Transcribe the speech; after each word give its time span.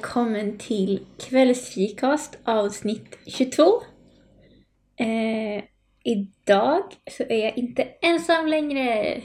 välkommen 0.00 0.58
till 0.58 1.06
kvällsfikast 1.18 2.38
avsnitt 2.44 3.18
22. 3.26 3.62
Eh, 4.96 5.64
idag 6.04 6.82
så 7.10 7.22
är 7.22 7.44
jag 7.44 7.58
inte 7.58 7.82
ensam 7.82 8.46
längre. 8.46 9.20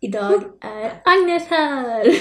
Idag 0.00 0.42
är 0.60 0.92
Agnes 1.04 1.46
här! 1.48 2.06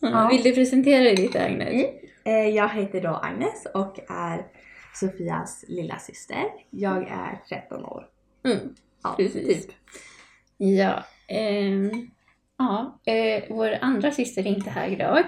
Ja. 0.00 0.28
Vill 0.32 0.42
du 0.42 0.52
presentera 0.54 1.04
dig 1.04 1.16
lite 1.16 1.44
Agnes? 1.44 1.68
Mm. 1.68 1.86
Eh, 2.24 2.54
Jag 2.56 2.68
heter 2.68 3.00
då 3.00 3.08
Agnes 3.22 3.66
och 3.74 3.98
är 4.10 4.46
Sofias 4.94 5.64
lilla 5.68 5.98
syster. 5.98 6.44
Jag 6.70 7.02
är 7.08 7.42
13 7.48 7.84
år. 7.84 8.06
Mm, 8.44 8.74
Ja, 9.02 9.14
precis. 9.16 9.66
typ. 9.66 9.74
Ja, 10.56 11.04
ehm, 11.28 12.10
ja 12.62 13.12
eh, 13.12 13.44
vår 13.50 13.78
andra 13.80 14.10
syster 14.10 14.42
är 14.42 14.46
inte 14.46 14.70
här 14.70 14.88
idag. 14.88 15.18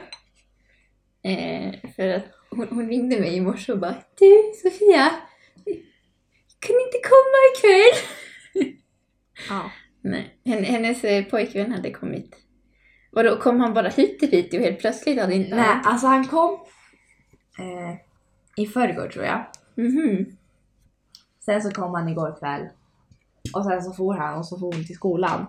Eh, 1.22 1.90
för 1.96 2.08
att 2.08 2.24
hon, 2.50 2.68
hon 2.70 2.88
ringde 2.88 3.20
mig 3.20 3.34
i 3.36 3.40
morse 3.40 3.72
och 3.72 3.78
bara 3.78 3.94
Du 4.18 4.52
Sofia, 4.62 5.10
kan 6.58 6.76
inte 6.86 6.98
komma 7.02 7.38
ikväll? 7.54 8.08
Ja. 9.48 9.70
Nej, 10.00 10.38
hen- 10.44 10.64
hennes 10.64 11.04
eh, 11.04 11.24
pojkvän 11.24 11.72
hade 11.72 11.90
kommit. 11.90 12.36
Vadå, 13.12 13.36
kom 13.40 13.60
han 13.60 13.74
bara 13.74 13.88
hit 13.88 14.18
till 14.18 14.30
Piteå 14.30 14.60
helt 14.60 14.78
plötsligt? 14.78 15.20
Hade 15.20 15.34
inte 15.34 15.56
Nej, 15.56 15.76
alltså 15.84 16.06
han 16.06 16.26
kom 16.28 16.58
eh, 17.58 17.96
i 18.64 18.66
förrgår 18.66 19.08
tror 19.08 19.24
jag. 19.24 19.44
Mhm. 19.76 20.36
Sen 21.44 21.62
så 21.62 21.70
kom 21.70 21.94
han 21.94 22.08
igår 22.08 22.36
kväll. 22.38 22.68
Och 23.54 23.64
sen 23.64 23.82
så 23.82 23.92
for 23.92 24.14
han 24.14 24.38
och 24.38 24.46
så 24.46 24.58
for 24.58 24.72
hon 24.74 24.86
till 24.86 24.94
skolan. 24.96 25.46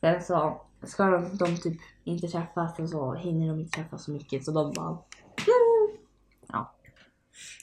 Sen 0.00 0.22
så 0.22 0.60
ska 0.82 1.04
de, 1.04 1.36
de 1.36 1.56
typ 1.56 1.80
inte 2.04 2.28
träffas 2.28 2.78
och 2.78 2.88
så 2.88 3.14
hinner 3.14 3.48
de 3.48 3.60
inte 3.60 3.78
träffas 3.78 4.04
så 4.04 4.10
mycket 4.10 4.44
så 4.44 4.52
de 4.52 4.72
bara 4.72 4.98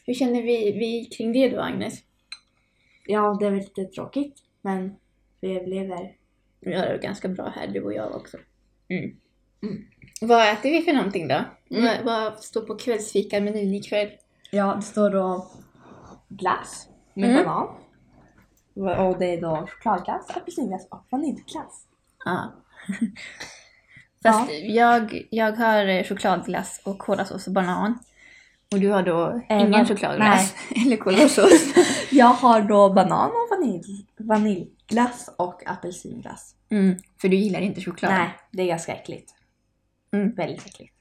Hur 0.06 0.14
känner 0.14 0.42
vi, 0.42 0.72
vi 0.72 1.06
kring 1.06 1.34
det 1.34 1.50
då 1.50 1.62
Agnes? 1.62 1.94
Ja, 3.06 3.38
det 3.40 3.46
är 3.46 3.52
väl 3.52 3.60
lite 3.60 3.86
tråkigt 3.86 4.44
men 4.62 4.96
vi 5.42 5.58
överlever. 5.58 6.16
Vi 6.60 6.74
har 6.74 6.86
det 6.86 6.98
ganska 6.98 7.28
bra 7.28 7.54
här, 7.56 7.68
du 7.68 7.84
och 7.84 7.94
jag 7.94 8.16
också. 8.16 8.38
Mm. 8.88 9.04
Mm. 9.64 9.86
Vad 10.22 10.52
äter 10.54 10.70
vi 10.70 10.82
för 10.82 10.94
någonting 10.94 11.28
då? 11.28 11.42
Mm. 11.70 12.06
Vad, 12.06 12.40
står 12.40 12.62
på 12.62 12.78
kvällsfika-menyn 12.78 13.74
ikväll? 13.74 14.10
Ja, 14.52 14.74
det 14.76 14.82
står 14.82 15.10
då 15.10 15.48
glass 16.28 16.90
med 17.14 17.30
Mm. 17.30 17.46
banan. 17.46 17.68
Och 18.76 19.20
det 19.20 19.26
är 19.26 19.42
då 19.42 19.68
chokladglass, 19.68 20.30
apelsinglass 20.30 20.88
och 20.92 21.06
vaniljglass. 21.10 21.88
Ja. 22.26 22.54
Fast 24.24 24.52
jag, 24.64 25.28
jag 25.32 25.52
har 25.52 25.86
eh, 25.88 26.04
chokladglass 26.04 26.82
och 26.86 27.00
kolasås 27.00 27.48
och 27.48 27.54
banan. 27.54 28.00
Och 28.72 28.80
du 28.80 28.90
har 28.90 29.04
då 29.04 29.42
Eh, 29.50 29.62
ingen 29.62 29.86
chokladglass 29.86 30.54
eller 30.86 30.98
kolasås. 30.98 31.74
Jag 32.12 32.26
har 32.26 32.62
då 32.62 32.94
banan 32.94 33.30
och 33.30 33.48
vanilj, 33.58 34.06
vaniljglass 34.18 35.30
och 35.38 35.64
apelsinglass. 35.70 36.56
Mm, 36.70 36.96
för 37.22 37.28
du 37.28 37.36
gillar 37.36 37.60
inte 37.60 37.82
choklad. 37.82 38.12
Nej, 38.12 38.30
det 38.52 38.62
är 38.62 38.68
ganska 38.68 38.96
äckligt. 38.96 39.32
Mm. 40.14 40.36
Väldigt 40.36 40.66
äckligt. 40.66 40.94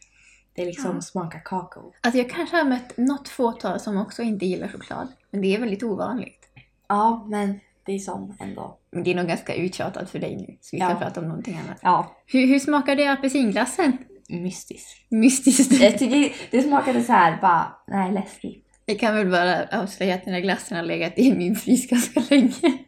Det 0.54 0.62
är 0.62 0.66
liksom 0.66 0.94
Ja. 0.94 1.00
smakar 1.00 1.38
kakao. 1.44 1.92
Alltså 2.00 2.18
jag 2.18 2.30
kanske 2.30 2.56
har 2.56 2.64
mött 2.64 2.96
något 2.96 3.28
fåtal 3.28 3.80
som 3.80 3.96
också 3.96 4.22
inte 4.22 4.46
gillar 4.46 4.68
choklad. 4.68 5.08
Men 5.30 5.40
det 5.40 5.54
är 5.54 5.60
väldigt 5.60 5.82
ovanligt. 5.82 6.48
Ja, 6.88 7.26
men 7.30 7.60
det 7.86 7.92
är 7.92 7.98
som 7.98 8.36
ändå. 8.40 8.78
Men 8.92 9.04
det 9.04 9.10
är 9.10 9.14
nog 9.14 9.26
ganska 9.26 9.54
uttjatat 9.54 10.10
för 10.10 10.18
dig 10.18 10.36
nu. 10.36 10.58
Så 10.60 10.76
vi 10.76 10.80
kan 10.80 10.90
Ja. 10.90 10.96
prata 10.96 11.20
om 11.20 11.28
någonting 11.28 11.58
annat. 11.64 11.78
Ja, 11.82 12.16
Hur, 12.26 12.46
hur 12.46 12.58
smakar 12.58 12.96
det 12.96 13.06
apelsinglassen? 13.06 13.98
mystiskt. 14.28 15.10
Mystiskt. 15.10 15.72
Jag 15.72 15.98
tycker 15.98 16.32
det 16.50 16.62
smakade 16.62 17.02
så 17.02 17.12
här 17.12 17.40
bara, 17.40 17.72
nej 17.86 18.12
läskigt. 18.12 18.64
Jag 18.86 18.98
kan 18.98 19.14
väl 19.16 19.30
bara 19.30 19.80
avslöja 19.82 20.14
att 20.14 20.24
den 20.24 20.34
här 20.34 20.40
glassen 20.40 20.76
har 20.76 20.84
legat 20.84 21.12
i 21.18 21.34
min 21.34 21.56
frys 21.56 21.88
ganska 21.88 22.22
länge. 22.30 22.78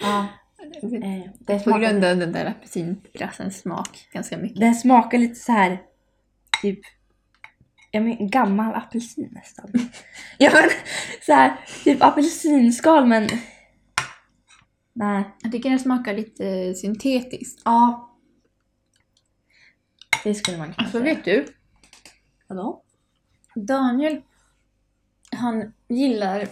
Ja. 0.00 0.26
Eh, 0.82 1.30
det, 1.38 1.54
På 1.54 1.58
smakar, 1.62 1.80
grund 1.80 2.04
av 2.04 2.16
den 2.16 2.32
där 2.32 2.46
apelsinglassens 2.46 3.58
smak 3.58 4.08
ganska 4.12 4.36
mycket. 4.38 4.60
det 4.60 4.74
smakar 4.74 5.18
lite 5.18 5.34
så 5.34 5.52
här 5.52 5.78
typ 6.62 6.78
jag 7.90 8.02
men, 8.02 8.30
gammal 8.30 8.74
apelsin 8.74 9.28
nästan. 9.32 9.70
ja 10.38 10.50
men 10.54 10.70
så 11.26 11.32
här, 11.32 11.56
typ 11.84 12.02
apelsinskal 12.02 13.06
men 13.06 13.28
nej. 14.94 15.24
Jag 15.42 15.52
tycker 15.52 15.70
den 15.70 15.78
smakar 15.78 16.14
lite 16.14 16.74
syntetiskt. 16.74 17.62
Ja. 17.64 18.10
Det 20.24 20.34
skulle 20.34 20.58
man 20.58 20.66
kunna 20.66 20.76
Alltså 20.86 21.00
säga. 21.00 21.14
vet 21.14 21.24
du? 21.24 21.46
Vadå? 22.48 22.82
Daniel, 23.54 24.22
han 25.30 25.72
gillar 25.88 26.48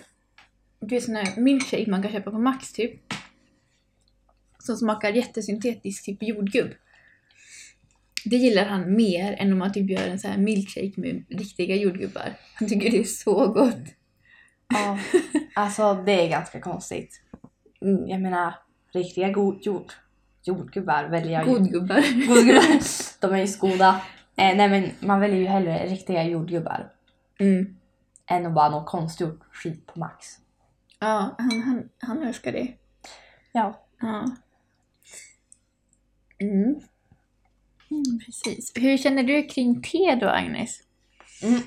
du 0.81 0.87
vet 0.95 1.05
sån 1.05 1.17
här 1.17 1.41
milkshake 1.41 1.91
man 1.91 2.03
kan 2.03 2.13
köpa 2.13 2.31
på 2.31 2.39
Max 2.39 2.73
typ. 2.73 3.01
Som 4.59 4.77
smakar 4.77 5.13
jättesyntetisk, 5.13 6.05
typ 6.05 6.23
jordgubb. 6.23 6.71
Det 8.25 8.37
gillar 8.37 8.65
han 8.65 8.97
mer 8.97 9.33
än 9.33 9.53
om 9.53 9.59
man 9.59 9.73
typ 9.73 9.91
gör 9.91 10.09
en 10.09 10.19
sån 10.19 10.31
här 10.31 10.39
milkshake 10.39 10.93
med 10.97 11.25
riktiga 11.29 11.77
jordgubbar. 11.77 12.35
Han 12.55 12.69
tycker 12.69 12.91
det 12.91 12.99
är 12.99 13.05
så 13.05 13.47
gott. 13.47 13.77
Ja. 14.69 14.99
Alltså 15.55 15.95
det 15.95 16.13
är 16.13 16.29
ganska 16.29 16.61
konstigt. 16.61 17.22
Mm. 17.83 18.09
Jag 18.09 18.21
menar 18.21 18.55
riktiga 18.93 19.31
god 19.31 19.67
jord, 19.67 19.93
jordgubbar 20.43 21.05
väljer 21.05 21.33
jag 21.33 21.47
ju. 21.47 21.53
Godgubbar. 21.53 22.27
Godgubbar. 22.29 22.81
De 23.21 23.35
är 23.35 23.39
ju 23.39 23.47
så 23.47 23.67
goda. 23.67 24.01
Eh, 24.37 24.57
nej 24.57 24.69
men 24.69 24.91
man 25.01 25.21
väljer 25.21 25.39
ju 25.41 25.47
hellre 25.47 25.87
riktiga 25.87 26.25
jordgubbar. 26.25 26.93
Mm. 27.39 27.77
Än 28.27 28.47
att 28.47 28.53
bara 28.55 28.69
något 28.69 28.87
konstgjort 28.87 29.41
skit 29.53 29.87
på 29.87 29.99
Max. 29.99 30.27
Ja, 30.99 31.35
han, 31.39 31.63
han, 31.63 31.89
han 31.99 32.23
älskar 32.23 32.53
det. 32.53 32.73
Ja. 33.53 33.87
Ja. 34.01 34.31
Mm. 36.39 36.81
Mm, 37.91 38.19
precis. 38.27 38.73
Hur 38.75 38.97
känner 38.97 39.23
du 39.23 39.43
kring 39.43 39.83
te 39.83 40.15
då, 40.21 40.29
Agnes? 40.29 40.81
Mm. 41.43 41.61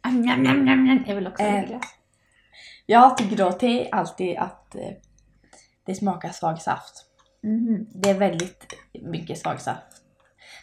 Am, 0.00 0.20
njam, 0.20 0.42
njam. 0.42 1.04
Jag 1.06 1.14
vill 1.14 1.26
också 1.26 1.42
ha 1.42 1.50
Eh, 1.50 1.68
glass. 1.68 1.95
Jag 2.86 3.16
tycker 3.16 3.36
då 3.36 3.52
te 3.52 3.90
alltid 3.90 4.36
att 4.38 4.74
eh, 4.74 4.90
det 5.86 5.94
smakar 5.94 6.30
svag 6.30 6.58
saft. 6.62 7.04
Mhm. 7.42 7.86
Det 7.94 8.10
är 8.10 8.18
väldigt 8.18 8.74
mycket 9.02 9.38
svag 9.38 9.60
saft. 9.60 10.02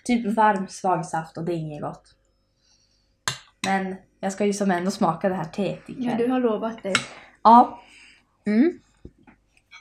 Typ 0.03 0.35
varm 0.35 0.67
svag 0.67 1.05
saft 1.05 1.37
och 1.37 1.43
det 1.43 1.53
är 1.53 1.57
inget 1.57 1.81
gott. 1.81 2.15
Men 3.65 3.95
jag 4.19 4.31
ska 4.33 4.45
ju 4.45 4.53
som 4.53 4.71
ändå 4.71 4.91
smaka 4.91 5.29
det 5.29 5.35
här 5.35 5.45
teet 5.45 5.89
ikväll. 5.89 6.05
Ja, 6.05 6.17
du 6.17 6.27
har 6.31 6.39
lovat 6.39 6.83
det. 6.83 6.93
Ja, 7.43 7.79
Mm. 8.45 8.79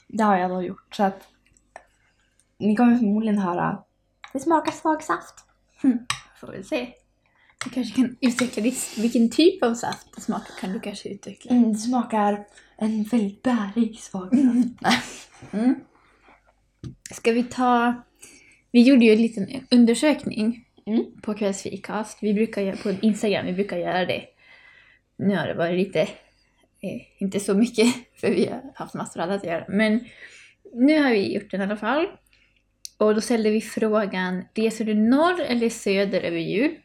det 0.08 0.22
har 0.24 0.36
jag 0.36 0.50
då 0.50 0.62
gjort. 0.62 0.94
Så 0.94 1.02
att 1.02 1.28
ni 2.58 2.76
kommer 2.76 2.96
förmodligen 2.96 3.38
höra 3.38 3.84
det 4.32 4.40
smakar 4.40 4.72
svag 4.72 5.02
saft. 5.02 5.34
Får 6.40 6.52
vi 6.52 6.64
se. 6.64 6.92
Du 7.64 7.70
kanske 7.70 7.94
kan 7.96 8.16
utveckla 8.20 8.62
vilken 8.96 9.30
typ 9.30 9.62
av 9.62 9.74
saft 9.74 10.06
det 10.14 10.20
smakar 10.20 10.54
kan 10.60 10.72
du 10.72 10.80
kanske 10.80 11.08
utveckla. 11.08 11.50
Mm, 11.50 11.72
det 11.72 11.78
smakar 11.78 12.44
en 12.76 13.02
väldigt 13.02 13.42
bärig 13.42 13.98
svag 14.00 14.28
saft. 14.28 14.80
Nej. 14.80 15.00
Mm. 15.50 15.74
Ska 17.10 17.32
vi 17.32 17.42
ta... 17.44 17.94
Vi 18.70 18.82
gjorde 18.82 19.04
ju 19.04 19.12
en 19.12 19.22
liten 19.22 19.66
undersökning 19.70 20.64
Mm. 20.86 21.04
på 21.22 21.34
kvällsfikast. 21.34 22.18
Vi 22.22 22.34
brukar 22.34 22.62
göra 22.62 22.76
på 22.76 22.90
Instagram, 23.02 23.46
vi 23.46 23.52
brukar 23.52 23.76
göra 23.76 24.06
det. 24.06 24.24
Nu 25.16 25.36
har 25.36 25.46
det 25.46 25.54
varit 25.54 25.78
lite, 25.78 26.00
eh, 26.80 27.02
inte 27.18 27.40
så 27.40 27.54
mycket, 27.54 27.86
för 28.20 28.28
vi 28.30 28.46
har 28.46 28.62
haft 28.74 28.94
massor 28.94 29.20
annat 29.20 29.40
att 29.40 29.46
göra. 29.46 29.64
Men 29.68 30.04
nu 30.74 31.02
har 31.02 31.10
vi 31.10 31.34
gjort 31.34 31.50
den 31.50 31.60
i 31.60 31.64
alla 31.64 31.76
fall. 31.76 32.06
Och 32.98 33.14
då 33.14 33.20
ställde 33.20 33.50
vi 33.50 33.60
frågan, 33.60 34.44
reser 34.54 34.84
du 34.84 34.94
norr 34.94 35.40
eller 35.40 35.68
söder 35.68 36.20
över 36.20 36.38
jul? 36.38 36.76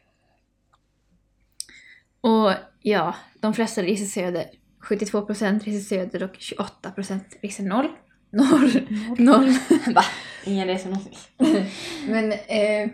Och 2.20 2.52
ja, 2.82 3.14
de 3.40 3.54
flesta 3.54 3.82
reser 3.82 4.06
söder. 4.06 4.46
72% 4.88 5.64
reser 5.64 5.80
söder 5.80 6.22
och 6.22 6.34
28% 6.34 7.20
reser 7.42 7.64
norr. 7.64 7.90
Norr. 8.30 8.86
Noll. 9.22 9.48
Va? 9.94 10.04
Ingen 10.44 10.68
reser 10.68 10.88
någonting. 10.90 11.18
Men 12.08 12.32
eh, 12.32 12.90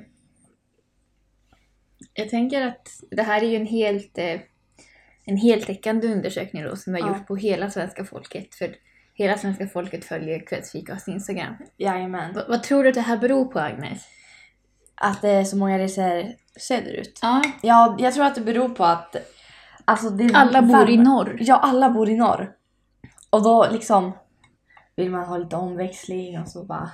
jag 2.15 2.29
tänker 2.29 2.67
att 2.67 2.89
det 3.11 3.23
här 3.23 3.43
är 3.43 3.47
ju 3.49 3.57
en 3.57 3.67
helt 3.67 4.19
eh, 4.19 4.41
en 5.27 5.37
heltäckande 5.37 6.09
undersökning 6.09 6.63
då, 6.65 6.77
som 6.77 6.95
har 6.95 7.01
Ja. 7.01 7.09
gjorts 7.09 7.27
på 7.27 7.37
hela 7.37 7.71
svenska 7.71 8.05
folket. 8.05 8.55
För 8.55 8.75
hela 9.15 9.39
svenska 9.39 9.67
folket 9.69 10.05
följer 10.05 10.47
Kvällsfikas 10.47 11.09
Instagram. 11.09 11.55
Jajamän. 11.77 12.35
V- 12.35 12.41
vad 12.49 12.63
tror 12.63 12.83
du 12.83 12.89
att 12.89 12.95
det 12.95 13.01
här 13.01 13.17
beror 13.17 13.45
på 13.45 13.59
Agnes? 13.61 14.03
Att 14.95 15.23
det 15.23 15.31
är 15.31 15.45
så 15.45 15.57
många 15.57 15.79
reser 15.79 16.35
söderut. 16.61 17.19
Ja. 17.23 17.43
Ja, 17.63 17.97
jag 17.99 18.15
tror 18.15 18.25
att 18.25 18.35
det 18.35 18.41
beror 18.41 18.69
på 18.69 18.85
att 18.85 19.17
alltså, 19.85 20.11
det 20.11 20.35
Alla 20.35 20.63
bor 20.63 20.91
i 20.91 20.97
varmt. 20.97 21.09
norr. 21.09 21.37
Ja, 21.41 21.57
alla 21.57 21.91
bor 21.91 22.09
i 22.09 22.17
norr. 22.17 22.53
Och 23.31 23.43
då 23.43 23.67
liksom 23.73 24.13
vill 24.97 25.11
man 25.11 25.25
ha 25.25 25.37
lite 25.39 25.57
omväxling 25.57 26.41
och 26.41 26.49
så 26.49 26.65
bara 26.65 26.91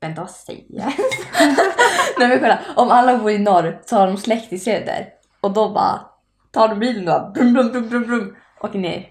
Vänta, 0.00 0.20
vad 0.20 0.30
säger 0.30 0.64
jag? 0.68 0.92
Nej 2.18 2.28
men 2.28 2.38
kolla, 2.40 2.60
om 2.76 2.88
alla 2.90 3.18
bor 3.18 3.30
i 3.30 3.38
norr 3.38 3.80
så 3.86 3.96
har 3.96 4.06
de 4.06 4.16
släkt 4.16 4.52
i 4.52 4.58
söder. 4.58 5.08
Och 5.40 5.52
då 5.52 5.72
bara 5.72 6.06
tar 6.50 6.68
de 6.68 6.78
bilen 6.78 7.08
och 7.08 7.32
brum, 7.32 7.52
brum, 7.52 7.72
brum, 7.72 7.88
brum, 7.88 8.02
brum, 8.06 8.36
åker 8.60 8.78
ner 8.78 9.06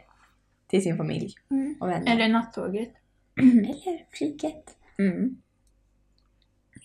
till 0.68 0.84
sin 0.84 0.98
familj 0.98 1.34
Mm. 1.52 1.76
och 1.80 1.90
vänner. 1.90 2.12
Eller 2.16 2.28
nattåget. 2.30 2.90
Eller 3.42 4.18
flyget. 4.18 4.64
Mm. 5.00 5.36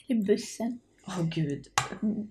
Eller 0.09 0.23
bussen. 0.27 0.81
Åh 1.07 1.23
gud. 1.23 1.67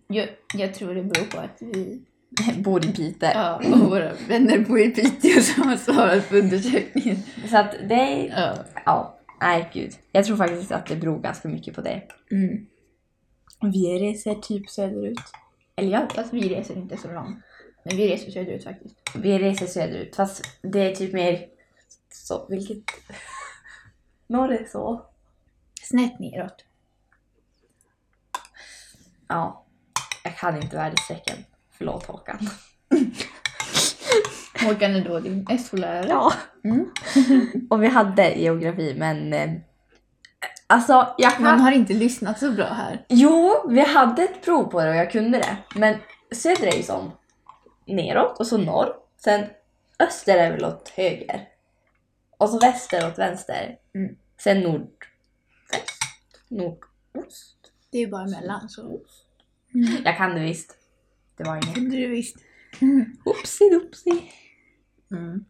Jag, 0.07 0.29
jag 0.53 0.73
tror 0.73 0.95
det 0.95 1.03
beror 1.03 1.25
på 1.25 1.39
att 1.39 1.57
vi 1.59 2.01
Bor 2.57 2.85
i 2.85 2.91
Piteå. 2.91 3.29
ja, 3.33 3.61
och 3.73 3.79
våra 3.79 4.13
vänner 4.27 4.59
bor 4.59 4.79
i 4.79 4.89
Piteå 4.89 5.41
som 5.41 5.67
har 5.67 5.77
svarat 5.77 6.29
på 6.29 6.35
undersökningen. 6.35 7.17
Så 7.49 7.57
att 7.57 7.71
det. 7.89 8.31
Ja. 8.35 8.55
Ja, 8.85 9.19
nej 9.41 9.69
gud. 9.73 9.93
Jag 10.11 10.25
tror 10.25 10.37
faktiskt 10.37 10.71
att 10.71 10.85
det 10.85 10.95
beror 10.95 11.19
ganska 11.19 11.47
mycket 11.47 11.75
på 11.75 11.81
det. 11.81 12.03
Mm. 12.31 12.65
Vi 13.61 13.99
reser 13.99 14.35
typ 14.35 14.69
söderut. 14.69 15.19
Eller 15.75 15.91
jag 15.91 16.11
Fast 16.11 16.33
vi 16.33 16.49
reser 16.49 16.77
inte 16.77 16.97
så 16.97 17.11
långt. 17.11 17.37
Men 17.83 17.97
vi 17.97 18.07
reser 18.13 18.31
söderut 18.31 18.63
faktiskt. 18.63 18.95
Vi 19.15 19.39
reser 19.39 19.65
söderut 19.67 20.15
fast 20.15 20.45
det 20.61 20.79
är 20.79 20.95
typ 20.95 21.13
mer 21.13 21.45
så, 22.09 22.45
vilket... 22.49 22.83
Norr 24.27 24.53
är 24.53 24.65
så. 24.71 25.05
Snett 25.81 26.19
neråt. 26.19 26.65
Ja, 29.27 29.65
jag 30.23 30.37
kan 30.37 30.61
inte 30.61 30.75
väderstrecken. 30.75 31.37
Förlåt 31.77 32.05
Håkan. 32.05 32.39
Håkan 34.63 34.95
är 34.95 35.01
då 35.01 35.19
din 35.19 35.59
SO-lärare. 35.59 36.07
Ja. 36.09 36.33
Mm. 36.63 36.91
Och 37.69 37.83
vi 37.83 37.87
hade 37.87 38.33
geografi 38.33 38.95
men... 38.97 39.33
Eh, 39.33 39.51
alltså 40.67 41.15
jag 41.17 41.33
kan... 41.33 41.43
Man 41.43 41.59
har 41.59 41.71
inte 41.71 41.93
lyssnat 41.93 42.39
så 42.39 42.51
bra 42.51 42.65
här. 42.65 43.05
Jo, 43.09 43.65
vi 43.69 43.81
hade 43.81 44.23
ett 44.23 44.41
prov 44.45 44.63
på 44.63 44.81
det 44.81 44.89
och 44.89 44.95
jag 44.95 45.11
kunde 45.11 45.37
det. 45.37 45.57
Men 45.75 45.97
söder 46.31 46.67
är 46.67 46.77
ju 46.77 46.83
som 46.83 47.11
neråt 47.85 48.39
och 48.39 48.47
så 48.47 48.57
norr. 48.57 48.93
Sen 49.17 49.45
öster 49.99 50.37
är 50.37 50.51
väl 50.51 50.65
åt 50.65 50.89
höger. 50.89 51.47
Och 52.37 52.49
så 52.49 52.59
väster 52.59 53.07
åt 53.07 53.19
vänster. 53.19 53.77
Mm. 53.95 54.15
Sen 54.39 54.59
nordväst. 54.59 54.89
Nordost. 56.47 57.54
Det 57.95 57.99
är 57.99 58.05
ju 58.05 58.11
bara 58.11 58.23
emellan 58.23 58.69
så. 58.69 58.99
Jag 60.03 60.17
kan 60.17 60.35
det 60.35 60.39
visst. 60.39 60.77
Det 61.37 61.43
var 61.43 61.55
inget. 61.55 61.73
Kunde 61.73 61.97
du 61.97 62.07
visst. 62.07 62.35
Oopsie 63.25 63.81
Mm. 65.11 65.45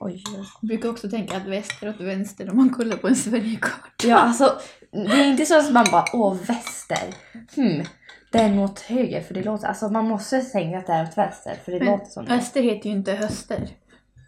Oj. 0.00 0.22
Jag 0.36 0.68
brukar 0.68 0.88
också 0.88 1.10
tänka 1.10 1.36
att 1.36 1.46
väster 1.46 1.88
åt 1.88 2.00
vänster 2.00 2.50
om 2.50 2.56
man 2.56 2.70
kollar 2.70 2.96
på 2.96 3.08
en 3.08 3.16
Sverigekarta. 3.16 4.08
Ja, 4.08 4.16
alltså 4.16 4.60
det 4.90 4.98
är 4.98 5.30
inte 5.30 5.46
så 5.46 5.58
att 5.58 5.72
man 5.72 5.86
bara 5.92 6.04
åh 6.12 6.34
väster. 6.34 7.14
Hmm. 7.54 7.84
Den 8.32 8.58
åt 8.58 8.80
höger 8.80 9.20
för 9.20 9.34
det 9.34 9.42
låter, 9.42 9.66
alltså 9.66 9.88
man 9.88 10.08
måste 10.08 10.40
tänka 10.40 10.78
att 10.78 10.86
det 10.86 10.92
är 10.92 11.08
åt 11.08 11.18
väster 11.18 11.54
för 11.64 11.72
det 11.72 11.78
Men 11.78 11.88
låter 11.88 12.10
som 12.10 12.24
det. 12.24 12.34
Öster 12.34 12.62
heter 12.62 12.90
ju 12.90 12.96
inte 12.96 13.12
höster. 13.12 13.68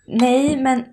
Nej, 0.07 0.57
men 0.63 0.85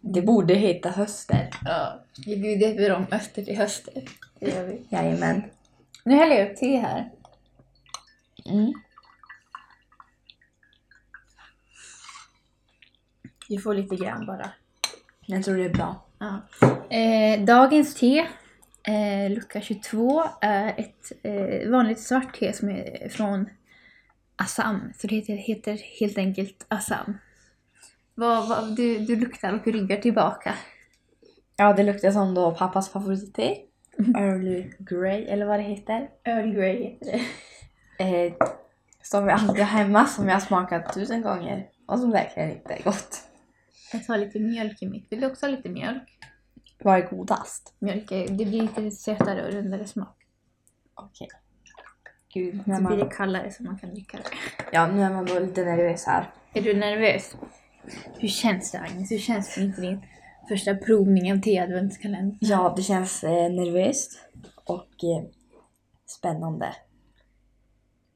det 0.00 0.22
borde 0.22 0.54
heta 0.54 0.90
höster. 0.90 1.50
Ja. 1.64 2.05
Vi 2.24 2.56
döper 2.56 2.94
om 2.94 3.06
öster 3.10 3.44
till 3.44 3.56
höster. 3.56 4.02
Det 4.40 4.50
gör 4.50 4.66
vi. 4.66 4.86
Jajamän. 4.88 5.42
Nu 6.04 6.14
häller 6.14 6.36
jag 6.36 6.50
upp 6.50 6.56
te 6.56 6.76
här. 6.76 7.10
Mm. 8.46 8.72
Du 13.48 13.58
får 13.58 13.74
lite 13.74 13.96
grann 13.96 14.26
bara. 14.26 14.50
Jag 15.26 15.44
tror 15.44 15.56
det 15.56 15.64
är 15.64 15.74
bra. 15.74 16.04
Ja. 16.18 16.40
Eh, 16.96 17.44
dagens 17.44 17.94
te, 17.94 18.18
eh, 18.82 19.30
lucka 19.30 19.60
22, 19.60 20.24
är 20.40 20.74
ett 20.78 21.12
eh, 21.22 21.70
vanligt 21.70 22.00
svart 22.00 22.38
te 22.38 22.52
som 22.52 22.68
är 22.68 23.08
från 23.08 23.50
Assam. 24.36 24.92
Så 24.98 25.06
det 25.06 25.14
heter, 25.14 25.36
heter 25.36 25.78
helt 26.00 26.18
enkelt 26.18 26.66
Assam. 26.68 27.18
Vad, 28.14 28.48
vad, 28.48 28.76
du, 28.76 28.98
du 28.98 29.16
luktar 29.16 29.52
och 29.52 29.66
ryggar 29.66 29.96
tillbaka. 29.96 30.54
Ja, 31.56 31.72
det 31.72 31.82
luktar 31.82 32.10
som 32.10 32.34
då 32.34 32.50
pappas 32.54 32.88
favoritte. 32.88 33.56
Early 34.16 34.70
Grey, 34.78 35.24
eller 35.24 35.46
vad 35.46 35.58
det 35.58 35.62
heter. 35.62 36.08
Earl 36.24 36.52
Grey 36.54 36.82
heter 36.82 37.20
det. 37.98 38.26
Eh, 38.26 38.32
som 39.02 39.28
jag 39.28 39.40
alltid 39.40 39.64
har 39.64 39.78
hemma, 39.78 40.06
som 40.06 40.26
jag 40.28 40.34
har 40.34 40.40
smakat 40.40 40.94
tusen 40.94 41.22
gånger. 41.22 41.68
Och 41.86 41.98
som 41.98 42.10
verkligen 42.10 42.50
inte 42.50 42.74
är 42.74 42.82
gott. 42.82 43.22
Jag 43.92 44.04
tar 44.06 44.18
lite 44.18 44.38
mjölk 44.40 44.82
i 44.82 44.86
mitt. 44.88 45.06
Vill 45.12 45.20
du 45.20 45.26
också 45.26 45.46
ha 45.46 45.50
lite 45.50 45.68
mjölk? 45.68 46.18
Vad 46.78 46.98
är 46.98 47.08
godast? 47.10 47.74
Mjölk 47.78 48.12
är, 48.12 48.28
det 48.28 48.44
blir 48.44 48.62
lite 48.62 48.90
sötare 48.90 49.46
och 49.46 49.52
rundare 49.52 49.86
smak. 49.86 50.16
Okej. 50.94 51.28
Gud, 52.34 52.62
när 52.66 52.76
Så 52.76 52.82
blir 52.82 52.96
man, 52.98 53.08
det 53.08 53.14
kallare 53.14 53.50
så 53.50 53.62
man 53.62 53.78
kan 53.78 53.90
dricka 53.94 54.16
det. 54.16 54.24
ja, 54.72 54.86
nu 54.86 55.02
är 55.02 55.10
man 55.10 55.24
då 55.26 55.38
lite 55.38 55.64
nervös 55.64 56.06
här. 56.06 56.30
Är 56.52 56.62
du 56.62 56.74
nervös? 56.74 57.36
Hur 58.18 58.28
känns 58.28 58.72
det 58.72 58.78
Agnes? 58.78 59.10
Hur 59.12 59.18
känns 59.18 59.54
det 59.54 59.60
inför 59.60 59.82
din 59.82 60.00
första 60.48 60.74
provning 60.74 61.32
av 61.32 61.40
te-adventskalendern? 61.40 62.38
Ja, 62.40 62.74
det 62.76 62.82
känns 62.82 63.24
eh, 63.24 63.50
nervöst 63.52 64.18
och 64.64 65.04
eh, 65.04 65.24
spännande. 66.06 66.76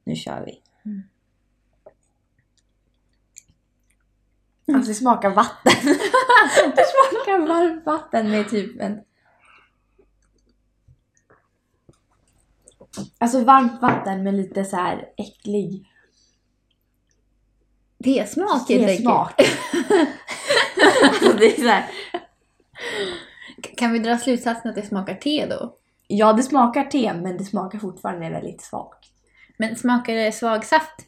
Nu 0.05 0.17
kör 0.17 0.45
vi. 0.45 0.63
Mm. 0.85 1.03
Alltså 4.75 4.91
det 4.91 4.95
smakar 4.95 5.31
vatten. 5.31 5.73
det 6.77 6.85
smakar 6.87 7.47
varmt 7.47 7.87
vatten 7.87 8.31
med 8.31 8.49
typ 8.49 8.81
en... 8.81 9.01
Alltså 13.19 13.45
varmt 13.45 13.83
vatten 13.83 14.23
med 14.23 14.35
lite 14.35 14.65
så 14.65 14.77
här 14.77 15.09
äcklig 15.17 15.87
Tesmak 18.05 18.69
helt 18.69 18.89
enkelt. 18.89 19.01
smak. 19.01 19.41
alltså 21.03 21.33
det 21.33 21.47
är 21.47 21.63
så 21.63 21.69
här, 21.69 21.91
Kan 23.77 23.93
vi 23.93 23.99
dra 23.99 24.19
slutsatsen 24.19 24.71
att 24.71 24.77
det 24.77 24.87
smakar 24.87 25.15
te 25.15 25.47
då? 25.47 25.77
ja, 26.11 26.33
det 26.33 26.43
smakar 26.43 26.85
te 26.85 27.15
men 27.15 27.37
det 27.37 27.45
smakar 27.45 27.79
fortfarande 27.79 28.31
väldigt 28.31 28.63
svagt. 28.63 29.11
Men 29.57 29.77
smakar 29.77 30.15
det 30.15 30.33
svag 30.33 30.65
saft? 30.65 31.07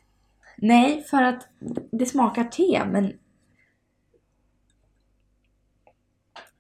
Nej, 0.56 1.02
för 1.02 1.22
att 1.22 1.48
det 1.92 2.06
smakar 2.06 2.44
te 2.44 2.84
men... 2.84 3.12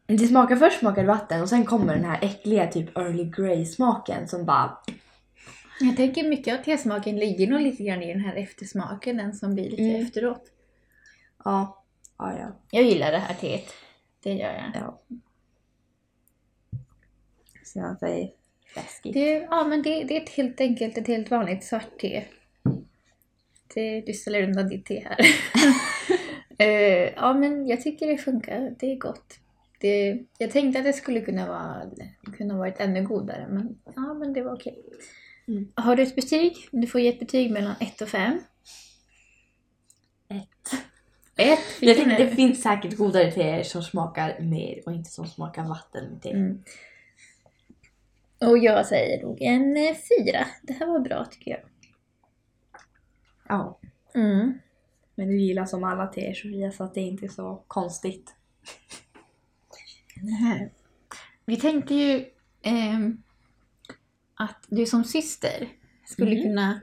Det 0.06 0.26
smakar 0.26 0.56
först 0.56 0.78
smakar 0.78 1.04
vatten 1.04 1.42
och 1.42 1.48
sen 1.48 1.64
kommer 1.64 1.94
den 1.94 2.04
här 2.04 2.18
äckliga 2.22 2.66
typ 2.66 2.96
early 2.98 3.24
grey 3.24 3.66
smaken 3.66 4.28
som 4.28 4.44
bara... 4.44 4.78
Jag 5.80 5.96
tänker 5.96 6.28
mycket 6.28 6.58
av 6.58 6.64
tesmaken 6.64 7.16
ligger 7.16 7.46
nog 7.46 7.60
lite 7.60 7.82
grann 7.82 8.02
i 8.02 8.12
den 8.12 8.24
här 8.24 8.34
eftersmaken, 8.34 9.16
den 9.16 9.34
som 9.34 9.54
blir 9.54 9.70
lite 9.70 9.82
Mm. 9.82 10.06
efteråt. 10.06 10.42
Ja, 11.44 11.84
ja, 12.18 12.38
ja. 12.38 12.48
Jag 12.70 12.84
gillar 12.84 13.12
det 13.12 13.18
här 13.18 13.34
teet. 13.34 13.74
Det 14.22 14.32
gör 14.32 14.52
jag. 14.52 14.70
ja. 14.74 15.00
Så 17.64 17.78
jag 17.78 17.98
säger 17.98 18.30
läskigt. 18.76 19.14
Det, 19.14 19.46
ja, 19.50 19.64
men 19.64 19.82
det, 19.82 20.04
det 20.04 20.16
är 20.16 20.20
ett 20.22 20.28
helt 20.28 20.60
enkelt 20.60 20.98
ett 20.98 21.06
helt 21.06 21.30
vanligt 21.30 21.64
svart 21.64 21.98
te. 22.00 22.24
Det, 23.74 24.00
du 24.00 24.12
ställer 24.12 24.42
undan 24.42 24.68
ditt 24.68 24.86
te 24.86 25.00
här. 25.08 25.18
Eh, 26.58 27.12
ja, 27.16 27.32
men 27.34 27.66
jag 27.66 27.80
tycker 27.80 28.06
det 28.06 28.18
funkar. 28.18 28.74
Det 28.78 28.92
är 28.92 28.96
gott. 28.96 29.38
Det, 29.80 30.22
jag 30.38 30.50
tänkte 30.50 30.78
att 30.78 30.84
det 30.84 30.92
skulle 30.92 31.20
kunna 31.20 31.48
vara 31.48 31.90
kunna 32.36 32.58
varit 32.58 32.80
ännu 32.80 33.02
godare, 33.02 33.46
men, 33.50 33.78
ja, 33.96 34.14
men 34.14 34.32
det 34.32 34.42
var 34.42 34.54
okej. 34.54 34.84
Mm. 35.48 35.72
Har 35.74 35.96
du 35.96 36.02
ett 36.02 36.16
betyg? 36.16 36.56
Du 36.72 36.86
får 36.86 37.00
ge 37.00 37.08
ett 37.08 37.18
betyg 37.18 37.50
mellan 37.50 37.74
1 37.80 38.00
och 38.00 38.08
5. 38.08 38.40
Ett. 40.28 40.72
1. 40.72 40.91
Jag 41.80 41.96
tänkte 41.96 42.24
det 42.24 42.30
finns 42.36 42.62
säkert 42.62 42.96
godare 42.96 43.30
teer 43.32 43.62
som 43.62 43.82
smakar 43.82 44.40
mer 44.40 44.82
och 44.86 44.92
inte 44.92 45.10
som 45.10 45.26
smakar 45.26 45.64
vatten 45.64 46.10
med 46.12 46.22
te. 46.22 46.30
Mm. 46.30 46.62
Och 48.40 48.58
jag 48.58 48.86
säger 48.86 49.22
nog 49.22 49.42
en 49.42 49.76
eh, 49.76 49.94
fyra. 49.94 50.46
Det 50.62 50.72
här 50.72 50.86
var 50.86 51.00
bra 51.00 51.24
tycker 51.24 51.50
jag. 51.50 51.60
Ja. 53.48 53.78
Mm. 54.14 54.58
Men 55.14 55.28
du 55.28 55.40
gillar 55.40 55.64
som 55.66 55.84
alla 55.84 56.06
teer 56.06 56.34
Sofia 56.34 56.72
så 56.72 56.84
att 56.84 56.94
det 56.94 57.00
är 57.00 57.06
inte 57.06 57.28
så 57.28 57.62
konstigt. 57.66 58.34
Vi 61.44 61.56
tänkte 61.56 61.94
ju 61.94 62.24
ehm, 62.62 63.22
att 64.34 64.64
du 64.68 64.86
som 64.86 65.04
syster 65.04 65.68
skulle 66.04 66.30
Mm. 66.32 66.42
kunna 66.42 66.80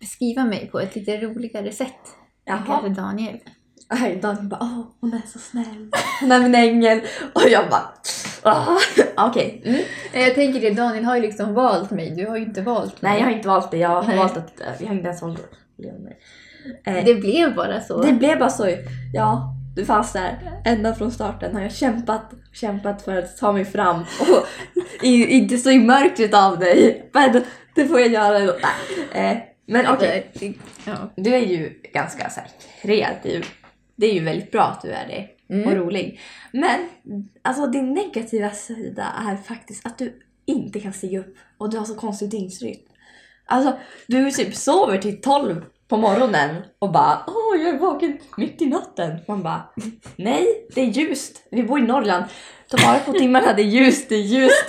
beskriva 0.00 0.44
mig 0.44 0.68
på 0.70 0.80
ett 0.80 0.94
lite 0.94 1.20
roligare 1.20 1.72
sätt. 1.72 2.16
än 2.44 2.64
kanske 2.66 2.88
Daniel. 2.88 3.40
Aj, 3.88 4.18
Daniel 4.22 4.44
bara 4.44 4.58
åh 4.62 4.80
hon 5.00 5.12
är 5.14 5.22
så 5.32 5.38
snäll. 5.38 5.90
Hon 6.20 6.32
är 6.32 6.40
min 6.40 6.54
ängel. 6.54 7.00
Och 7.32 7.42
jag 7.50 7.64
bara 7.70 7.92
åh. 8.44 8.78
Okej. 9.16 9.62
Mm. 9.64 9.80
Eh, 10.12 10.20
Jag 10.22 10.34
tänker 10.34 10.60
det, 10.60 10.70
Daniel 10.70 11.04
har 11.04 11.16
ju 11.16 11.22
liksom 11.22 11.54
valt 11.54 11.90
mig. 11.90 12.10
Du 12.10 12.26
har 12.26 12.36
ju 12.36 12.42
inte 12.44 12.62
valt 12.62 13.02
mig. 13.02 13.12
Nej 13.12 13.20
jag 13.20 13.26
har 13.26 13.32
inte 13.32 13.48
valt 13.48 13.70
det. 13.70 13.76
Jag 13.78 13.88
har 13.88 14.02
Nej. 14.08 14.16
valt 14.18 14.36
att, 14.36 14.60
eh, 14.60 14.66
jag 14.78 14.86
har 14.86 14.94
inte 14.94 15.08
ens 15.08 15.22
valt 15.22 15.38
att 15.38 15.50
leva 15.78 15.98
med 15.98 16.12
det. 16.84 16.90
Eh, 16.90 17.04
Det 17.04 17.14
blev 17.14 17.54
bara 17.54 17.80
så. 17.80 18.02
det 18.02 18.12
blev 18.12 18.38
bara 18.38 18.50
så. 18.50 18.68
Ja. 19.14 19.50
Du 19.76 19.84
fanns 19.84 20.12
där. 20.12 20.60
Ända 20.64 20.94
från 20.94 21.10
starten 21.12 21.54
har 21.54 21.62
jag 21.62 21.72
kämpat, 21.72 22.30
kämpat 22.52 23.02
för 23.02 23.16
att 23.16 23.36
ta 23.36 23.52
mig 23.52 23.64
fram. 23.64 24.00
Och 24.00 24.46
i, 25.02 25.26
inte 25.26 25.56
så 25.58 25.70
i 25.70 25.78
mörkret 25.78 26.34
av 26.34 26.58
dig. 26.58 27.10
Men 27.14 27.42
det 27.74 27.86
får 27.88 28.00
jag 28.00 28.08
göra 28.08 28.38
ändå. 28.38 28.52
Nej. 29.14 29.30
Eh, 29.32 29.38
men 29.66 29.86
okej. 29.86 30.30
Ja. 30.86 30.92
Du 31.16 31.34
är 31.34 31.40
ju 31.40 31.80
ganska 31.94 32.30
så 32.30 32.40
här, 32.40 32.48
kreativ. 32.82 33.46
Det 33.96 34.06
är 34.06 34.14
ju 34.14 34.24
väldigt 34.24 34.50
bra 34.52 34.62
att 34.62 34.82
du 34.82 34.90
är 34.90 35.06
det. 35.08 35.28
Mm. 35.54 35.68
Och 35.68 35.76
rolig. 35.76 36.20
Men 36.52 36.88
alltså 37.42 37.66
din 37.66 37.94
negativa 37.94 38.50
sida 38.50 39.12
är 39.28 39.36
faktiskt 39.36 39.86
att 39.86 39.98
du 39.98 40.20
inte 40.46 40.80
kan 40.80 40.92
stiga 40.92 41.20
upp. 41.20 41.36
Och 41.58 41.70
du 41.70 41.78
har 41.78 41.84
så 41.84 41.94
konstig 41.94 42.30
dygnsrytm. 42.30 42.80
Alltså 43.46 43.78
du 44.06 44.30
typ 44.30 44.54
sover 44.56 44.98
till 44.98 45.20
12 45.20 45.64
på 45.88 45.96
morgonen 45.96 46.62
och 46.78 46.92
bara 46.92 47.24
åh 47.26 47.60
jag 47.60 47.74
är 47.74 47.78
vaken 47.78 48.18
mitt 48.36 48.62
i 48.62 48.66
natten. 48.66 49.18
Man 49.28 49.42
bara 49.42 49.62
nej 50.16 50.66
det 50.74 50.80
är 50.80 50.84
ljust. 50.86 51.42
Vi 51.50 51.62
bor 51.62 51.78
i 51.78 51.82
Norrland. 51.82 52.24
Ta 52.68 52.86
vara 52.86 52.98
på 52.98 53.12
timmarna, 53.12 53.52
det 53.52 53.62
är 53.62 53.66
ljust, 53.66 54.08
det 54.08 54.14
är 54.14 54.22
ljust. 54.22 54.64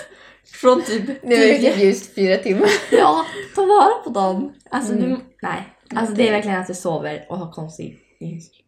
Från 0.61 0.81
typ 0.81 1.23
Nu 1.23 1.35
är 1.35 1.61
det 1.61 1.83
ljust 1.83 2.15
fyra 2.15 2.37
timmar. 2.37 2.69
Ja, 2.91 3.25
ta 3.55 3.65
vara 3.65 3.93
på 4.03 4.09
dem. 4.09 4.53
Alltså 4.69 4.93
Mm. 4.93 5.09
du, 5.09 5.17
nej. 5.41 5.63
Alltså 5.95 6.15
det 6.15 6.27
är 6.27 6.31
verkligen 6.31 6.59
att 6.61 6.67
du 6.67 6.73
sover 6.73 7.25
och 7.29 7.37
har 7.37 7.51
konstig 7.51 7.99
dygnsrytm. 8.19 8.64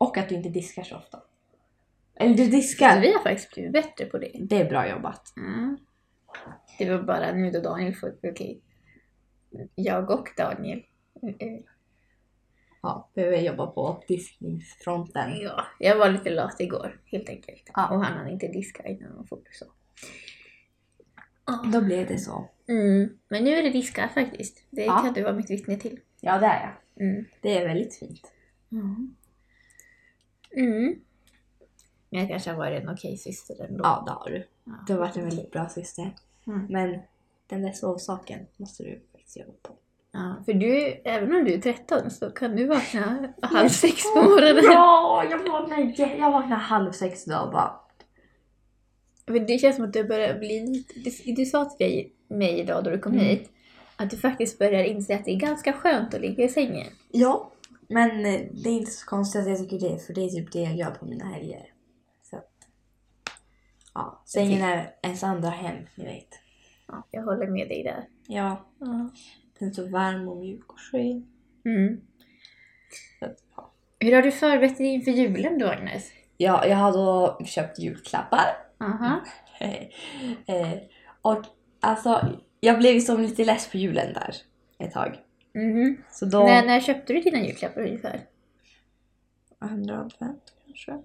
Och 0.00 0.18
att 0.18 0.28
du 0.28 0.34
inte 0.34 0.48
diskar 0.48 0.82
så 0.82 0.96
ofta. 0.96 1.22
Eller 2.14 2.34
du 2.34 2.46
diskar. 2.46 3.00
Vi 3.00 3.12
har 3.12 3.20
faktiskt 3.22 3.54
blivit 3.54 3.72
bättre 3.72 4.04
på 4.04 4.18
det. 4.18 4.30
Det 4.40 4.56
är 4.60 4.68
bra 4.68 4.88
jobbat. 4.88 5.32
Mm. 5.36 5.78
Det 6.78 6.90
var 6.90 7.02
bara 7.02 7.32
nu 7.32 7.50
då 7.50 7.60
Daniel 7.60 7.94
får... 7.94 8.14
Okej. 8.22 8.60
Jag 9.74 10.10
och 10.10 10.28
Daniel. 10.36 10.82
Ja, 12.82 13.08
behöver 13.14 13.36
jobba 13.36 13.66
på 13.66 14.04
diskningsfronten. 14.08 15.40
Ja, 15.40 15.64
jag 15.78 15.96
var 15.96 16.08
lite 16.10 16.30
lat 16.30 16.60
igår 16.60 17.00
helt 17.04 17.28
enkelt. 17.28 17.70
Ja. 17.74 17.88
Och 17.88 18.04
han 18.04 18.18
hade 18.18 18.30
inte 18.30 18.48
diskat 18.48 18.86
innan 18.86 19.18
och 19.18 19.28
fort 19.28 19.48
så. 19.52 19.64
Då 21.72 21.80
blev 21.80 22.06
det 22.06 22.18
så. 22.18 22.48
Mm. 22.68 23.18
Men 23.28 23.44
nu 23.44 23.50
är 23.50 23.62
det 23.62 23.70
diskat 23.70 24.12
faktiskt. 24.14 24.66
Det 24.70 24.84
Ja. 24.84 24.98
kan 25.04 25.12
du 25.14 25.22
vara 25.22 25.34
mitt 25.34 25.50
vittne 25.50 25.76
till. 25.76 26.00
Ja, 26.20 26.38
det 26.38 26.46
är 26.46 26.60
jag. 26.60 27.06
Mm. 27.06 27.24
Det 27.40 27.58
är 27.58 27.68
väldigt 27.68 27.94
fint. 27.98 28.32
Mm. 28.72 29.14
Men 32.10 32.20
jag 32.20 32.28
kanske 32.28 32.50
har 32.50 32.56
varit 32.58 32.82
en 32.82 32.88
okej 32.88 33.16
syster 33.16 33.64
ändå. 33.68 33.84
Ja, 33.84 34.02
det 34.06 34.12
har 34.12 34.30
du. 34.30 34.46
Ja. 34.64 34.72
Du 34.86 34.92
har 34.92 35.00
varit 35.00 35.16
en 35.16 35.24
väldigt 35.24 35.50
bra 35.50 35.68
syster. 35.68 36.14
Mm. 36.46 36.66
Men 36.70 36.98
den 37.46 37.62
där 37.62 37.72
sovsaken 37.72 38.46
måste 38.56 38.82
du 38.82 39.00
faktiskt 39.12 39.36
jobba 39.36 39.52
på. 39.62 39.74
Ja, 40.12 40.34
för 40.44 40.52
du, 40.52 40.76
även 41.04 41.34
om 41.34 41.44
du 41.44 41.54
är 41.54 41.60
13 41.60 42.10
så 42.10 42.30
kan 42.30 42.56
du 42.56 42.66
vakna 42.66 43.32
halv 43.42 43.68
sex 43.68 44.02
på 44.14 44.22
morgonen. 44.22 44.64
Ja, 44.64 45.24
jag 45.30 45.38
vaknade, 45.52 46.16
jag 46.18 46.30
vaknade 46.30 46.60
halv 46.60 46.92
sex 46.92 47.26
idag 47.26 47.46
och 47.46 47.52
bara 47.52 47.80
Men 49.26 49.46
det 49.46 49.58
känns 49.58 49.76
som 49.76 49.84
att 49.84 49.92
du 49.92 50.04
börjar 50.04 50.38
bli 50.38 50.66
lite... 50.66 50.94
Du, 51.24 51.32
du 51.32 51.46
sa 51.46 51.64
till 51.64 51.86
dig, 51.86 52.12
mig 52.28 52.58
idag 52.60 52.84
då 52.84 52.90
du 52.90 52.98
kom 52.98 53.12
Mm. 53.12 53.24
hit 53.24 53.50
att 53.96 54.10
du 54.10 54.16
faktiskt 54.16 54.58
börjar 54.58 54.84
inse 54.84 55.14
att 55.14 55.24
det 55.24 55.30
är 55.30 55.36
ganska 55.36 55.72
skönt 55.72 56.14
att 56.14 56.20
ligga 56.20 56.44
i 56.44 56.48
sängen. 56.48 56.86
Ja, 57.12 57.50
men 57.90 58.26
eh, 58.26 58.40
det 58.52 58.70
är 58.70 58.78
inte 58.78 58.90
så 58.90 59.06
konstigt 59.06 59.40
att 59.42 59.48
jag 59.48 59.58
tycker 59.58 59.88
det, 59.88 59.98
för 59.98 60.14
det 60.14 60.20
är 60.24 60.28
typ 60.28 60.52
det 60.52 60.60
jag 60.60 60.76
gör 60.76 60.90
på 60.90 61.04
mina 61.06 61.24
helger. 61.24 61.66
Så 62.30 62.36
att, 62.36 62.50
ja, 63.94 64.22
sängen 64.26 64.62
är 64.62 64.94
ens 65.02 65.22
andra 65.24 65.50
hem, 65.50 65.76
ni 65.94 66.04
vet. 66.04 66.28
Ja, 66.88 67.06
jag 67.10 67.22
håller 67.22 67.46
med 67.46 67.68
dig 67.68 67.82
där. 67.82 68.08
Ja, 68.26 68.66
Ja. 68.78 69.10
den 69.58 69.68
är 69.68 69.72
så 69.72 69.88
varm 69.88 70.28
och 70.28 70.36
mjuk 70.36 70.72
och 70.72 70.80
skön. 70.80 71.26
Mm. 71.64 72.00
Att, 73.20 73.36
ja. 73.56 73.72
Hur 74.00 74.14
har 74.14 74.22
du 74.22 74.32
förberett 74.32 74.78
dig 74.78 74.86
inför 74.86 75.10
julen 75.10 75.58
då 75.58 75.66
Agnes? 75.66 76.10
Ja, 76.36 76.66
jag 76.66 76.76
har 76.76 76.92
då 76.92 77.38
köpt 77.44 77.78
julklappar. 77.78 78.46
Aha. 78.80 79.20
eh, 80.46 80.78
och 81.22 81.44
alltså, 81.80 82.38
jag 82.60 82.78
blev 82.78 82.94
ju 82.94 83.00
som 83.00 83.20
lite 83.20 83.44
less 83.44 83.70
på 83.70 83.76
julen 83.76 84.12
där 84.14 84.34
ett 84.78 84.92
tag. 84.92 85.18
Mhm. 85.54 86.02
Så 86.10 86.24
då... 86.24 86.38
När, 86.44 86.66
när 86.66 86.80
köpte 86.80 87.12
du 87.12 87.20
dina 87.20 87.38
julklappar 87.38 87.80
ungefär? 87.82 88.20
Andra 89.58 89.94
advent 89.94 90.52
kanske? 90.66 90.98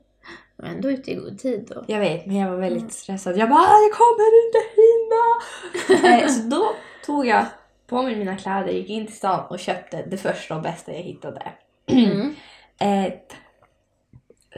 Men 0.55 0.75
ändå 0.75 0.91
ute 0.91 1.11
i 1.11 1.15
god 1.15 1.39
tid 1.39 1.65
då. 1.69 1.85
Jag 1.87 1.99
vet, 1.99 2.25
men 2.25 2.35
jag 2.35 2.49
var 2.51 2.57
väldigt 2.57 2.81
Mm. 2.81 2.89
stressad. 2.91 3.37
Jag 3.37 3.49
bara 3.49 3.59
"Ah, 3.59 3.79
jag 3.81 3.93
kommer 3.93 4.45
inte 4.45 4.59
hinna! 4.81 6.15
eh, 6.23 6.27
så 6.29 6.41
då 6.49 6.75
tog 7.05 7.25
jag 7.27 7.45
på 7.87 8.03
mig 8.03 8.15
mina 8.15 8.37
kläder, 8.37 8.71
gick 8.71 8.89
in 8.89 9.05
till 9.07 9.15
stan 9.15 9.45
och 9.49 9.59
köpte 9.59 10.05
det 10.05 10.17
första 10.17 10.55
och 10.55 10.61
bästa 10.61 10.93
jag 10.93 11.01
hittade. 11.01 11.51
Mm. 11.85 12.35
Eh, 12.79 13.13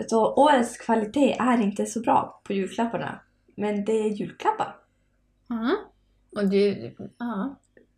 så 0.08 0.34
årets 0.34 0.78
kvalitet 0.78 1.38
är 1.40 1.62
inte 1.62 1.86
så 1.86 2.00
bra 2.00 2.42
på 2.44 2.54
julklapparna. 2.54 3.20
Men 3.56 3.86
det 3.86 3.92
är 3.92 4.10
julklappar. 4.10 4.76
Ja. 5.50 5.72
Och 6.42 6.48
du, 6.50 6.96
ja. 7.20 7.56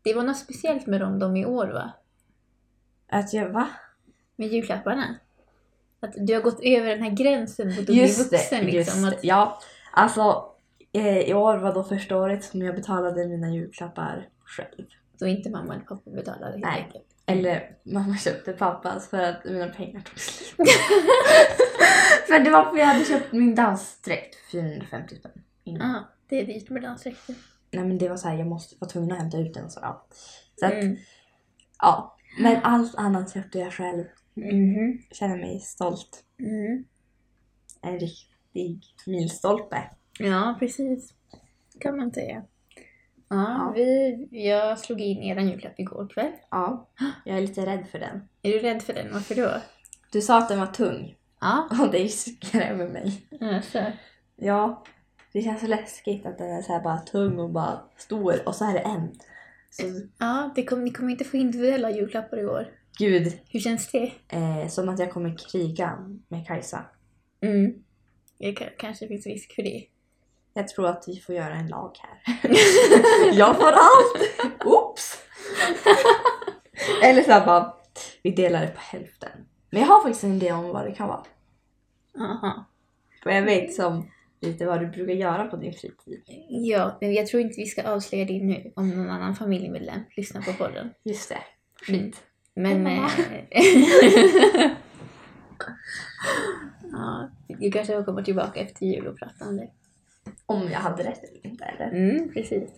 Det 0.09 0.15
var 0.15 0.23
något 0.23 0.37
speciellt 0.37 0.87
med 0.87 1.01
dem, 1.01 1.19
de 1.19 1.37
i 1.37 1.45
år 1.45 1.67
va? 1.67 1.91
Att 3.09 3.33
jag, 3.33 3.49
va? 3.49 3.69
Med 4.35 4.47
julklapparna. 4.47 5.15
Att 5.99 6.13
du 6.17 6.33
har 6.33 6.41
gått 6.41 6.59
över 6.63 6.89
den 6.89 7.03
här 7.03 7.09
gränsen 7.09 7.67
mot 7.67 7.79
att 7.79 7.85
bli 7.85 8.01
vuxen 8.01 8.65
det, 8.65 8.71
liksom. 8.71 9.03
just 9.03 9.17
Att. 9.17 9.23
Ja, 9.23 9.59
alltså 9.91 10.45
eh, 10.93 11.19
i 11.19 11.33
år 11.33 11.57
var 11.57 11.73
då 11.73 11.83
första 11.83 12.17
året 12.17 12.43
som 12.43 12.61
jag 12.61 12.75
betalade 12.75 13.27
mina 13.27 13.49
julklappar 13.49 14.27
själv. 14.45 14.85
så 15.19 15.25
inte 15.25 15.49
mamma 15.49 15.73
eller 15.73 15.85
pappa 15.85 16.11
betalade 16.11 16.51
helt 16.51 16.65
Nej. 16.65 16.83
enkelt. 16.85 17.05
Eller 17.25 17.75
mamma 17.83 18.17
köpte 18.17 18.53
pappas 18.53 19.09
för 19.09 19.23
att 19.23 19.45
mina 19.45 19.67
pengar 19.67 20.01
tog 20.01 20.19
slut. 20.19 20.55
för 22.27 22.39
det 22.39 22.49
var 22.49 22.71
för 22.71 22.77
jag 22.77 22.85
hade 22.85 23.05
köpt 23.05 23.31
min 23.31 23.55
dansdräkt 23.55 24.35
för 24.35 24.51
450 24.51 25.15
spänn. 25.15 25.31
Ja, 25.63 26.07
det 26.29 26.39
är 26.39 26.45
dyrt 26.45 26.69
med 26.69 26.81
dansdräkter. 26.81 27.35
Nej 27.71 27.85
men 27.85 27.97
det 27.97 28.09
var 28.09 28.17
så 28.17 28.27
här, 28.27 28.37
jag 28.37 28.47
måste 28.47 28.75
vara 28.79 28.89
tvungen 28.89 29.11
att 29.11 29.17
hämta 29.17 29.37
ut 29.37 29.53
den 29.53 29.69
så 29.69 29.79
ja. 29.83 30.05
Så 30.55 30.65
att, 30.65 30.73
Mm. 30.73 30.97
ja. 31.79 32.15
Men 32.41 32.63
allt 32.63 32.95
annat 32.95 33.33
köpte 33.33 33.59
jag 33.59 33.73
själv. 33.73 34.03
Jag 34.33 34.99
känner 35.11 35.37
mig 35.37 35.59
stolt. 35.59 36.23
Mm. 36.39 36.85
En 37.81 37.99
riktig 37.99 38.81
milstolpe. 39.07 39.89
Ja, 40.19 40.55
precis. 40.59 41.13
kan 41.79 41.97
man 41.97 42.11
säga. 42.13 42.35
Ja, 42.35 42.45
Ja. 43.29 43.71
Vi, 43.75 44.27
jag 44.31 44.79
slog 44.79 45.01
in 45.01 45.17
er 45.23 45.39
julklapp 45.39 45.79
igår 45.79 46.07
kväll. 46.13 46.31
Ja, 46.51 46.89
jag 47.25 47.37
är 47.37 47.41
lite 47.41 47.65
rädd 47.65 47.87
för 47.87 47.99
den. 47.99 48.29
Är 48.41 48.51
du 48.51 48.59
rädd 48.59 48.81
för 48.81 48.93
den? 48.93 49.13
Varför 49.13 49.35
då? 49.35 49.51
Du 50.11 50.21
sa 50.21 50.37
att 50.37 50.49
den 50.49 50.59
var 50.59 50.67
tung 50.67 51.15
Ja, 51.41 51.69
och 51.81 51.91
det 51.91 52.09
skrämmer 52.09 52.87
mig. 52.89 53.27
alltså. 53.41 53.85
Ja, 54.35 54.83
det 55.33 55.41
känns 55.41 55.61
så 55.61 55.67
läskigt 55.67 56.25
att 56.25 56.37
den 56.37 56.49
är 56.51 56.61
så 56.61 56.73
här 56.73 56.83
bara 56.83 56.97
tung 56.97 57.39
och 57.39 57.49
bara 57.49 57.79
stor 57.97 58.47
och 58.47 58.55
så 58.55 58.65
är 58.65 58.73
det 58.73 58.79
en. 58.79 59.11
Så, 59.69 59.83
Ja, 60.17 60.51
det 60.55 60.63
kom, 60.65 60.83
ni 60.83 60.91
kommer 60.91 61.11
inte 61.11 61.23
få 61.25 61.37
individuella 61.37 61.91
julklappar 61.91 62.39
i 62.39 62.45
år. 62.45 62.67
gud, 62.97 63.39
Hur 63.49 63.59
känns 63.59 63.87
det? 63.91 64.11
eh, 64.27 64.67
som 64.69 64.89
att 64.89 64.99
jag 64.99 65.11
kommer 65.11 65.37
kriga 65.51 65.97
med 66.27 66.47
Kajsa. 66.47 66.85
Mm. 67.41 67.73
Det 68.39 68.51
ka- 68.51 68.69
kanske 68.77 69.07
finns 69.07 69.25
risk 69.25 69.55
för 69.55 69.63
det. 69.63 69.85
Jag 70.53 70.67
tror 70.67 70.87
att 70.87 71.03
vi 71.07 71.19
får 71.19 71.35
göra 71.35 71.53
en 71.53 71.67
lag 71.67 71.91
här. 71.99 72.39
jag 73.33 73.55
får 73.55 73.71
allt! 73.71 74.65
Oops! 74.65 75.17
Eller 77.03 77.23
så 77.23 77.31
här 77.31 77.45
bara, 77.45 77.73
vi 78.23 78.31
delar 78.31 78.61
det 78.61 78.67
på 78.67 78.79
hälften. 78.79 79.29
Men 79.69 79.81
jag 79.81 79.87
har 79.87 80.01
faktiskt 80.01 80.23
en 80.23 80.33
idé 80.35 80.51
om 80.51 80.69
vad 80.69 80.85
det 80.85 80.91
kan 80.91 81.07
vara. 81.07 81.23
Aha. 82.19 82.65
För 83.23 83.29
jag 83.29 83.41
vet 83.43 83.73
som 83.73 84.09
lite 84.41 84.65
vad 84.65 84.79
du 84.79 84.87
brukar 84.87 85.13
göra 85.13 85.45
på 85.47 85.55
din 85.57 85.73
fritid. 85.73 86.21
Ja, 86.49 86.97
men 87.01 87.13
jag 87.13 87.27
tror 87.27 87.41
inte 87.41 87.55
vi 87.61 87.65
ska 87.65 87.83
avslöja 87.83 88.25
det 88.25 88.43
nu 88.43 88.71
om 88.75 88.89
någon 88.89 89.09
annan 89.09 89.35
familjemedlem 89.35 89.99
lyssnar 90.17 90.41
på 90.41 90.53
podden. 90.53 90.89
Just 91.03 91.29
det. 91.29 91.93
Mm. 91.93 92.11
Men... 92.53 92.85
Hej, 92.85 92.95
mamma. 92.95 93.09
eh, 93.51 94.71
ja, 96.91 97.29
du 97.47 97.71
kanske 97.71 98.03
kommer 98.03 98.23
tillbaka 98.23 98.59
efter 98.59 98.85
jul 98.85 99.07
och 99.07 99.17
pratar 99.19 99.47
om 99.47 99.57
det. 99.57 99.69
Om 100.45 100.61
jag 100.71 100.79
hade 100.79 101.03
rätt 101.03 101.23
eller 101.23 101.45
inte 101.45 101.63
eller? 101.65 101.91
Mm, 101.91 102.33
precis. 102.33 102.69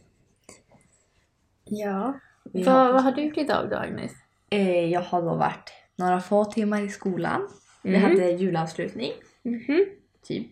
Ja. 1.63 2.19
Vi 2.53 2.63
Vad, 2.63 2.75
hoppas 2.75 2.93
vad 2.93 3.03
har 3.03 3.11
du 3.11 3.21
gjort 3.23 3.37
idag 3.37 3.69
då, 3.69 3.75
Agnes? 3.77 4.11
Eh, 4.49 4.85
jag 4.85 5.01
har 5.01 5.21
då 5.21 5.35
varit 5.35 5.73
några 5.95 6.19
få 6.21 6.45
timmar 6.45 6.81
i 6.81 6.89
skolan. 6.89 7.49
Vi 7.83 7.95
Mm. 7.95 8.01
hade 8.01 8.31
julavslutning, 8.31 9.11
Mhm. 9.43 9.85
typ. 10.23 10.47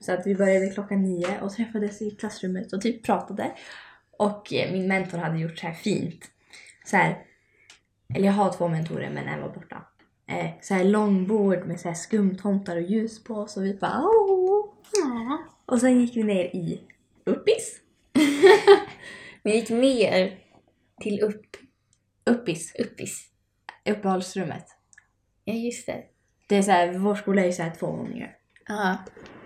Så 0.00 0.12
att 0.12 0.26
vi 0.26 0.34
började 0.34 0.70
klockan 0.70 1.02
nio 1.02 1.40
och 1.40 1.52
träffades 1.52 2.02
i 2.02 2.10
klassrummet 2.10 2.72
och 2.72 2.80
typ 2.80 3.02
pratade. 3.02 3.52
Och 4.18 4.52
eh, 4.52 4.72
min 4.72 4.88
mentor 4.88 5.18
hade 5.18 5.38
gjort 5.38 5.58
så 5.58 5.66
här 5.66 5.74
fint. 5.74 6.30
Så 6.84 6.96
här, 6.96 7.18
eller 8.14 8.26
jag 8.26 8.32
har 8.32 8.52
två 8.52 8.68
mentorer 8.68 9.10
men 9.10 9.28
en 9.28 9.40
var 9.40 9.48
borta. 9.48 9.86
Eh, 10.26 10.50
så 10.60 10.74
här 10.74 10.84
långbord 10.84 11.66
med 11.66 11.80
så 11.80 11.88
här 11.88 11.94
skumtomtar 11.94 12.76
och 12.76 12.82
ljus 12.82 13.24
på 13.24 13.46
så 13.46 13.60
vi 13.60 13.74
bara 13.74 14.02
Åh! 14.04 14.66
Ja. 14.92 15.38
Och 15.66 15.80
sen 15.80 16.00
gick 16.00 16.16
vi 16.16 16.22
ner 16.22 16.44
i 16.44 16.80
Uppis. 17.24 17.80
Vi 19.42 19.54
gick 19.54 19.70
ner 19.70 20.38
till 21.00 21.20
upp, 21.20 21.56
Uppis, 22.24 22.74
uppis. 22.78 23.28
uppehållsrummet. 23.90 24.66
Ja, 25.44 25.54
just 25.54 25.86
det. 25.86 26.04
Det 26.48 26.56
är 26.56 26.62
så 26.62 26.70
här, 26.70 26.98
vår 26.98 27.14
skola 27.14 27.42
är 27.42 27.46
ju 27.46 27.52
så 27.52 27.62
här 27.62 27.74
två 27.78 27.86
våningar. 27.86 28.36
Ja. 28.70 28.96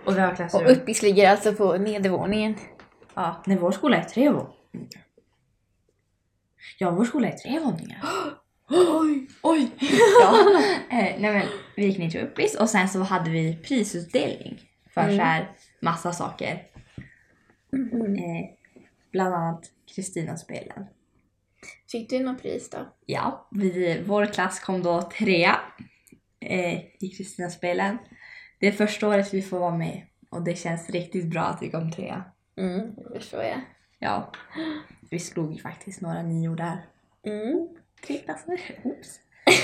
Och 0.05 0.15
vi 0.15 0.19
har 0.19 0.29
Och 0.31 0.35
klassrum. 0.35 0.67
Uppis 0.67 1.01
ligger 1.01 1.29
alltså 1.31 1.53
på 1.53 1.77
nedervåningen. 1.77 2.55
Ja, 3.13 3.43
nej 3.45 3.57
vår 3.57 3.71
skola 3.71 3.97
är 3.97 4.03
tre 4.03 4.29
våningar. 4.29 5.05
Ja, 6.77 6.91
vår 6.91 7.05
skola 7.05 7.27
är 7.27 7.37
tre 7.37 7.59
våningar. 7.59 7.99
Oj! 8.69 9.27
Oj! 9.41 9.71
ja. 10.21 10.37
eh, 10.89 11.19
nej 11.19 11.33
men 11.33 11.47
vi 11.75 11.85
gick 11.85 11.97
ner 11.97 12.09
till 12.09 12.21
Uppis 12.21 12.55
och 12.55 12.69
sen 12.69 12.89
så 12.89 12.99
hade 12.99 13.29
vi 13.29 13.57
prisutdelning 13.63 14.59
för 14.93 15.01
Mm. 15.01 15.17
så 15.17 15.23
här 15.23 15.51
massa 15.81 16.13
saker. 16.13 16.63
Mhm. 17.71 18.15
Eh, 18.15 18.45
bland 19.11 19.35
annat 19.35 19.63
Kristina-spelen. 19.95 20.85
Fick 21.91 22.09
du 22.09 22.19
något 22.19 22.41
pris 22.41 22.69
då? 22.69 22.77
Ja, 23.05 23.47
vi, 23.51 24.03
vår 24.07 24.25
klass 24.25 24.59
kom 24.59 24.83
då 24.83 25.01
trea 25.01 25.59
eh, 26.39 26.79
i 26.99 27.13
Kristina-spelen. 27.17 27.97
Det 28.65 28.69
är 28.69 28.73
första 28.73 29.07
året 29.07 29.33
vi 29.33 29.41
får 29.41 29.59
vara 29.59 29.77
med 29.77 30.01
och 30.29 30.41
det 30.41 30.55
känns 30.55 30.89
riktigt 30.89 31.25
bra 31.25 31.41
att 31.41 31.61
vi 31.61 31.71
kom 31.71 31.91
trea. 31.91 32.23
Mm, 32.57 32.95
det 32.95 33.19
förstår 33.19 33.43
jag. 33.43 33.61
Ja, 33.99 34.31
vi 35.09 35.19
slog 35.19 35.53
ju 35.53 35.61
faktiskt 35.61 36.01
några 36.01 36.21
nior 36.21 36.55
där. 36.55 36.85
Mm. 37.23 37.67
Tre 38.07 38.17
klasser. 38.17 38.61
Oops. 38.83 39.19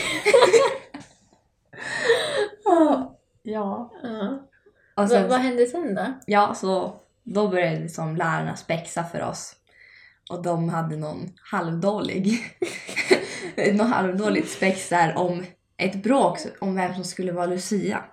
Ja. 2.64 3.20
ja. 3.44 3.92
Och 4.96 5.10
sen, 5.10 5.30
vad 5.30 5.40
hände 5.40 5.66
sen 5.66 5.96
då? 5.96 6.06
ja, 6.26 6.54
så 6.54 6.96
då 7.24 7.48
började 7.48 7.80
liksom 7.80 8.16
lärarna 8.16 8.56
spexa 8.56 9.04
för 9.04 9.24
oss. 9.24 9.56
Och 10.30 10.44
de 10.44 10.70
hade 10.70 10.98
någon 10.98 11.34
halvdålig, 11.52 12.40
någon 13.74 13.88
halvdåligt 13.88 14.50
spex 14.50 14.90
där 14.90 15.18
om 15.18 15.46
ett 15.78 16.04
bråk 16.04 16.38
om 16.60 16.76
vem 16.76 16.94
som 16.94 17.04
skulle 17.04 17.32
vara 17.32 17.46
Lucia. 17.46 18.04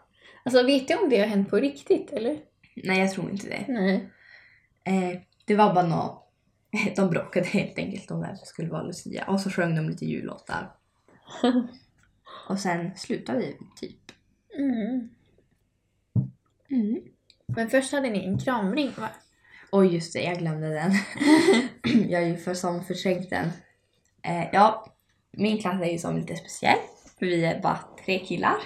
Alltså 0.49 0.67
vet 0.67 0.88
du 0.88 0.95
om 0.95 1.09
det 1.09 1.19
har 1.19 1.26
hänt 1.26 1.50
på 1.50 1.57
riktigt 1.57 2.12
eller? 2.12 2.38
Nej, 2.76 3.00
jag 3.00 3.12
tror 3.12 3.31
inte 3.31 3.49
det. 3.49 3.64
Nej. 3.69 4.11
Eh, 4.85 5.21
det 5.45 5.55
var 5.55 5.75
bara 5.75 5.87
nå 5.87 6.28
De 6.97 7.11
bråkade 7.11 7.47
helt 7.47 7.78
enkelt 7.78 8.11
om 8.11 8.21
vem 8.21 8.37
som 8.37 8.47
skulle 8.47 8.69
vara 8.69 8.83
Lucia. 8.83 9.25
Och 9.28 9.40
så 9.40 9.50
sjöng 9.50 9.75
de 9.75 9.88
lite 9.88 10.05
jullåtar. 10.05 10.73
Och 12.49 12.59
sen 12.59 12.97
slutade 12.97 13.38
vi 13.38 13.57
typ. 13.76 14.12
Mm. 14.59 15.09
Mm. 16.71 17.02
Men 17.47 17.71
först 17.71 17.93
hade 17.93 18.11
ni 18.11 18.25
en 18.25 18.38
kramring 18.38 18.90
va? 18.99 19.09
Oj 19.73 19.95
just 19.95 20.12
det, 20.12 20.23
jag 20.23 20.38
glömde 20.38 20.69
den. 20.69 20.93
jag 22.09 22.23
är 22.23 22.26
ju 22.26 22.37
för 22.37 22.55
som 22.55 22.85
förträngt 22.85 23.31
den. 23.31 23.47
Eh, 24.23 24.49
ja, 24.52 24.95
min 25.33 25.59
klass 25.59 25.83
är 25.83 25.93
ju 25.93 25.99
som 25.99 26.17
lite 26.17 26.37
speciell. 26.37 26.78
För 27.19 27.26
vi 27.26 27.45
är 27.45 27.61
bara 27.61 27.81
tre 28.05 28.19
killar. 28.19 28.57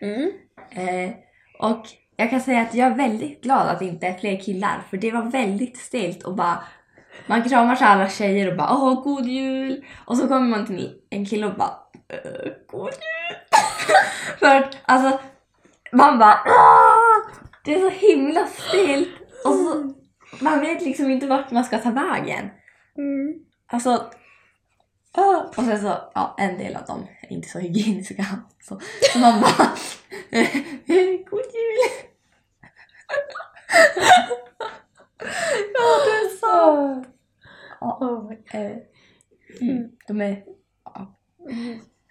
Mm. 0.00 0.32
Eh, 0.70 1.25
och 1.58 1.86
jag 2.16 2.30
kan 2.30 2.40
säga 2.40 2.60
att 2.60 2.74
jag 2.74 2.86
är 2.92 2.94
väldigt 2.94 3.42
glad 3.42 3.68
att 3.68 3.78
det 3.78 3.84
inte 3.84 4.06
är 4.06 4.14
fler 4.18 4.40
killar. 4.40 4.82
För 4.90 4.96
det 4.96 5.10
var 5.10 5.22
väldigt 5.22 5.76
stelt 5.76 6.22
och 6.22 6.34
bara 6.36 6.64
man 7.26 7.42
kramar 7.42 7.74
sig 7.76 7.86
alla 7.86 8.08
tjejer 8.08 8.50
och 8.50 8.56
bara 8.56 8.72
åh 8.74 9.02
god 9.02 9.26
jul. 9.26 9.84
Och 10.06 10.16
så 10.16 10.28
kommer 10.28 10.48
man 10.48 10.66
till 10.66 11.00
en 11.10 11.26
kille 11.26 11.46
och 11.46 11.54
bara 11.54 11.74
"Eh, 12.08 12.52
god 12.66 12.90
jul. 12.90 13.36
för 14.38 14.56
att 14.56 14.76
alltså 14.84 15.18
man 15.92 16.18
bara 16.18 16.38
"Åh!" 16.46 17.32
Det 17.64 17.74
är 17.74 17.80
så 17.80 18.06
himla 18.06 18.46
stelt. 18.46 19.08
Och 19.44 19.54
så, 19.54 19.92
man 20.44 20.60
vet 20.60 20.82
liksom 20.82 21.10
inte 21.10 21.26
vart 21.26 21.50
man 21.50 21.64
ska 21.64 21.78
ta 21.78 21.90
vägen. 21.90 22.50
Mm. 22.98 23.34
Alltså 23.66 24.04
"Åh!" 25.16 25.42
och 25.56 25.64
sen 25.64 25.80
så, 25.80 25.94
ja 26.14 26.34
en 26.38 26.58
del 26.58 26.76
av 26.76 26.84
dem 26.84 27.06
inte 27.30 27.48
så 27.48 27.58
hygieniska. 27.58 28.26
Så, 28.62 28.80
så 29.12 29.18
man 29.18 29.40
bara 29.40 29.76
god 31.30 31.44
jul. 31.54 31.78
ja 35.74 36.04
det 36.04 36.16
är 36.16 36.36
sant. 36.36 37.08
Ja, 37.80 37.98
Oh. 38.00 38.32
eh, 38.52 38.76
mm, 39.60 39.90
de 40.06 40.20
är, 40.20 40.44
ja. 40.84 41.16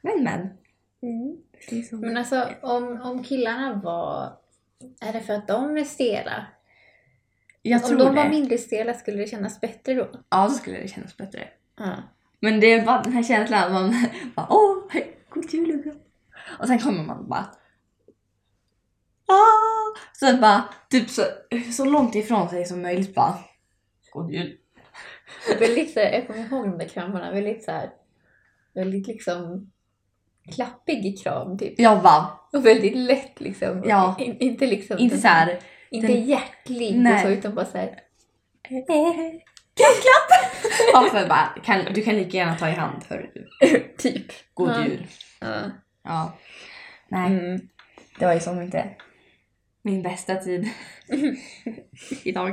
Men 0.01 0.23
men. 0.23 0.49
Mm. 1.01 1.37
Men 1.91 2.17
alltså 2.17 2.49
om, 2.61 3.01
om 3.01 3.23
killarna 3.23 3.81
var... 3.83 4.37
Är 5.01 5.13
det 5.13 5.21
för 5.21 5.33
att 5.33 5.47
de 5.47 5.77
är 5.77 5.83
stela? 5.83 6.45
jag 7.61 7.85
om 7.85 7.97
de 7.97 8.15
var 8.15 8.23
det. 8.23 8.29
mindre 8.29 8.57
stela 8.57 8.93
skulle 8.93 9.17
det 9.17 9.27
kännas 9.27 9.61
bättre 9.61 9.93
då? 9.93 10.09
Ja, 10.29 10.47
då 10.47 10.53
skulle 10.53 10.77
det 10.77 10.87
kännas 10.87 11.17
bättre. 11.17 11.47
Ja. 11.77 11.95
Men 12.45 12.59
det 12.59 12.73
är 12.73 12.85
bara 12.85 13.01
den 13.01 13.13
här 13.13 13.23
känslan 13.23 13.63
att 13.63 13.71
man 13.71 13.95
bara 14.35 14.47
åh, 14.49 14.77
god 15.29 15.53
jul 15.53 15.71
och 15.77 15.83
bra. 15.83 15.93
Och 16.59 16.67
sen 16.67 16.79
kommer 16.79 17.03
man 17.03 17.29
bara 17.29 17.49
ah! 19.27 20.27
Att 20.29 20.41
bara 20.41 20.63
typ 20.89 21.09
så, 21.09 21.21
så 21.73 21.85
långt 21.85 22.15
ifrån 22.15 22.49
sig 22.49 22.65
som 22.65 22.81
möjligt 22.81 23.15
bara 23.15 23.37
god 24.11 24.31
jul. 24.31 24.57
Väldigt 25.59 25.93
så 25.93 25.99
här, 25.99 26.11
jag 26.11 26.27
kommer 26.27 26.39
ihåg 26.39 26.65
de 26.65 26.77
där 26.77 26.87
kramarna, 26.87 27.31
väldigt 27.31 27.63
så 27.63 27.71
här, 27.71 27.89
väldigt 28.73 29.07
liksom 29.07 29.71
klappig 30.55 31.23
kram 31.23 31.57
typ. 31.57 31.79
Jag 31.79 32.01
bara, 32.03 32.27
Och 32.53 32.65
väldigt 32.65 32.95
lätt 32.95 33.41
liksom. 33.41 33.83
Ja. 33.85 34.15
In, 34.19 34.37
inte 34.39 34.65
liksom. 34.65 34.97
inte 34.97 35.17
så 35.17 35.27
här 35.27 35.59
Inte 35.89 36.07
den- 36.07 36.25
hjärtlig 36.25 36.97
Nej. 36.97 37.13
och 37.13 37.19
så 37.19 37.27
utan 37.29 37.55
bara 37.55 37.65
så 37.65 37.77
här. 37.77 37.99
Klapp 39.75 40.01
klapp. 40.01 40.71
Ja, 40.93 41.09
för 41.11 41.29
bara, 41.29 41.45
kan, 41.63 41.93
du 41.93 42.01
kan 42.01 42.15
lika 42.15 42.37
gärna 42.37 42.55
ta 42.55 42.69
i 42.69 42.71
hand 42.71 43.03
du. 43.09 43.53
typ. 43.97 44.25
God 44.53 44.69
Ja. 44.69 44.85
jul. 44.85 45.07
Ja. 45.41 45.61
Ja. 46.03 46.37
Nej, 47.07 47.31
Mm. 47.31 47.61
det 48.19 48.25
var 48.25 48.33
ju 48.33 48.39
som 48.39 48.61
inte 48.61 48.95
min 49.81 50.01
bästa 50.03 50.35
tid 50.35 50.69
idag. 52.23 52.49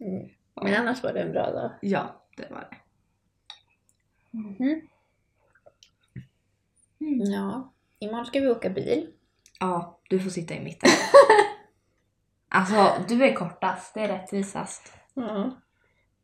Mm. 0.00 0.28
Men 0.62 0.74
annars 0.74 1.02
var 1.02 1.12
det 1.12 1.20
en 1.20 1.32
bra 1.32 1.50
dag. 1.50 1.70
Ja, 1.82 2.26
det 2.36 2.48
var 2.50 2.60
det. 2.70 2.76
Mhm. 4.38 4.80
Ja. 7.32 7.72
Imorgon 7.98 8.26
ska 8.26 8.40
vi 8.40 8.48
åka 8.48 8.70
bil. 8.70 9.10
Ja, 9.60 10.00
du 10.10 10.20
får 10.20 10.30
sitta 10.30 10.54
i 10.54 10.60
mitten. 10.64 10.90
Alltså, 12.48 13.04
du 13.08 13.24
är 13.24 13.34
kortast. 13.34 13.94
Det 13.94 14.00
är 14.00 14.08
rättvisast. 14.08 14.92
Ja. 15.14 15.60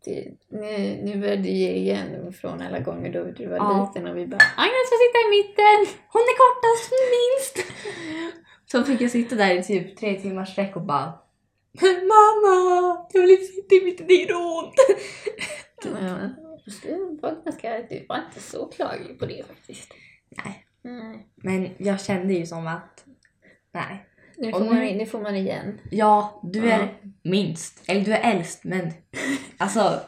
Det, 0.04 0.28
nu, 0.48 1.00
nu 1.02 1.20
börjar 1.20 1.36
du 1.36 1.48
ge 1.48 1.72
igen 1.72 2.32
från 2.32 2.60
alla 2.60 2.78
gånger 2.78 3.12
då 3.12 3.24
du 3.24 3.46
var 3.46 3.56
Ja. 3.56 3.92
liten 3.94 4.10
och 4.10 4.16
vi 4.16 4.26
bara 4.26 4.40
Agnes 4.56 4.88
får 4.90 4.98
sitta 5.06 5.18
i 5.26 5.30
mitten! 5.38 5.96
Hon 6.08 6.22
är 6.22 6.36
kortast 6.42 6.92
minst! 7.16 7.72
Så 8.72 8.84
fick 8.84 9.00
jag 9.00 9.10
sitta 9.10 9.34
där 9.34 9.54
i 9.54 9.62
typ 9.62 9.96
tre 9.96 10.20
timmars 10.20 10.52
sträck 10.52 10.76
och 10.76 10.82
bara 10.82 11.12
Mamma! 11.82 13.06
Jag 13.12 13.20
vill 13.20 13.30
inte 13.30 13.44
sitta 13.44 13.74
i 13.74 13.84
mitten, 13.84 14.06
det 14.06 14.14
gör 14.14 14.34
ont! 14.58 14.74
Ja, 15.84 16.30
du 16.82 17.18
var 17.22 17.44
ganska, 17.44 17.78
du 17.90 18.06
var 18.08 18.16
inte 18.28 18.40
så 18.40 18.66
klaglig 18.66 19.18
på 19.18 19.26
det 19.26 19.44
faktiskt. 19.48 19.94
Nej. 20.44 20.66
Nej. 20.82 21.26
Men 21.34 21.68
jag 21.78 22.00
kände 22.00 22.34
ju 22.34 22.46
som 22.46 22.66
att 22.66 23.04
nej. 23.72 24.06
Nu 24.40 24.50
får, 24.52 24.60
man, 24.64 24.78
nu- 24.78 25.06
får 25.06 25.20
man 25.20 25.36
igen. 25.36 25.80
Ja, 25.90 26.40
du 26.42 26.58
Ja. 26.68 26.72
är 26.74 26.88
minst. 27.22 27.82
Eller 27.90 28.00
du 28.04 28.12
är 28.12 28.32
äldst 28.36 28.64
men 28.64 28.92
alltså 29.56 30.00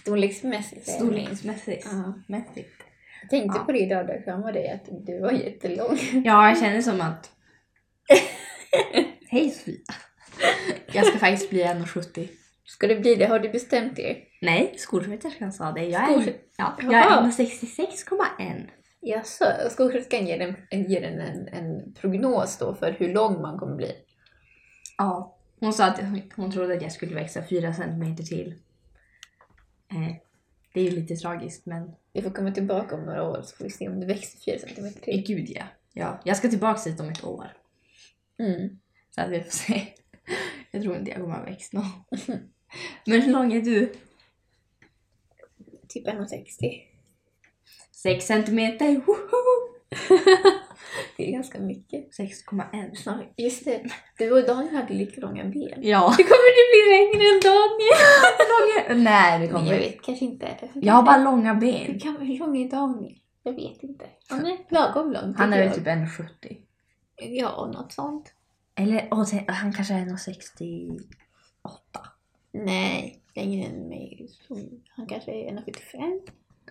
Storleksmässigt. 0.00 0.88
storleksmässigt. 0.88 1.86
Ja. 1.92 2.12
mässigt. 2.28 2.82
Jag 3.22 3.30
tänkte 3.30 3.58
Ja. 3.58 3.64
på 3.64 3.72
det 3.72 3.78
idag 3.78 4.06
då 4.06 4.12
jag 4.12 4.24
kramade 4.24 4.52
dig, 4.52 4.70
att 4.70 5.06
du 5.06 5.20
var 5.20 5.30
jättelång. 5.32 5.98
Ja, 6.24 6.48
jag 6.48 6.58
känner 6.58 6.82
som 6.82 7.00
att 7.00 7.30
Hej 9.28 9.50
Sofia! 9.50 9.74
Jag 10.92 11.06
ska 11.06 11.18
faktiskt 11.18 11.50
bli 11.50 11.64
1,70. 11.64 12.28
Ska 12.64 12.86
det 12.86 12.96
bli 12.96 13.14
det? 13.14 13.26
Har 13.26 13.38
du 13.38 13.48
bestämt 13.48 13.96
det? 13.96 14.16
Nej, 14.40 14.74
skolsköterskan 14.76 15.52
sa 15.52 15.72
det. 15.72 15.84
Jag 15.84 16.02
är, 16.02 16.06
Skolskö- 16.16 16.34
ja, 16.56 16.76
jag 16.82 16.94
är 16.94 17.20
1,66,1. 17.22 18.66
Jaså, 19.00 19.44
skolsköterskan 19.70 20.26
ger 20.26 20.40
en, 20.40 20.56
en, 20.70 20.90
ger 20.90 21.02
en, 21.02 21.20
en, 21.20 21.48
en 21.48 21.92
prognos 21.92 22.58
då 22.58 22.74
för 22.74 22.92
hur 22.92 23.14
lång 23.14 23.42
man 23.42 23.58
kommer 23.58 23.76
bli. 23.76 23.92
Ja. 24.98 25.34
Hon 25.60 25.72
sa 25.72 25.86
att 25.86 26.00
hon- 26.36 26.52
trodde 26.52 26.74
att 26.76 26.82
jag 26.82 26.92
skulle 26.92 27.14
växa 27.14 27.42
4 27.42 27.74
centimeter 27.74 28.24
till. 28.24 28.54
Eh, 29.90 30.16
det 30.74 30.80
är 30.80 30.84
ju 30.84 30.90
lite 30.90 31.16
tragiskt 31.16 31.66
men 31.66 31.94
Vi 32.12 32.22
får 32.22 32.30
komma 32.30 32.52
tillbaka 32.52 32.94
om 32.96 33.02
några 33.02 33.22
år 33.22 33.42
så 33.42 33.56
får 33.56 33.64
vi 33.64 33.70
se 33.70 33.88
om 33.88 34.00
du 34.00 34.06
växer 34.06 34.38
4 34.38 34.58
cm 34.58 34.84
eh, 34.84 34.90
till. 34.92 35.24
gud 35.26 35.46
ja. 35.50 35.64
ja. 35.92 36.20
Jag 36.24 36.36
ska 36.36 36.48
tillbaka 36.48 36.90
hit 36.90 37.00
om 37.00 37.08
ett 37.08 37.24
år. 37.24 37.52
Mm. 38.38 38.78
Så 39.14 39.20
att 39.20 39.30
vi 39.30 39.40
får 39.40 39.50
se. 39.50 39.82
Jag 40.70 40.82
tror 40.82 40.96
inte 40.96 41.10
jag 41.10 41.20
kommer 41.20 41.36
ha 41.36 41.44
växt 41.44 41.72
någon. 41.72 41.84
Men 43.06 43.22
hur 43.22 43.32
lång 43.32 43.52
är 43.52 43.60
du? 43.62 43.92
Typ 45.88 46.06
1,60. 46.06 46.82
6 48.02 48.26
centimeter. 48.26 48.96
Woho! 49.06 49.68
Det 51.16 51.28
är 51.28 51.32
ganska 51.32 51.60
mycket. 51.60 52.18
6,1. 52.18 52.90
Ja, 53.04 53.18
just 53.36 53.64
det. 53.64 53.82
Du 54.18 54.32
och 54.32 54.46
Daniel 54.46 54.74
hade 54.74 54.94
lika 54.94 55.20
långa 55.20 55.44
ben. 55.44 55.78
Ja. 55.82 56.14
Det 56.18 56.24
kommer 56.24 56.50
du 56.58 56.62
bli 56.72 56.82
längre 56.96 57.34
än 57.34 57.40
Daniel! 57.50 59.04
Nej, 59.04 59.38
det 59.38 59.44
Men 59.46 59.54
kommer 59.54 59.72
jag 59.72 59.78
vet 59.80 60.02
kanske 60.02 60.24
inte. 60.24 60.70
Jag 60.74 60.94
har 60.94 61.02
bara 61.02 61.24
långa 61.24 61.54
Hur, 61.54 61.60
ben. 61.60 62.00
kan, 62.00 62.16
hur 62.16 62.38
lång 62.38 62.56
är 62.56 62.70
Daniel? 62.70 63.18
Jag 63.42 63.52
vet 63.52 63.82
inte. 63.82 64.04
Han 64.28 64.46
är 64.46 64.58
lagom 64.68 65.12
lång. 65.12 65.34
Han 65.38 65.52
är 65.52 65.64
väl 65.64 65.74
typ 65.74 65.86
1,70. 65.86 66.56
Ja, 67.16 67.70
något 67.74 67.92
sånt. 67.92 68.32
Eller 68.74 69.08
åh, 69.10 69.26
han 69.48 69.72
kanske 69.72 69.94
är 69.94 70.06
1,68. 70.06 70.98
Nej, 72.52 73.22
längre 73.34 73.66
än 73.66 73.88
mig. 73.88 74.28
Han 74.88 75.06
kanske 75.06 75.30
är 75.32 75.50
1,75. 75.52 76.20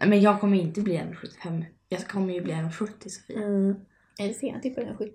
Men 0.06 0.22
jag 0.22 0.42
kommer 0.42 0.58
inte 0.58 0.82
bli 0.82 0.98
1,75. 0.98 1.66
Jag 1.90 2.08
kommer 2.08 2.34
ju 2.34 2.42
bli 2.42 2.54
1,70 2.54 3.10
Sofia. 3.10 3.38
Mm. 3.38 3.76
Eller 4.20 4.34
ser 4.34 4.52
han 4.52 4.62
typ 4.62 4.78
1,70? 4.78 5.10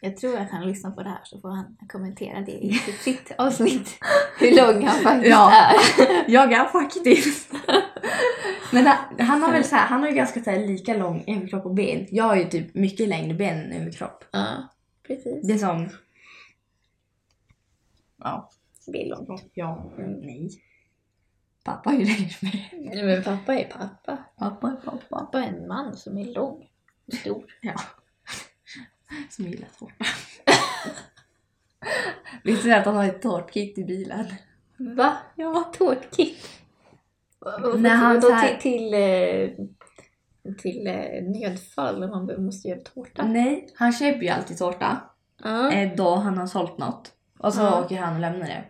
Jag 0.00 0.16
tror 0.16 0.36
att 0.38 0.50
han 0.50 0.68
lyssnar 0.68 0.90
på 0.90 1.02
det 1.02 1.08
här 1.08 1.20
så 1.24 1.40
får 1.40 1.48
han 1.48 1.76
kommentera 1.88 2.40
det 2.40 2.52
i 2.52 2.72
sitt, 2.72 2.94
sitt 3.00 3.32
avsnitt. 3.38 3.98
Hur 4.38 4.56
lång 4.56 4.86
han 4.86 5.00
faktiskt 5.02 5.30
Ja. 5.30 5.52
är. 5.52 5.74
Jag 6.32 6.52
är 6.52 6.64
faktiskt. 6.64 7.52
Men 8.72 8.86
han, 8.86 9.26
han 9.26 9.42
har 9.42 9.52
väl 9.52 9.64
så 9.64 9.76
här, 9.76 9.86
han 9.86 10.00
har 10.00 10.08
ju 10.08 10.14
ganska 10.14 10.42
så 10.44 10.50
här, 10.50 10.66
lika 10.66 10.96
lång 10.96 11.24
överkropp 11.26 11.66
och 11.66 11.74
ben. 11.74 12.06
Jag 12.10 12.24
har 12.24 12.36
ju 12.36 12.44
typ 12.44 12.74
mycket 12.74 13.08
längre 13.08 13.34
ben 13.34 13.58
än 13.58 13.72
överkropp. 13.72 14.24
Ja, 14.30 14.68
precis. 15.06 15.46
Det 15.46 15.52
är 15.52 15.58
som... 15.58 15.88
Ja. 18.18 18.50
Det 18.86 19.02
är 19.02 19.08
långt. 19.08 19.50
Ja. 19.54 19.92
Mm. 19.98 20.10
Nej. 20.12 20.50
Pappa 21.64 21.90
är 21.90 21.94
ju 21.98 22.04
längre 22.04 22.30
med. 22.40 22.68
Nej, 22.72 23.02
men 23.04 23.22
pappa 23.22 23.54
är 23.54 23.64
pappa. 23.64 24.16
Pappa 24.38 24.68
är 24.68 24.76
pappa. 24.76 24.98
Pappa 25.10 25.38
är 25.38 25.48
en 25.48 25.68
man 25.68 25.96
som 25.96 26.18
är 26.18 26.24
lång 26.34 26.68
och 27.06 27.14
stor. 27.14 27.44
Ja. 27.62 27.74
Som 29.30 29.44
gillar 29.46 29.68
tårta. 29.78 30.04
Visste 32.44 32.68
du 32.68 32.74
att 32.74 32.86
han 32.86 32.96
har 32.96 33.04
ett 33.04 33.22
tårtkit 33.22 33.78
i 33.78 33.84
bilen? 33.84 34.24
Va? 34.76 35.16
Ja. 35.36 35.72
Tårtkit? 35.78 36.48
När 37.76 37.90
han 37.94 38.22
så 38.22 38.32
här- 38.32 38.56
till, 38.56 38.60
till, 38.60 38.94
eh, 38.94 40.54
till 40.58 40.86
eh, 40.86 41.22
nödfall 41.40 42.02
om 42.04 42.10
man 42.10 42.44
måste 42.44 42.68
göra 42.68 42.80
tårta? 42.80 43.22
Nej, 43.26 43.68
han 43.74 43.92
köper 43.92 44.22
ju 44.22 44.28
alltid 44.28 44.58
tårta. 44.58 45.00
Ja. 45.44 45.72
eh, 45.72 45.96
då 45.96 46.14
han 46.14 46.38
har 46.38 46.46
sålt 46.46 46.78
något. 46.78 47.12
Och 47.38 47.54
så 47.54 47.60
Ja. 47.60 47.84
åker 47.84 47.98
han 48.00 48.14
och 48.14 48.20
lämnar 48.20 48.46
det. 48.46 48.64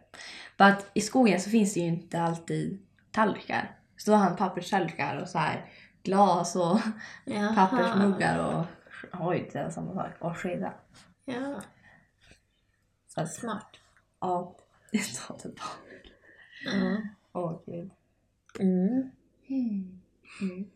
But 0.61 0.87
i 0.95 1.01
skogen 1.01 1.41
så 1.41 1.51
finns 1.51 1.75
det 1.75 1.81
ju 1.81 1.87
inte 1.87 2.21
alltid 2.23 2.87
tallrikar. 3.11 3.79
Så 3.97 4.11
då 4.11 4.17
har 4.17 4.25
han 4.25 4.37
papperstallrikar 4.37 5.17
och 5.23 5.29
så 5.29 5.39
här 5.39 5.65
glas 6.03 6.57
och 6.57 6.79
Jaha. 7.25 7.55
pappersmuggar 7.55 8.39
och 8.39 8.67
oj, 9.21 9.51
det 9.53 9.59
är 9.59 9.71
samma 9.71 9.95
sak. 9.95 10.11
Och 10.21 10.37
skedar. 10.39 10.77
Ja, 11.25 11.61
Så 13.09 13.21
att, 13.21 13.33
smart. 13.35 13.77
ja, 14.21 14.57
det 14.93 14.99
sa 14.99 15.37
det 15.43 15.49
bara. 15.49 16.81
Ja. 16.81 16.97
Åh 17.33 17.61
gud. 17.67 17.91
Mm. 18.61 19.11
Mm. 19.49 20.01
Mm. 20.41 20.71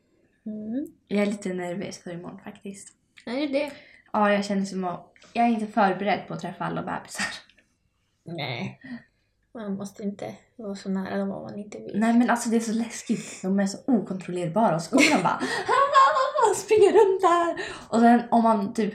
Mm. 0.46 0.86
Jag 1.08 1.22
är 1.22 1.26
lite 1.26 1.54
nervös 1.54 1.98
för 1.98 2.10
imorgon 2.10 2.40
faktiskt. 2.44 2.94
Är 3.26 3.32
det 3.36 3.46
det? 3.46 3.72
Ja, 4.12 4.32
jag 4.32 4.44
känner 4.44 4.64
som 4.64 4.84
att 4.84 5.12
jag 5.32 5.44
är 5.44 5.48
inte 5.50 5.66
förberedd 5.66 6.28
på 6.28 6.34
att 6.34 6.40
träffa 6.40 6.64
alla 6.64 6.82
bebisar. 6.82 7.26
Nej. 8.24 8.80
Man 9.54 9.74
måste 9.74 10.02
inte 10.02 10.34
vara 10.56 10.74
så 10.74 10.88
nära 10.88 11.16
dem 11.16 11.30
om 11.30 11.42
man 11.42 11.58
inte 11.58 11.78
vill. 11.78 12.00
Nej 12.00 12.14
men 12.18 12.30
alltså 12.30 12.48
det 12.50 12.56
är 12.56 12.60
så 12.60 12.72
läskigt. 12.72 13.42
De 13.42 13.60
är 13.60 13.66
så 13.66 13.78
okontrollerbara 13.86 14.74
och 14.74 14.82
skolan 14.82 15.22
bara 15.22 15.40
springer 16.54 16.92
runt 16.92 17.20
där. 17.20 17.64
Och 17.88 18.00
sen 18.00 18.22
om 18.30 18.42
man 18.42 18.74
typ 18.74 18.94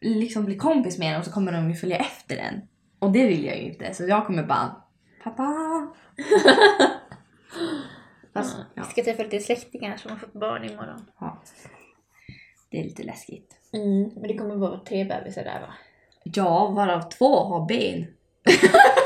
liksom 0.00 0.44
blir 0.44 0.58
kompis 0.58 0.98
med 0.98 1.14
dem 1.14 1.22
så 1.24 1.32
kommer 1.32 1.52
de 1.52 1.68
ju 1.70 1.74
följa 1.74 1.96
efter 1.96 2.36
en. 2.36 2.60
Och 2.98 3.10
det 3.12 3.26
vill 3.26 3.44
jag 3.44 3.56
ju 3.56 3.62
inte. 3.62 3.94
Så 3.94 4.04
jag 4.04 4.26
kommer 4.26 4.42
bara 4.42 4.76
pappa. 5.24 5.52
Fast, 8.34 8.56
ja, 8.74 8.82
Vi 8.82 8.90
ska 8.90 9.04
träffa 9.04 9.22
lite 9.22 9.40
släktingar 9.40 9.96
som 9.96 10.10
har 10.10 10.18
fått 10.18 10.32
barn 10.32 10.64
imorgon. 10.64 11.06
ja. 11.20 11.42
Det 12.70 12.80
är 12.80 12.84
lite 12.84 13.02
läskigt. 13.02 13.54
Mm. 13.72 14.02
Men 14.14 14.22
det 14.22 14.38
kommer 14.38 14.54
vara 14.56 14.78
tre 14.78 15.04
bebisar 15.04 15.44
där 15.44 15.60
va? 15.60 15.74
Ja, 16.24 16.66
varav 16.70 17.02
två 17.02 17.44
har 17.44 17.66
ben. 17.66 18.06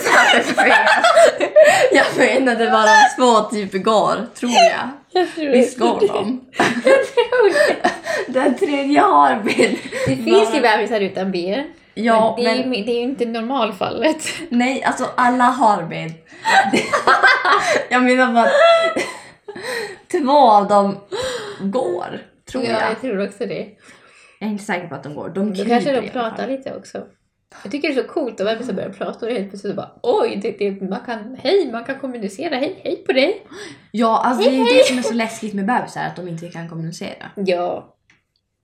sa 0.00 0.36
jag 0.36 0.44
fel. 0.44 0.86
Jag 1.92 2.06
menade 2.18 2.70
bara 2.70 2.90
två 3.16 3.40
typ 3.50 3.84
går, 3.84 4.26
tror 4.34 4.52
jag. 4.52 4.88
Jag 5.10 5.34
tror 5.34 5.50
Visst 5.52 5.78
går 5.78 6.00
de? 6.00 6.40
Jag 6.84 7.06
tror 7.06 7.52
det. 7.52 7.90
Den 8.26 8.54
tredje 8.54 9.00
har 9.00 9.34
ben. 9.34 9.76
Det 10.06 10.16
finns 10.16 10.54
ju 10.54 10.60
bebisar 10.60 11.00
utan 11.00 11.32
ben. 11.32 11.64
Ja, 11.94 12.34
men 12.36 12.44
det, 12.44 12.50
är, 12.50 12.66
men 12.66 12.78
ju, 12.78 12.84
det 12.84 12.92
är 12.92 12.96
ju 12.96 13.02
inte 13.02 13.26
normalfallet. 13.26 14.24
nej, 14.48 14.82
alltså 14.82 15.06
alla 15.16 15.44
har 15.44 15.82
ben. 15.82 16.12
jag 17.88 18.02
menar 18.02 18.32
bara 18.32 18.44
att 18.44 18.52
två 20.10 20.50
av 20.50 20.68
dem 20.68 21.00
går, 21.60 22.20
tror 22.50 22.64
ja, 22.64 22.70
jag. 22.70 22.90
jag 22.90 23.00
tror 23.00 23.26
också 23.26 23.46
det. 23.46 23.68
Jag 24.38 24.46
är 24.46 24.52
inte 24.52 24.64
säker 24.64 24.88
på 24.88 24.94
att 24.94 25.02
de 25.02 25.14
går. 25.14 25.28
De 25.28 25.48
Då 25.48 25.54
kryper 25.54 25.70
kanske 25.70 25.90
i 25.90 26.00
de 26.00 26.08
pratar 26.08 26.48
lite 26.48 26.74
också. 26.74 27.02
Jag 27.62 27.72
tycker 27.72 27.88
det 27.88 28.00
är 28.00 28.02
så 28.02 28.08
coolt 28.08 28.40
att 28.40 28.46
bebisar 28.46 28.72
börjar 28.72 28.90
prata 28.90 29.26
och 29.26 29.32
helt 29.32 29.48
plötsligt 29.50 29.76
bara 29.76 29.90
oj, 30.02 30.38
det, 30.42 30.50
det, 30.58 30.80
man 30.88 31.00
kan, 31.06 31.36
hej, 31.42 31.72
man 31.72 31.84
kan 31.84 31.98
kommunicera, 32.00 32.56
hej, 32.56 32.80
hej 32.84 32.96
på 33.06 33.12
dig. 33.12 33.46
Ja, 33.90 34.22
alltså 34.24 34.50
det 34.50 34.56
är 34.56 34.58
ju 34.58 34.64
det 34.64 34.86
som 34.86 34.98
är 34.98 35.02
så 35.02 35.14
läskigt 35.14 35.54
med 35.54 35.66
bebisar, 35.66 36.02
att 36.04 36.16
de 36.16 36.28
inte 36.28 36.48
kan 36.48 36.68
kommunicera. 36.68 37.30
Ja. 37.34 37.92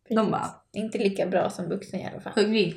De 0.09 0.31
bara 0.31 0.51
Inte 0.73 0.99
lika 0.99 1.27
bra 1.27 1.51
som 1.51 1.69
vuxna 1.69 1.99
i 1.99 2.09
alla 2.13 2.21
fall. 2.21 2.33
hungrig. 2.37 2.77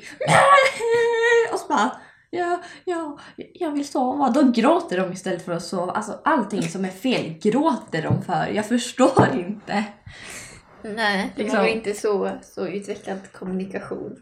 Och 1.52 1.58
så 1.58 1.66
bara, 1.68 1.90
ja, 2.30 2.62
ja, 2.84 3.18
jag 3.36 3.70
vill 3.70 3.88
sova. 3.88 4.30
Då 4.30 4.42
gråter 4.42 4.96
de 4.98 5.12
istället 5.12 5.44
för 5.44 5.52
att 5.52 5.62
sova. 5.62 5.92
Alltså 5.92 6.20
allting 6.24 6.62
som 6.62 6.84
är 6.84 6.88
fel 6.88 7.34
gråter 7.42 8.02
de 8.02 8.22
för. 8.22 8.46
Jag 8.54 8.66
förstår 8.66 9.28
inte. 9.34 9.84
Nej, 10.82 11.32
de 11.36 11.42
Liksom. 11.42 11.58
har 11.58 11.66
inte 11.66 11.94
så, 11.94 12.30
så 12.42 12.66
utvecklad 12.66 13.18
kommunikation. 13.32 14.16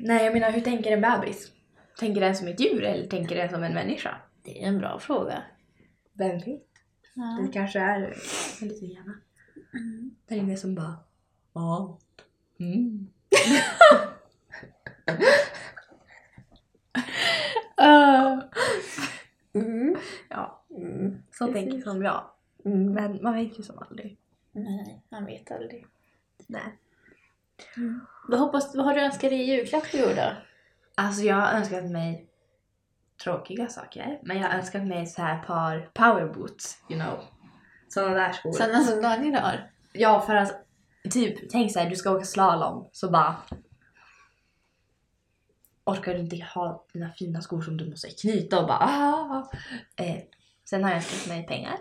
Nej, 0.00 0.24
jag 0.24 0.32
menar 0.34 0.50
hur 0.50 0.60
tänker 0.60 0.90
en 0.92 1.00
bebis? 1.00 1.52
Tänker 1.98 2.20
den 2.20 2.36
som 2.36 2.48
ett 2.48 2.60
djur 2.60 2.82
eller 2.84 3.06
tänker 3.06 3.36
den 3.36 3.48
som 3.48 3.62
en 3.62 3.74
människa? 3.74 4.16
Det 4.42 4.62
är 4.64 4.68
en 4.68 4.78
bra 4.78 4.98
fråga. 4.98 5.42
Vem 6.12 6.38
vet? 6.38 6.62
Ja. 7.14 7.38
Det 7.46 7.52
kanske 7.52 7.78
är 7.80 8.14
en 8.62 8.68
liten 8.68 8.88
hjärna. 8.88 9.14
Där 10.28 10.36
inne 10.36 10.56
som 10.56 10.74
bara, 10.74 10.96
ja. 11.54 11.98
Mm. 12.60 13.08
Mm. 19.54 19.96
Ja, 20.28 20.62
Mm. 20.76 21.22
så 21.32 21.46
Precis. 21.46 21.62
tänker 21.62 21.80
som 21.90 22.02
jag. 22.02 22.24
Mm. 22.64 22.92
Men 22.92 23.22
man 23.22 23.34
vet 23.34 23.58
ju 23.58 23.62
som 23.62 23.78
aldrig. 23.78 24.18
Nej, 24.52 25.02
man 25.08 25.26
vet 25.26 25.50
aldrig. 25.50 25.86
Nej. 26.46 26.78
Vad, 28.28 28.40
hoppas, 28.40 28.76
vad 28.76 28.84
har 28.84 28.94
du 28.94 29.00
önskat 29.00 29.30
dig 29.30 29.40
i 29.40 29.44
julklapp 29.44 29.94
i 29.94 30.02
år 30.02 30.14
då? 30.16 30.32
Alltså 30.94 31.22
jag 31.22 31.36
har 31.36 31.52
önskat 31.52 31.84
mig 31.84 32.28
tråkiga 33.24 33.68
saker. 33.68 34.20
Men 34.22 34.36
jag 34.38 34.48
har 34.48 34.58
önskat 34.58 34.86
mig 34.86 35.06
så 35.06 35.22
här 35.22 35.42
par 35.42 35.90
power 35.94 36.34
boots, 36.34 36.78
you 36.90 37.00
know. 37.00 37.24
Sådana 37.88 38.14
där 38.14 38.32
skor. 38.32 38.52
Sådana 38.52 38.84
som 38.84 39.02
Daniel 39.02 39.34
har? 39.34 39.70
Ja, 39.92 40.20
för 40.20 40.34
att 40.34 40.66
typ, 41.10 41.50
tänk 41.50 41.72
så 41.72 41.78
här, 41.78 41.90
du 41.90 41.96
ska 41.96 42.10
åka 42.10 42.24
slalom. 42.24 42.88
Så 42.92 43.10
bara 43.10 43.36
orkar 45.84 46.14
du 46.14 46.20
inte 46.20 46.36
ha 46.54 46.86
dina 46.92 47.12
fina 47.12 47.40
skor 47.40 47.62
som 47.62 47.76
du 47.76 47.90
måste 47.90 48.08
knyta 48.08 48.60
och 48.60 48.66
bara 48.66 48.78
ah. 48.78 49.50
eh, 49.96 50.22
Sen 50.64 50.84
har 50.84 50.90
jag 50.90 50.96
önskat 50.96 51.28
mig 51.28 51.46
pengar. 51.46 51.76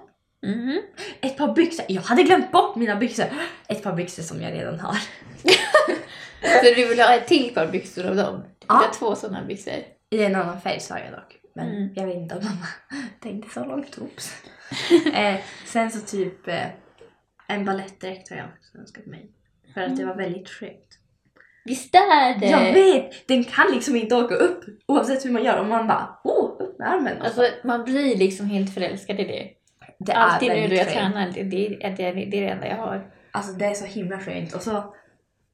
Mhm. 0.46 0.82
Ett 1.22 1.38
par 1.38 1.54
byxor. 1.54 1.86
Jag 1.90 2.02
hade 2.02 2.24
glömt 2.24 2.52
bort 2.52 2.76
mina 2.76 2.96
byxor. 2.96 3.26
Ett 3.68 3.84
par 3.84 3.94
byxor 3.94 4.24
som 4.24 4.42
jag 4.42 4.54
redan 4.54 4.80
har. 4.80 4.98
Så 6.64 6.76
du 6.76 6.88
vill 6.88 7.00
ha 7.00 7.14
ett 7.16 7.28
till 7.28 7.54
par 7.54 7.68
byxor 7.68 8.06
av 8.08 8.16
dem? 8.16 8.36
Du 8.36 8.42
vill 8.42 8.56
Ja. 8.68 8.76
ha 8.76 8.94
två 8.94 9.16
sådana 9.16 9.44
byxor? 9.44 9.74
I 10.10 10.24
en 10.24 10.36
annan 10.36 10.62
färg 10.62 10.80
sa 10.80 11.00
jag 11.00 11.12
dock. 11.12 11.38
Men 11.56 11.68
Mm. 11.70 11.90
jag 11.96 12.06
vet 12.08 12.16
inte 12.16 12.36
om 12.36 12.44
mamma 12.44 12.68
tänkte 13.22 13.54
så 13.54 13.66
långt. 13.66 13.98
Oops. 13.98 14.34
eh, 15.14 15.36
sen 15.66 15.92
så 15.92 16.00
typ 16.00 16.48
eh, 16.48 16.66
en 17.48 17.66
balettdräkt 17.66 18.30
har 18.30 18.38
jag 18.38 18.46
också 18.60 18.78
önskat 18.78 19.06
mig. 19.06 19.32
För 19.74 19.82
att 19.82 19.98
det 19.98 20.06
var 20.06 20.16
väldigt 20.16 20.50
skönt. 20.50 21.00
Visst 21.66 21.96
är 21.96 22.40
det? 22.40 22.46
Jag 22.48 22.74
vet! 22.74 23.28
Den 23.28 23.44
kan 23.44 23.72
liksom 23.74 23.96
inte 23.96 24.16
åka 24.16 24.36
upp 24.36 24.64
oavsett 24.88 25.26
hur 25.26 25.32
man 25.32 25.44
gör. 25.44 25.60
Och 25.60 25.66
man 25.66 25.88
bara 25.88 26.20
oh, 26.24 26.62
upp 26.62 26.80
med 26.80 26.88
armen. 26.92 27.22
Alltså 27.22 27.48
man 27.64 27.84
blir 27.84 28.16
liksom 28.18 28.46
helt 28.46 28.74
förälskad 28.74 29.20
i 29.20 29.24
det. 29.24 29.50
Det 30.00 30.12
är 30.12 30.16
Alltid 30.16 30.50
nu 30.50 30.68
då 30.68 30.76
jag 30.76 30.86
skönt. 30.88 30.98
tränar, 31.14 31.32
det, 31.32 31.44
det, 31.44 31.68
är- 31.86 31.96
det, 31.98 32.12
det 32.12 32.38
är 32.38 32.42
det 32.42 32.50
enda 32.50 32.68
jag 32.68 32.78
har. 32.78 33.14
Alltså 33.32 33.52
det 33.54 33.66
är 33.66 33.74
så 33.74 33.86
himla 33.86 34.20
skönt. 34.20 34.54
Och 34.54 34.62
så, 34.62 34.96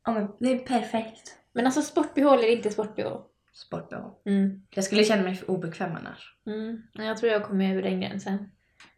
ja 0.06 0.12
men 0.14 0.28
det 0.40 0.52
är 0.52 0.60
perfekt. 0.60 1.38
Men 1.54 1.66
alltså 1.66 1.82
sport-bh 1.82 2.34
eller 2.34 2.48
inte 2.52 2.70
sport-bh? 2.70 3.18
Sport-bh. 3.54 4.06
Mm. 4.26 4.62
Jag 4.70 4.84
skulle 4.84 5.04
känna 5.04 5.24
mig 5.24 5.36
för 5.36 5.50
obekväm 5.52 5.96
annars. 5.96 6.36
Mm. 6.48 6.82
Jag 6.94 7.18
tror 7.18 7.32
jag 7.32 7.44
kommer 7.44 7.72
över 7.72 7.82
den 7.82 8.02
gränsen. 8.02 8.52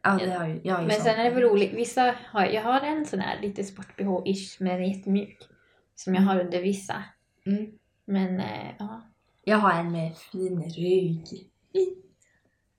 Ja, 0.04 0.18
det 0.22 0.30
har 0.32 0.48
ju, 0.48 0.62
jag 0.64 0.74
har 0.76 0.82
ju 0.82 0.88
Men 0.88 0.96
sån. 0.96 1.04
sen 1.06 1.20
är 1.20 1.24
det 1.24 1.30
väl 1.30 1.44
roligt. 1.44 1.74
Vissa 1.74 2.16
har, 2.32 2.46
jag 2.46 2.62
har 2.64 2.82
en 2.82 3.06
sån 3.06 3.20
här 3.20 3.42
lite 3.42 3.64
sport-bh-ish 3.64 4.56
men 4.60 4.68
den 4.72 4.82
är 4.84 4.98
jättemjuk. 4.98 5.38
Som 5.96 6.16
jag 6.16 6.22
har 6.22 6.40
under 6.40 6.62
vissa. 6.62 7.04
Mm. 7.46 7.72
Men 8.06 8.40
eh, 8.40 8.70
ja. 8.80 9.02
Jag 9.44 9.58
har 9.58 9.74
en 9.80 9.92
med 9.92 10.18
fin 10.18 10.64
rygg. 10.64 11.26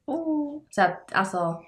Oh. 0.06 0.62
Så 0.70 0.82
att 0.82 1.12
alltså, 1.12 1.62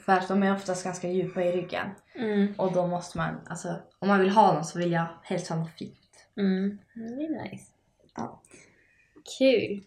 för 0.00 0.12
att 0.12 0.28
de 0.28 0.42
är 0.42 0.54
oftast 0.54 0.84
ganska 0.84 1.08
djupa 1.08 1.42
i 1.42 1.52
ryggen. 1.52 1.86
Mm. 2.14 2.54
Och 2.58 2.72
då 2.72 2.86
måste 2.86 3.18
man, 3.18 3.40
alltså 3.46 3.76
om 3.98 4.08
man 4.08 4.20
vill 4.20 4.30
ha 4.30 4.54
dem 4.54 4.64
så 4.64 4.78
vill 4.78 4.92
jag 4.92 5.06
helst 5.22 5.48
ha 5.48 5.56
något 5.56 5.78
fint. 5.78 6.26
Mm. 6.36 6.78
Det 6.94 7.24
är 7.24 7.42
nice. 7.42 7.64
Ja. 8.16 8.42
Kul. 9.38 9.84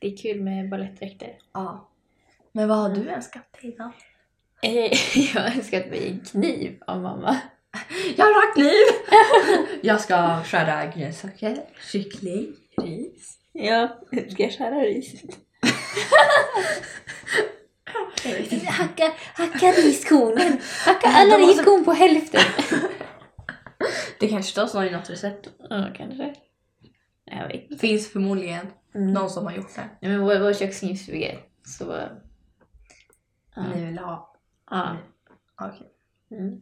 Det 0.00 0.06
är 0.06 0.16
kul 0.16 0.42
med 0.42 0.70
balettdräkter. 0.70 1.38
Ja. 1.52 1.88
Men 2.52 2.68
vad 2.68 2.78
har 2.78 2.90
du 2.90 3.10
önskat 3.10 3.52
dig 3.62 3.76
då? 3.78 3.92
Eh, 4.62 4.92
Jag 5.34 5.42
har 5.42 5.56
önskat 5.56 5.90
mig 5.90 6.08
en 6.10 6.20
kniv 6.20 6.78
av 6.86 7.00
mamma. 7.02 7.36
Jag 8.16 8.24
har 8.24 8.54
kniv! 8.54 9.06
jag 9.82 10.00
ska 10.00 10.42
skära 10.44 10.86
grönsaker, 10.86 11.58
kyckling, 11.92 12.54
ris. 12.82 13.38
Ja, 13.52 13.98
ska 14.30 14.42
jag 14.42 14.52
skära 14.52 14.80
riset? 14.80 15.38
Hacka, 18.66 19.12
hacka 19.34 19.66
riskornen. 19.66 20.58
Hacka 20.84 21.08
alla 21.08 21.36
riskorn 21.36 21.84
på 21.84 21.92
hälften. 21.92 22.40
Det 24.20 24.28
kanske 24.28 24.52
står 24.52 24.66
så 24.66 24.84
i 24.84 24.90
något 24.90 25.10
recept. 25.10 25.48
Ja, 25.70 25.88
kanske. 25.96 26.34
Jag 27.24 27.48
vet 27.48 27.62
inte. 27.70 27.76
Finns 27.78 28.12
förmodligen 28.12 28.66
Mm. 28.94 29.12
någon 29.12 29.30
som 29.30 29.44
har 29.44 29.52
gjort 29.52 29.74
det. 29.74 29.88
Nej, 30.00 30.10
men 30.10 30.20
vår, 30.20 30.38
vår 30.40 30.52
köksknivsstuga. 30.52 31.38
Så... 31.64 32.08
Ja. 33.56 33.62
Ni 33.74 33.84
vill 33.86 33.98
ha? 33.98 34.36
ja. 34.70 34.96
Okej. 35.60 35.92
Mm. 36.30 36.60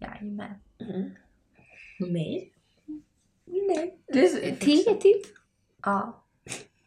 Jajamän. 0.00 0.54
Mm. 0.80 1.10
Mer? 2.12 2.42
Nej. 3.46 3.98
Det 4.06 4.24
är 4.24 4.28
så, 4.28 4.36
Te 4.36 4.94
typ. 5.00 5.22
Ja. 5.82 6.24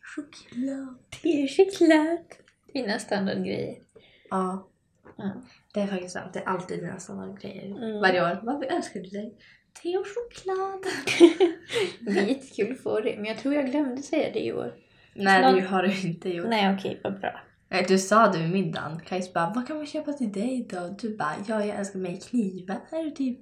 Choklad. 0.02 0.98
Te 1.10 1.48
choklad. 1.48 2.20
Dina 2.76 3.00
standardgrejer. 3.00 3.76
Ja. 4.30 4.68
Ja. 5.18 5.32
Det 5.74 5.80
är 5.82 5.88
faktiskt 5.88 6.14
sant. 6.14 6.34
Det 6.34 6.40
är 6.40 6.46
alltid 6.48 6.82
mina 6.84 7.00
standardgrejer. 7.00 7.66
Mm. 7.66 8.02
Varje 8.02 8.22
år. 8.32 8.40
Vad 8.44 8.64
önskar 8.72 9.00
du 9.00 9.10
dig? 9.10 9.34
Te 9.84 9.98
och 9.98 10.06
choklad. 10.08 10.84
Det 12.00 12.20
är 12.20 12.26
jättekul 12.26 12.72
att 12.72 12.84
få 12.84 13.00
det, 13.00 13.16
men 13.16 13.26
jag 13.26 13.38
tror 13.38 13.54
jag 13.54 13.66
glömde 13.72 14.02
säga 14.02 14.30
det 14.34 14.40
i 14.46 14.54
år. 14.54 14.74
Nej, 15.16 15.42
Någon- 15.42 15.56
det 15.56 15.62
har 15.62 15.84
du 15.84 16.02
inte 16.08 16.30
gjort. 16.30 16.48
Nej, 16.50 16.76
okej, 16.80 17.00
vad 17.04 17.20
bra. 17.20 17.40
Du 17.88 17.98
sa 18.00 18.28
det 18.32 18.38
vid 18.40 18.50
middagen. 18.52 19.00
Kajs 19.06 19.34
bara, 19.34 19.52
vad 19.56 19.68
kan 19.68 19.78
man 19.78 19.86
köpa 19.86 20.14
till 20.14 20.32
dig 20.32 20.68
då? 20.70 20.96
Du 21.02 21.18
bara, 21.18 21.36
ja 21.48 21.66
jag 21.66 21.78
önskar 21.80 22.00
mig 22.00 22.20
knivar 22.20 22.80
och 23.10 23.16
typ 23.16 23.40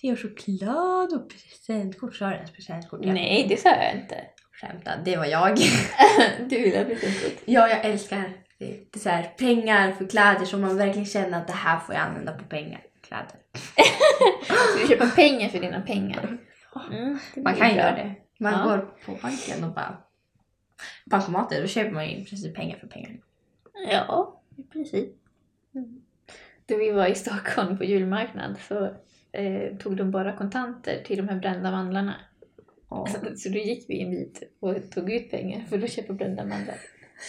te 0.00 0.12
och 0.12 0.18
choklad 0.20 1.12
och 1.12 1.28
presentkort. 1.30 2.14
Sa 2.16 2.28
du 2.28 2.34
ens 2.34 2.50
presentkort? 2.52 3.00
Jag 3.04 3.14
Nej, 3.14 3.46
det 3.48 3.56
sa 3.56 3.68
jag 3.68 3.94
inte. 4.02 4.16
skämtar. 4.60 5.02
Det 5.04 5.16
var 5.16 5.24
jag. 5.26 5.56
Du 6.48 6.56
vill 6.62 6.76
ha 6.76 6.84
presentkort. 6.84 7.42
ja, 7.44 7.68
jag 7.68 7.84
älskar 7.84 8.16
är 8.58 8.98
så 8.98 9.08
här, 9.08 9.22
pengar 9.38 9.92
för 9.92 10.06
kläder 10.06 10.44
som 10.44 10.60
man 10.60 10.76
verkligen 10.76 11.06
känner 11.06 11.38
att 11.40 11.46
det 11.46 11.52
här 11.52 11.78
får 11.78 11.94
jag 11.94 12.04
använda 12.04 12.32
på 12.32 12.44
pengar. 12.44 12.80
Kläder. 13.02 13.36
Så 14.46 14.78
du 14.82 14.88
köper 14.88 15.16
pengar 15.16 15.48
för 15.48 15.58
dina 15.60 15.80
pengar? 15.80 16.38
Mm, 16.92 17.18
Man 17.36 17.54
kan 17.54 17.68
bra. 17.68 17.76
göra 17.76 17.94
det. 17.96 18.14
Man 18.38 18.52
Ja. 18.52 18.64
går 18.64 18.78
på 19.06 19.18
banken 19.22 19.64
och 19.64 19.74
bara 19.74 19.96
bankomater, 21.04 21.60
då 21.60 21.66
köper 21.66 21.90
man 21.90 22.08
ju 22.10 22.16
i 22.16 22.24
princip 22.24 22.54
pengar 22.56 22.78
för 22.78 22.86
pengar. 22.86 23.10
Ja, 23.90 24.40
i 24.56 24.62
princip. 24.62 25.08
Mm. 25.74 26.00
Då 26.66 26.76
vi 26.76 26.90
var 26.90 27.06
i 27.06 27.14
Stockholm 27.14 27.78
på 27.78 27.84
julmarknad 27.84 28.56
så 28.68 28.84
eh, 29.32 29.76
tog 29.78 29.96
de 29.96 30.10
bara 30.10 30.36
kontanter 30.36 31.02
till 31.04 31.16
de 31.16 31.28
här 31.28 31.38
brända 31.38 31.70
mandlarna. 31.70 32.14
Ja. 32.90 33.06
Så 33.36 33.48
då 33.48 33.58
gick 33.58 33.84
vi 33.90 34.02
en 34.02 34.10
bit 34.10 34.42
och 34.60 34.90
tog 34.90 35.12
ut 35.12 35.30
pengar 35.30 35.60
för 35.68 35.82
att 35.84 35.92
köpa 35.92 36.12
brända 36.12 36.44
mandlar. 36.44 36.76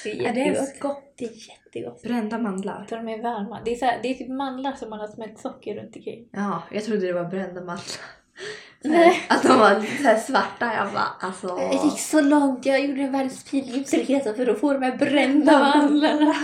Det 0.04 0.12
är 0.26 0.30
Är 0.30 0.34
det 0.34 0.40
jättegott. 0.40 0.80
gott? 0.80 1.14
Det 1.18 1.26
är 1.26 1.32
jättegott. 1.50 2.02
Brända 2.04 2.38
mandlar. 2.38 2.86
Så 2.90 2.96
de 2.96 3.08
är 3.10 3.22
varma. 3.22 3.62
Det 3.66 3.72
är, 3.72 3.76
så 3.76 3.86
här, 3.86 4.00
det 4.04 4.08
är 4.10 4.14
typ 4.14 4.30
mandlar 4.30 4.74
som 4.74 4.90
man 4.90 5.00
har 5.00 5.08
smält 5.08 5.40
socker 5.40 5.76
runt 5.76 5.96
omkring. 5.96 6.28
Ja, 6.32 6.64
jag 6.72 6.84
trodde 6.84 7.08
det 7.08 7.14
var 7.14 7.26
brända 7.26 7.62
mandlar. 7.62 8.06
Nej. 8.84 9.22
Att 9.30 9.44
de 9.44 9.60
var 9.60 9.80
lite 9.80 10.18
svarta. 10.18 10.74
Jag 10.76 10.94
bara, 10.94 11.08
alltså. 11.20 11.48
Jag 11.48 11.84
gick 11.86 12.00
så 12.00 12.22
långt. 12.22 12.66
Jag 12.66 12.86
gjorde 12.86 13.02
en 13.02 13.12
världens 13.12 13.44
pilgrimsresa 13.52 14.34
för 14.34 14.48
att 14.48 14.60
få 14.60 14.74
de 14.74 14.82
här 14.84 14.98
brända 14.98 15.60
mandlarna. 15.60 16.36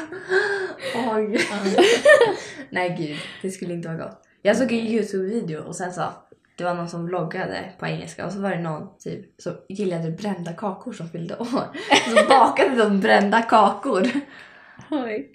Ja. 0.93 1.17
Nej 2.69 2.95
gud, 2.99 3.17
det 3.41 3.49
skulle 3.51 3.73
inte 3.73 3.87
vara 3.87 3.97
gott. 3.97 4.21
Jag 4.41 4.57
såg 4.57 4.71
en 4.71 4.79
Youtube-video 4.87 5.61
och 5.61 5.75
sen 5.75 5.93
så 5.93 6.01
det 6.61 6.65
var 6.65 6.73
någon 6.73 6.89
som 6.89 7.05
vloggade 7.05 7.71
på 7.79 7.85
engelska 7.85 8.25
och 8.25 8.31
så 8.31 8.39
var 8.39 8.49
det 8.49 8.61
någon 8.61 8.97
typ 8.99 9.41
som 9.41 9.53
gillade 9.69 10.11
brända 10.11 10.53
kakor 10.53 10.93
som 10.93 11.09
fyllde 11.09 11.37
år. 11.37 11.77
Så 12.09 12.27
bakade 12.29 12.75
de 12.75 12.99
brända 12.99 13.41
kakor. 13.41 14.07
Oj. 14.91 15.31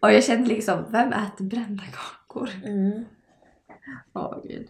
Och 0.00 0.12
jag 0.12 0.24
kände 0.24 0.48
liksom, 0.48 0.84
vem 0.88 1.12
äter 1.12 1.44
brända 1.44 1.82
kakor? 1.92 2.50
Mm. 2.64 3.04
Åh 4.14 4.34
gud. 4.44 4.68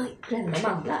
Oj, 0.00 0.18
brända 0.28 0.58
mandlar. 0.68 0.98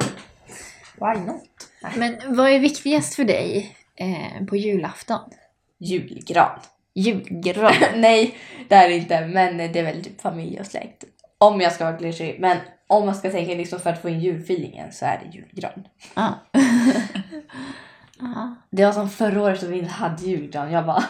Why 0.94 1.20
not? 1.20 1.70
Men 1.96 2.36
vad 2.36 2.50
är 2.50 2.58
viktigast 2.58 3.14
för 3.14 3.24
dig 3.24 3.76
eh, 3.96 4.46
på 4.46 4.56
julafton? 4.56 5.30
Julgran. 5.78 6.60
Julgran. 6.94 7.74
Nej, 8.00 8.38
det 8.68 8.74
är 8.74 8.88
det 8.88 8.94
inte. 8.94 9.26
Men 9.26 9.56
det 9.56 9.78
är 9.78 9.84
väl 9.84 10.04
typ 10.04 10.20
familj 10.20 10.60
och 10.60 10.66
släkt. 10.66 11.04
Om 11.38 11.60
jag 11.60 11.72
ska 11.72 11.84
vara 11.84 11.96
klyschig. 11.96 12.36
Men 12.40 12.56
om 12.92 13.06
man 13.06 13.14
ska 13.14 13.30
tänka 13.30 13.54
liksom 13.54 13.78
för 13.80 13.90
att 13.90 14.02
få 14.02 14.08
in 14.08 14.20
julfeelingen 14.20 14.92
så 14.92 15.04
är 15.04 15.18
det 15.24 15.36
julgran. 15.36 15.88
Ja. 16.14 16.34
Ja. 18.18 18.54
Det 18.70 18.84
var 18.84 18.92
som 18.92 19.10
förra 19.10 19.42
året 19.42 19.60
som 19.60 19.70
vi 19.70 19.78
inte 19.78 19.90
hade 19.90 20.22
julgran. 20.22 20.72
Jag 20.72 20.86
bara... 20.86 21.04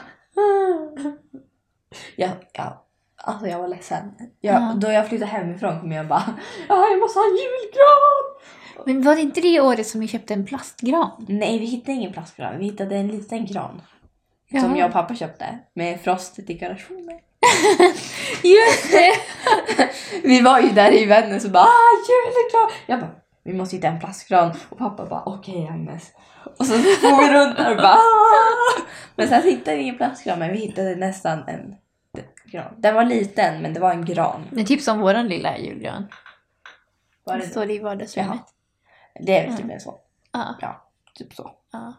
jag, 2.16 2.30
ja, 2.52 2.86
alltså 3.16 3.46
jag 3.46 3.58
var 3.58 3.68
ledsen. 3.68 4.14
Jag, 4.40 4.54
Ja. 4.54 4.74
Då 4.76 4.90
jag 4.90 5.08
flyttade 5.08 5.30
hemifrån 5.30 5.80
kom 5.80 5.92
jag 5.92 6.08
bara... 6.08 6.34
Ja, 6.68 6.88
jag 6.90 7.00
måste 7.00 7.18
ha 7.18 7.26
en 7.26 7.36
julgran! 7.36 8.22
Men 8.86 9.02
var 9.02 9.14
det 9.14 9.20
inte 9.20 9.40
det 9.40 9.60
året 9.60 9.86
som 9.86 10.00
vi 10.00 10.08
köpte 10.08 10.34
en 10.34 10.46
plastgran? 10.46 11.26
Nej, 11.28 11.58
vi 11.58 11.66
hittade 11.66 11.92
ingen 11.92 12.12
plastgran. 12.12 12.58
Vi 12.58 12.64
hittade 12.64 12.96
en 12.96 13.08
liten 13.08 13.46
gran. 13.46 13.82
Som 14.50 14.60
Jaha. 14.60 14.78
jag 14.78 14.86
och 14.86 14.92
pappa 14.92 15.14
köpte. 15.14 15.58
Med 15.74 16.00
frostdekorationer. 16.00 17.31
Just 18.42 18.92
det! 18.92 19.12
Vi 20.28 20.40
var 20.40 20.61
ju 20.61 20.68
där 20.68 20.92
i 20.92 21.05
Vännäs 21.05 21.44
och 21.44 21.50
bara 21.50 21.64
ah, 21.64 21.96
julgran! 22.09 22.70
Jag 22.87 23.00
bara 23.00 23.22
vi 23.44 23.52
måste 23.52 23.76
hitta 23.76 23.88
en 23.88 24.00
plastgran 24.00 24.52
och 24.68 24.78
pappa 24.78 25.07
bara 25.07 25.22
okej 25.26 25.68
Agnes. 25.68 26.12
Och 26.59 26.66
så 26.66 26.72
får 26.74 27.22
vi 27.22 27.38
runt 27.38 27.57
där 27.57 27.70
och 27.70 27.76
bara 27.76 27.94
ah! 27.94 28.83
Men 29.16 29.28
sen 29.28 29.42
hittade 29.42 29.76
vi 29.76 29.83
ingen 29.83 29.96
plastgran 29.96 30.38
men 30.38 30.52
vi 30.52 30.59
hittade 30.59 30.96
nästan 30.96 31.48
en 31.48 31.76
gran. 32.44 32.74
Den 32.78 32.94
var 32.94 33.05
liten 33.05 33.62
men 33.62 33.74
det 33.74 33.81
var 33.81 33.90
en 33.90 34.05
gran. 34.05 34.44
Det 34.50 34.61
är 34.61 34.64
typ 34.64 34.81
som 34.81 35.00
våran 35.00 35.28
lilla 35.28 35.59
julgran. 35.59 36.07
Var 37.24 37.38
Det 37.38 37.46
står 37.46 37.70
i 37.70 37.78
vardagsrummet. 37.78 38.42
det 39.20 39.38
är 39.38 39.48
väl 39.48 39.57
typ 39.57 39.70
en 39.70 39.81
sån. 39.81 39.94
Ja. 40.33 40.57
Ja, 40.61 40.90
typ 41.14 41.35
så. 41.35 41.50
ja. 41.72 41.94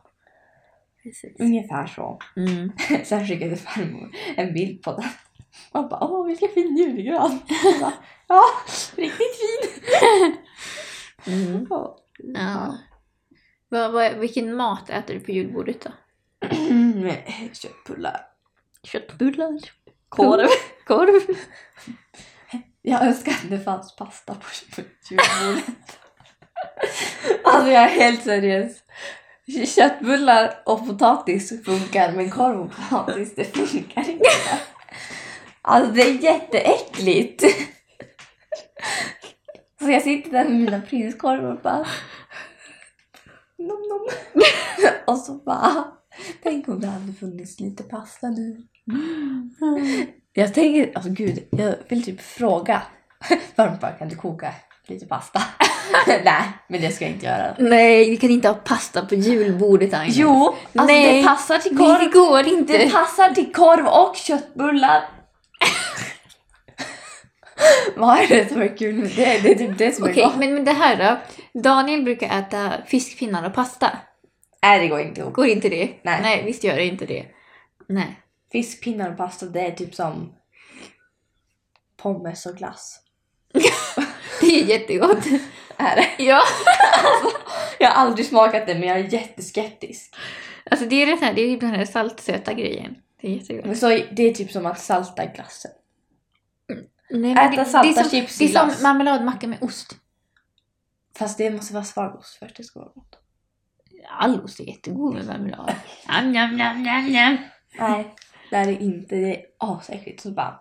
Precis. 1.03 1.39
Ungefär 1.39 1.87
så. 1.87 2.19
Mm. 2.35 2.71
Sen 3.05 3.27
skickade 3.27 3.55
farmor 3.55 4.09
en 4.35 4.53
bild 4.53 4.81
på 4.81 4.91
den. 4.91 5.09
Man 5.73 5.89
bara 5.89 6.03
åh 6.03 6.27
vilken 6.27 6.49
fin 6.49 6.77
julgran. 6.77 7.39
Bara, 7.81 7.93
ja, 8.27 8.43
riktigt 8.95 9.35
fin. 9.39 10.37
Mm. 11.27 11.67
Ja. 11.69 11.97
Ja. 12.17 12.77
Vad, 13.69 13.91
vad, 13.91 14.13
vilken 14.13 14.55
mat 14.55 14.89
äter 14.89 15.13
du 15.13 15.19
på 15.19 15.31
julbordet 15.31 15.81
då? 15.81 15.91
Köttbullar. 17.53 18.21
Köttbullar. 18.83 19.59
Korv. 20.09 20.47
Korv. 20.85 21.21
Jag 22.81 23.07
önskar 23.07 23.31
att 23.31 23.49
det 23.49 23.59
fanns 23.59 23.95
pasta 23.95 24.33
på 24.33 24.41
på 24.75 24.81
julbordet. 25.09 25.99
alltså 27.43 27.71
jag 27.71 27.83
är 27.83 27.87
helt 27.87 28.23
seriös. 28.23 28.83
Köttbullar 29.65 30.61
och 30.65 30.87
potatis 30.87 31.63
funkar 31.65 32.11
men 32.11 32.29
korv 32.29 32.61
och 32.61 32.71
potatis 32.71 33.35
det 33.35 33.43
funkar 33.43 34.09
inte. 34.09 34.29
Alltså 35.61 35.91
det 35.91 36.01
är 36.01 36.23
jätteäckligt. 36.23 37.43
Så 39.81 39.89
jag 39.89 40.01
sitter 40.01 40.31
där 40.31 40.43
med 40.43 40.59
mina 40.59 40.81
prinskorvar 40.81 41.51
och 41.51 41.61
bara 41.61 41.85
nom 43.57 43.81
nom. 43.89 44.07
Och 45.07 45.17
så 45.17 45.33
bara 45.33 45.85
tänk 46.43 46.67
om 46.67 46.79
det 46.79 46.87
hade 46.87 47.13
funnits 47.13 47.59
lite 47.59 47.83
pasta 47.83 48.27
nu. 48.29 48.57
Jag 50.33 50.53
tänker, 50.53 50.91
alltså 50.95 51.11
gud, 51.11 51.47
jag 51.51 51.75
vill 51.87 52.03
typ 52.03 52.21
fråga 52.21 52.81
farmor 53.55 53.97
kan 53.99 54.09
du 54.09 54.15
koka 54.15 54.53
lite 54.87 55.05
pasta? 55.05 55.41
Nej, 56.07 56.43
men 56.67 56.81
det 56.81 56.91
ska 56.91 57.05
jag 57.05 57.13
inte 57.13 57.25
göra. 57.25 57.55
Nej, 57.59 58.09
vi 58.09 58.17
kan 58.17 58.29
inte 58.29 58.47
ha 58.47 58.55
pasta 58.55 59.05
på 59.05 59.15
julbordet 59.15 59.93
Agnes. 59.93 60.15
Jo, 60.17 60.55
alltså 60.75 60.93
Nej. 60.93 61.21
det 61.21 61.27
passar 61.27 61.57
till 61.57 61.75
Nej, 61.75 61.99
det 62.05 62.11
korv. 62.11 62.27
går 62.29 62.47
inte. 62.47 62.77
Det 62.77 62.89
passar 62.91 63.29
till 63.29 63.53
korv 63.53 63.87
och 63.87 64.15
köttbullar. 64.15 65.03
Vad 67.95 68.17
är 68.17 68.27
det 68.27 68.49
som 68.49 68.61
är 68.61 68.77
kul 68.77 68.95
med 68.95 69.11
det? 69.15 69.39
Det 69.39 69.51
är 69.51 69.55
typ 69.55 69.77
det 69.77 69.91
som 69.95 70.05
är 70.05 70.11
Okej, 70.11 70.23
gott. 70.23 70.35
men, 70.35 70.53
men 70.53 70.65
det 70.65 70.71
här 70.71 71.19
då? 71.53 71.59
Daniel 71.59 72.03
brukar 72.03 72.39
äta 72.39 72.71
fiskpinnar 72.85 73.47
och 73.47 73.53
pasta. 73.53 73.91
Nej, 74.63 74.79
det 74.79 74.87
går 74.87 74.99
inte 74.99 75.21
ihop. 75.21 75.33
Går 75.33 75.47
inte 75.47 75.69
det? 75.69 75.89
Nej. 76.03 76.19
Nej, 76.21 76.43
visst 76.45 76.63
gör 76.63 76.75
det 76.75 76.85
inte 76.85 77.05
det. 77.05 77.25
Nej. 77.87 78.19
Fiskpinnar 78.51 79.11
och 79.11 79.17
pasta, 79.17 79.45
det 79.45 79.61
är 79.61 79.71
typ 79.71 79.95
som 79.95 80.33
pommes 81.97 82.45
och 82.45 82.55
glass. 82.55 82.99
Det 84.45 84.61
är 84.61 84.65
jättegott. 84.65 85.25
Är 85.77 85.95
det? 85.95 86.23
Ja. 86.23 86.41
Jag 87.79 87.87
har 87.91 87.95
aldrig 88.05 88.25
smakat 88.27 88.67
det 88.67 88.75
men 88.75 88.89
jag 88.89 88.99
är 88.99 89.03
jätteskeptisk. 89.13 90.15
Alltså 90.71 90.85
det 90.85 90.95
är 90.95 91.05
det 91.05 91.25
här, 91.25 91.33
det 91.33 91.41
är 91.41 91.57
den 91.59 91.69
här 91.71 91.85
saltsöta 91.85 92.53
grejen. 92.53 92.95
Det 93.21 93.27
är 93.27 93.31
jättegott. 93.31 93.65
Men 93.65 93.75
så, 93.75 93.87
det 93.87 94.23
är 94.23 94.33
typ 94.33 94.51
som 94.51 94.65
att 94.65 94.79
salta 94.79 95.25
glassen. 95.25 95.71
Nej, 97.09 97.31
Äta 97.31 97.49
det- 97.49 97.55
det 97.55 97.65
salta 97.65 97.89
är 97.89 97.93
som, 97.93 98.09
chips 98.09 98.37
Det 98.37 98.45
i 98.45 98.55
är 98.55 98.69
som 98.69 98.83
marmeladmacka 98.83 99.47
med 99.47 99.63
ost. 99.63 99.95
Fast 101.17 101.37
det 101.37 101.51
måste 101.51 101.73
vara 101.73 101.83
svagost 101.83 102.35
för 102.35 102.45
att 102.45 102.55
det 102.55 102.63
ska 102.63 102.79
vara 102.79 102.91
gott. 102.95 103.19
All 104.19 104.41
ost 104.43 104.59
är 104.59 104.63
jättegod 104.63 105.13
med 105.13 105.25
marmelad. 105.25 105.75
Njam, 106.07 106.31
njam, 106.31 106.55
njam, 106.55 106.83
njam, 106.83 107.05
njam. 107.05 107.37
Nej, 107.79 108.15
det 108.49 108.55
är 108.55 108.65
det 108.65 108.73
inte. 108.83 109.15
Det 109.15 109.35
är 109.35 109.41
asäckligt. 109.57 110.21
Så 110.21 110.31
bara... 110.31 110.59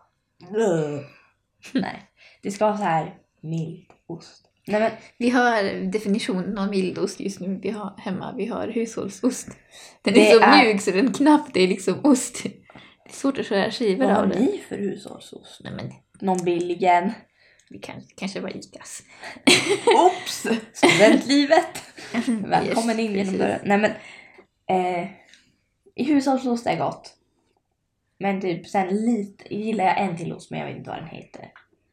Nej, 1.73 2.11
det 2.43 2.51
ska 2.51 2.67
vara 2.67 2.77
så 2.77 2.83
här 2.85 3.15
mild 3.43 3.87
ost. 4.07 4.49
Nej 4.67 4.81
men 4.81 4.91
Vi 5.19 5.31
har 5.31 5.63
definitionen 5.93 6.59
av 6.59 6.69
mildost 6.71 7.21
just 7.21 7.41
nu. 7.41 7.59
Vi 7.63 7.71
har 7.71 7.95
hemma, 7.99 8.35
vi 8.37 8.47
har 8.47 8.69
hushållsost. 8.69 9.49
Den 10.03 10.15
Det 10.15 10.31
är 10.31 10.35
så 10.35 10.41
är- 10.41 10.65
mjuk 10.65 10.81
så 10.81 10.91
den 10.91 11.13
knappt 11.13 11.57
är 11.57 11.69
liksom 11.69 12.01
ost. 12.05 12.43
Det 12.43 12.49
är 13.11 13.13
svårt 13.13 13.39
att 13.39 13.47
skära 13.47 13.71
skivor 13.71 14.05
vad 14.05 14.15
har 14.15 14.23
av 14.23 14.29
den. 14.29 14.43
ni 14.45 14.59
för 14.69 14.77
hushållsost? 14.79 15.61
Nej 15.65 15.73
men, 15.73 15.93
Någon 16.21 16.45
billig 16.45 16.83
en? 16.83 17.13
det 17.71 17.79
kan, 17.79 17.95
kanske 18.17 18.41
var 18.41 18.57
Icas. 18.57 19.03
Oops! 19.87 20.47
Studentlivet! 20.73 21.83
Välkommen 22.49 22.99
in 22.99 23.13
genom 23.13 23.39
dörren. 23.39 23.61
Nej 23.65 23.79
men... 23.79 23.91
Eh, 24.67 25.09
I 25.95 26.05
hushållsost 26.05 26.67
är 26.67 26.79
gott. 26.79 27.15
Men 28.19 28.41
typ 28.41 28.67
sen 28.67 28.89
lite 29.05 29.55
gillar 29.55 29.85
jag 29.85 30.01
en 30.01 30.17
till 30.17 30.33
ost 30.33 30.51
men 30.51 30.61
jag 30.61 30.67
vet 30.67 30.77
inte 30.77 30.91
vad 30.91 30.99
den 30.99 31.09
heter. 31.09 31.49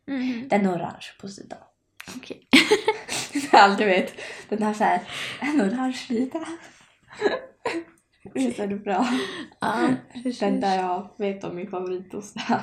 Mm. 0.10 0.48
Den 0.48 0.66
är 0.66 0.76
orange 0.76 1.08
på 1.22 1.28
sidan. 1.28 1.60
Okej. 2.18 2.48
Jag 3.52 3.62
aldrig 3.62 3.88
vet. 3.88 4.14
Den 4.50 4.64
har 4.64 4.74
såhär 4.74 5.02
en 5.42 5.62
orange 5.62 5.94
sida. 5.94 6.40
Visst 8.34 8.60
är 8.60 8.68
det 8.68 8.76
bra? 8.76 9.08
Ja, 9.60 9.90
Den 10.40 10.60
där 10.60 10.76
jag 10.78 11.12
vet 11.18 11.44
om 11.44 11.56
min 11.56 11.70
favoritost 11.72 12.36
är. 12.50 12.62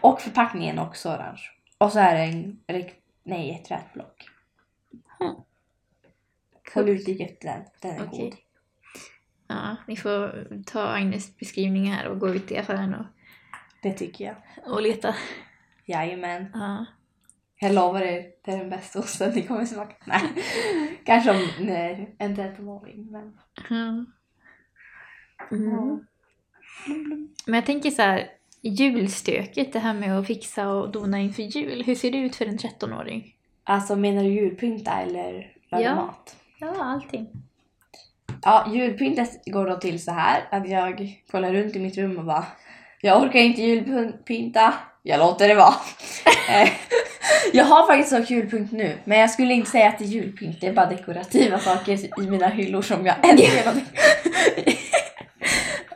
Och 0.00 0.20
förpackningen 0.20 0.78
är 0.78 0.82
också 0.86 1.08
orange. 1.08 1.40
Och 1.78 1.92
så 1.92 1.98
är 1.98 2.14
det 2.14 2.22
en, 2.22 2.60
nej, 3.24 3.60
ett 3.62 3.70
rätblock. 3.70 4.28
Hmm. 5.18 5.34
Håll 6.74 6.88
utkik 6.88 7.20
efter 7.20 7.48
den. 7.48 7.64
Den 7.82 7.90
är 8.00 8.06
Okej. 8.08 8.20
god. 8.20 8.34
Ja, 9.48 9.76
ni 9.86 9.96
får 9.96 10.48
ta 10.66 10.82
Agnes 10.82 11.36
beskrivning 11.36 11.92
här 11.92 12.06
och 12.08 12.18
gå 12.20 12.28
ut 12.28 12.52
i 12.52 12.56
affären 12.58 12.94
och, 12.94 13.06
Det 13.82 13.92
tycker 13.92 14.24
jag. 14.24 14.36
och 14.72 14.82
leta. 14.82 15.14
Jajamän. 15.88 16.46
Ja. 16.54 16.86
Jag 17.60 17.74
lovar 17.74 18.00
er, 18.02 18.26
det 18.44 18.52
är 18.52 18.58
den 18.58 18.70
bästa 18.70 18.98
osten 18.98 19.32
ni 19.34 19.42
kommer 19.42 19.64
smaka. 19.64 19.94
Nej, 20.04 20.22
kanske 21.04 21.30
om 21.30 21.48
nej, 21.60 22.14
en 22.18 22.36
13-åring. 22.36 23.10
Men... 23.10 23.38
Mm. 23.70 24.06
Ja. 25.50 26.00
Men 27.46 27.54
jag 27.54 27.66
tänker 27.66 27.90
så 27.90 28.02
här, 28.02 28.30
julstöket, 28.62 29.72
det 29.72 29.78
här 29.78 29.94
med 29.94 30.18
att 30.18 30.26
fixa 30.26 30.68
och 30.68 30.92
dona 30.92 31.18
inför 31.18 31.42
jul. 31.42 31.82
Hur 31.82 31.94
ser 31.94 32.10
det 32.10 32.18
ut 32.18 32.36
för 32.36 32.46
en 32.46 32.58
13-åring? 32.58 33.34
Alltså 33.64 33.96
menar 33.96 34.22
du 34.22 34.28
julpynta 34.28 34.92
eller 34.92 35.52
laga 35.70 35.84
Ja. 35.84 35.94
mat? 35.94 36.36
Ja, 36.60 36.74
allting. 36.84 37.28
Ja, 38.42 38.72
julpyntet 38.74 39.44
går 39.46 39.66
då 39.66 39.76
till 39.76 40.02
så 40.02 40.10
här 40.10 40.48
att 40.50 40.68
jag 40.68 41.22
kollar 41.30 41.52
runt 41.52 41.76
i 41.76 41.78
mitt 41.78 41.96
rum 41.96 42.18
och 42.18 42.24
bara 42.24 42.46
Jag 43.00 43.22
orkar 43.22 43.38
inte 43.40 43.62
julpynta, 43.62 44.74
jag 45.02 45.18
låter 45.18 45.48
det 45.48 45.54
vara. 45.54 45.74
Eh, 46.50 46.68
jag 47.52 47.64
har 47.64 47.86
faktiskt 47.86 48.12
också 48.12 48.32
julpynt 48.32 48.72
nu, 48.72 48.98
men 49.04 49.18
jag 49.18 49.30
skulle 49.30 49.54
inte 49.54 49.70
säga 49.70 49.88
att 49.88 49.98
det 49.98 50.04
är 50.04 50.08
julpynt, 50.08 50.60
det 50.60 50.66
är 50.66 50.72
bara 50.72 50.86
dekorativa 50.86 51.58
saker 51.58 52.22
i 52.22 52.30
mina 52.30 52.48
hyllor 52.48 52.82
som 52.82 53.06
jag 53.06 53.14
äntligen 53.30 53.64
har 53.66 53.74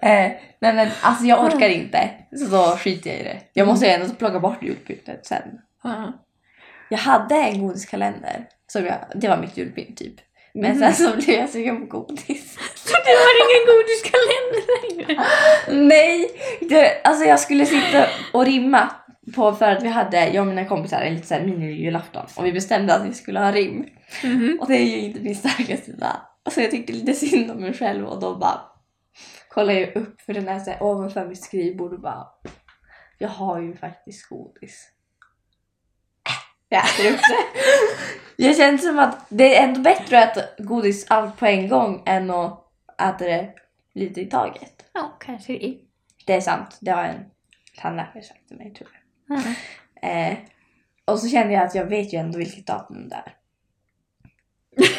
eh, 0.02 0.32
Nej 0.60 0.74
men 0.74 0.88
alltså 1.02 1.24
jag 1.24 1.44
orkar 1.44 1.68
inte, 1.68 2.10
så 2.38 2.44
då 2.44 2.76
skiter 2.76 3.10
jag 3.10 3.20
i 3.20 3.22
det. 3.22 3.38
Jag 3.52 3.66
måste 3.68 3.86
ju 3.86 3.92
ändå 3.92 4.14
plocka 4.14 4.40
bort 4.40 4.62
julpyntet 4.62 5.26
sen. 5.26 5.42
Ja. 5.82 6.12
Jag 6.90 6.98
hade 6.98 7.34
en 7.34 7.60
godiskalender, 7.66 8.44
som 8.72 8.86
jag, 8.86 8.96
det 9.14 9.28
var 9.28 9.36
mitt 9.38 9.56
julpynt 9.56 9.96
typ. 9.96 10.14
Men 10.54 10.70
Mhm. 10.70 10.78
sen 10.80 10.94
så 10.94 11.16
blev 11.16 11.38
jag 11.38 11.48
sugen 11.50 11.86
på 11.88 11.98
godis. 11.98 12.58
Så 12.84 12.96
du 13.06 13.12
har 13.24 13.32
ingen 13.44 13.64
godiskalender 13.72 14.62
längre? 14.82 15.24
Nej! 15.88 16.30
Det, 16.60 17.00
alltså 17.04 17.24
jag 17.24 17.40
skulle 17.40 17.66
sitta 17.66 18.06
och 18.32 18.44
rimma 18.44 18.88
på 19.34 19.52
för 19.52 19.70
att 19.70 19.82
vi 19.82 19.88
hade, 19.88 20.28
jag 20.28 20.40
och 20.40 20.46
mina 20.46 20.64
kompisar, 20.64 21.00
en 21.00 21.14
liten 21.14 21.46
mini-julafton 21.46 22.26
och 22.36 22.46
vi 22.46 22.52
bestämde 22.52 22.94
att 22.94 23.06
vi 23.06 23.14
skulle 23.14 23.40
ha 23.40 23.52
rim. 23.52 23.86
Mhm. 24.24 24.58
Och 24.60 24.68
det 24.68 24.76
är 24.76 24.84
ju 24.84 24.98
inte 24.98 25.20
min 25.20 25.36
starka 25.36 25.76
sida. 25.76 26.16
Så 26.50 26.60
jag 26.60 26.70
tyckte 26.70 26.92
lite 26.92 27.14
synd 27.14 27.50
om 27.50 27.56
mig 27.56 27.74
själv 27.74 28.06
och 28.06 28.20
då 28.20 28.36
bara 28.36 28.60
kollade 29.48 29.80
jag 29.80 29.96
upp 29.96 30.20
för 30.20 30.32
den 30.32 30.48
här, 30.48 30.58
så 30.58 30.70
här 30.70 30.82
ovanför 30.82 31.26
mitt 31.26 31.44
skrivbord 31.44 31.92
och 31.92 32.00
bara 32.00 32.26
jag 33.18 33.28
har 33.28 33.60
ju 33.60 33.76
faktiskt 33.76 34.28
godis. 34.28 34.88
Jag 36.68 36.84
äter 36.84 37.12
upp 37.12 37.20
det. 37.20 37.62
Jag 38.44 38.56
känner 38.56 38.78
som 38.78 38.98
att 38.98 39.26
det 39.28 39.56
är 39.56 39.64
ändå 39.64 39.80
bättre 39.80 40.22
att 40.22 40.36
äta 40.36 40.62
godis 40.62 41.06
allt 41.08 41.36
på 41.36 41.46
en 41.46 41.68
gång 41.68 42.02
än 42.06 42.30
att 42.30 42.61
äta 43.08 43.24
det 43.24 43.54
lite 43.94 44.20
i 44.20 44.26
taget. 44.26 44.84
Ja, 44.92 45.16
kanske 45.20 45.52
det. 45.52 45.78
Det 46.26 46.32
är 46.32 46.40
sant, 46.40 46.78
det 46.80 46.90
har 46.90 47.04
en 47.04 47.24
tandläkare 47.80 48.22
sagt 48.22 48.48
till 48.48 48.56
mig 48.56 48.74
tror 48.74 48.90
jag. 48.92 49.38
Ja. 49.38 50.08
Eh, 50.08 50.38
och 51.04 51.18
så 51.18 51.28
kände 51.28 51.52
jag 51.54 51.62
att 51.62 51.74
jag 51.74 51.86
vet 51.86 52.14
ju 52.14 52.18
ändå 52.18 52.38
vilket 52.38 52.66
datum 52.66 53.08
det 53.08 53.14
är. 53.16 53.34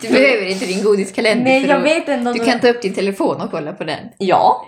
Du 0.00 0.08
behöver 0.08 0.46
inte 0.46 0.66
din 0.66 0.84
godiskalender 0.84 1.44
Nej 1.44 1.66
jag 1.66 1.80
vet 1.80 2.08
ändå. 2.08 2.32
Du 2.32 2.38
då- 2.38 2.44
kan 2.44 2.60
ta 2.60 2.68
upp 2.68 2.82
din 2.82 2.94
telefon 2.94 3.40
och 3.40 3.50
kolla 3.50 3.72
på 3.72 3.84
den. 3.84 4.08
Ja. 4.18 4.66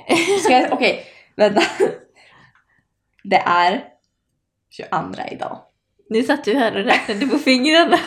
Okej, 0.70 1.04
vänta. 1.36 1.62
Det 3.24 3.36
är 3.36 3.84
22 4.70 4.96
idag. 5.30 5.58
Nu 6.08 6.22
satt 6.22 6.44
du 6.44 6.54
här 6.54 6.76
och 6.76 6.84
räknade 6.84 7.26
på 7.26 7.38
fingrarna. 7.38 7.98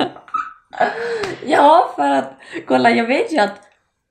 Ja, 1.45 1.93
för 1.95 2.09
att 2.09 2.33
kolla 2.67 2.91
jag 2.91 3.07
vet 3.07 3.33
ju 3.33 3.37
att 3.37 3.64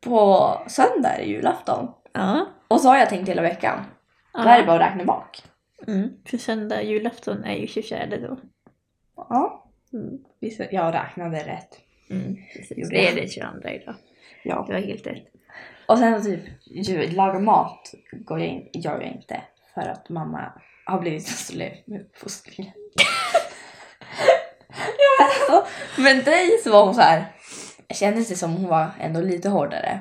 på 0.04 0.62
söndag 0.66 1.08
är 1.08 1.18
det 1.18 1.24
julafton. 1.24 1.88
Ja. 2.12 2.46
Och 2.68 2.80
så 2.80 2.88
har 2.88 2.96
jag 2.96 3.08
tänkt 3.08 3.28
hela 3.28 3.42
veckan. 3.42 3.84
Då 4.32 4.40
är 4.40 4.60
det 4.60 4.66
bara 4.66 4.84
att 4.84 4.90
räkna 4.90 5.04
bak. 5.04 5.42
Mm, 5.86 6.10
för 6.26 6.38
söndag 6.38 6.82
julafton 6.82 7.44
är 7.44 7.56
ju 7.56 7.66
24 7.66 8.06
då. 8.06 8.38
Ja. 9.16 9.64
Mm. 9.92 10.18
Visst, 10.40 10.60
jag 10.70 10.94
räknade 10.94 11.38
rätt. 11.38 11.80
Mm, 12.10 12.36
precis. 12.56 12.88
Det 12.88 13.08
är 13.08 13.14
det 13.14 13.28
22 13.28 13.68
idag. 13.68 13.94
Ja. 14.42 14.64
Du 14.68 14.74
har 14.74 14.80
helt 14.80 15.06
rätt. 15.06 15.26
Och 15.86 15.98
sen 15.98 16.24
typ 16.24 17.12
laga 17.12 17.38
mat 17.38 17.94
går 18.12 18.38
jag 18.38 18.48
in, 18.48 18.68
gör 18.72 19.00
jag 19.00 19.12
inte. 19.12 19.42
För 19.74 19.80
att 19.80 20.08
mamma 20.08 20.52
har 20.84 21.00
blivit 21.00 21.26
så 21.26 21.52
slö 21.52 21.70
med 21.84 22.00
uppfostringen. 22.00 22.72
ja, 24.78 25.12
men, 25.18 25.28
alltså, 25.56 25.72
men 26.02 26.24
dig 26.24 26.58
så 26.64 26.72
var 26.72 26.84
hon 26.84 26.94
så 26.94 27.00
här. 27.00 27.24
Kändes 27.94 28.28
det 28.28 28.36
som 28.36 28.52
hon 28.52 28.68
var 28.68 28.90
ändå 29.00 29.20
lite 29.20 29.48
hårdare. 29.48 30.00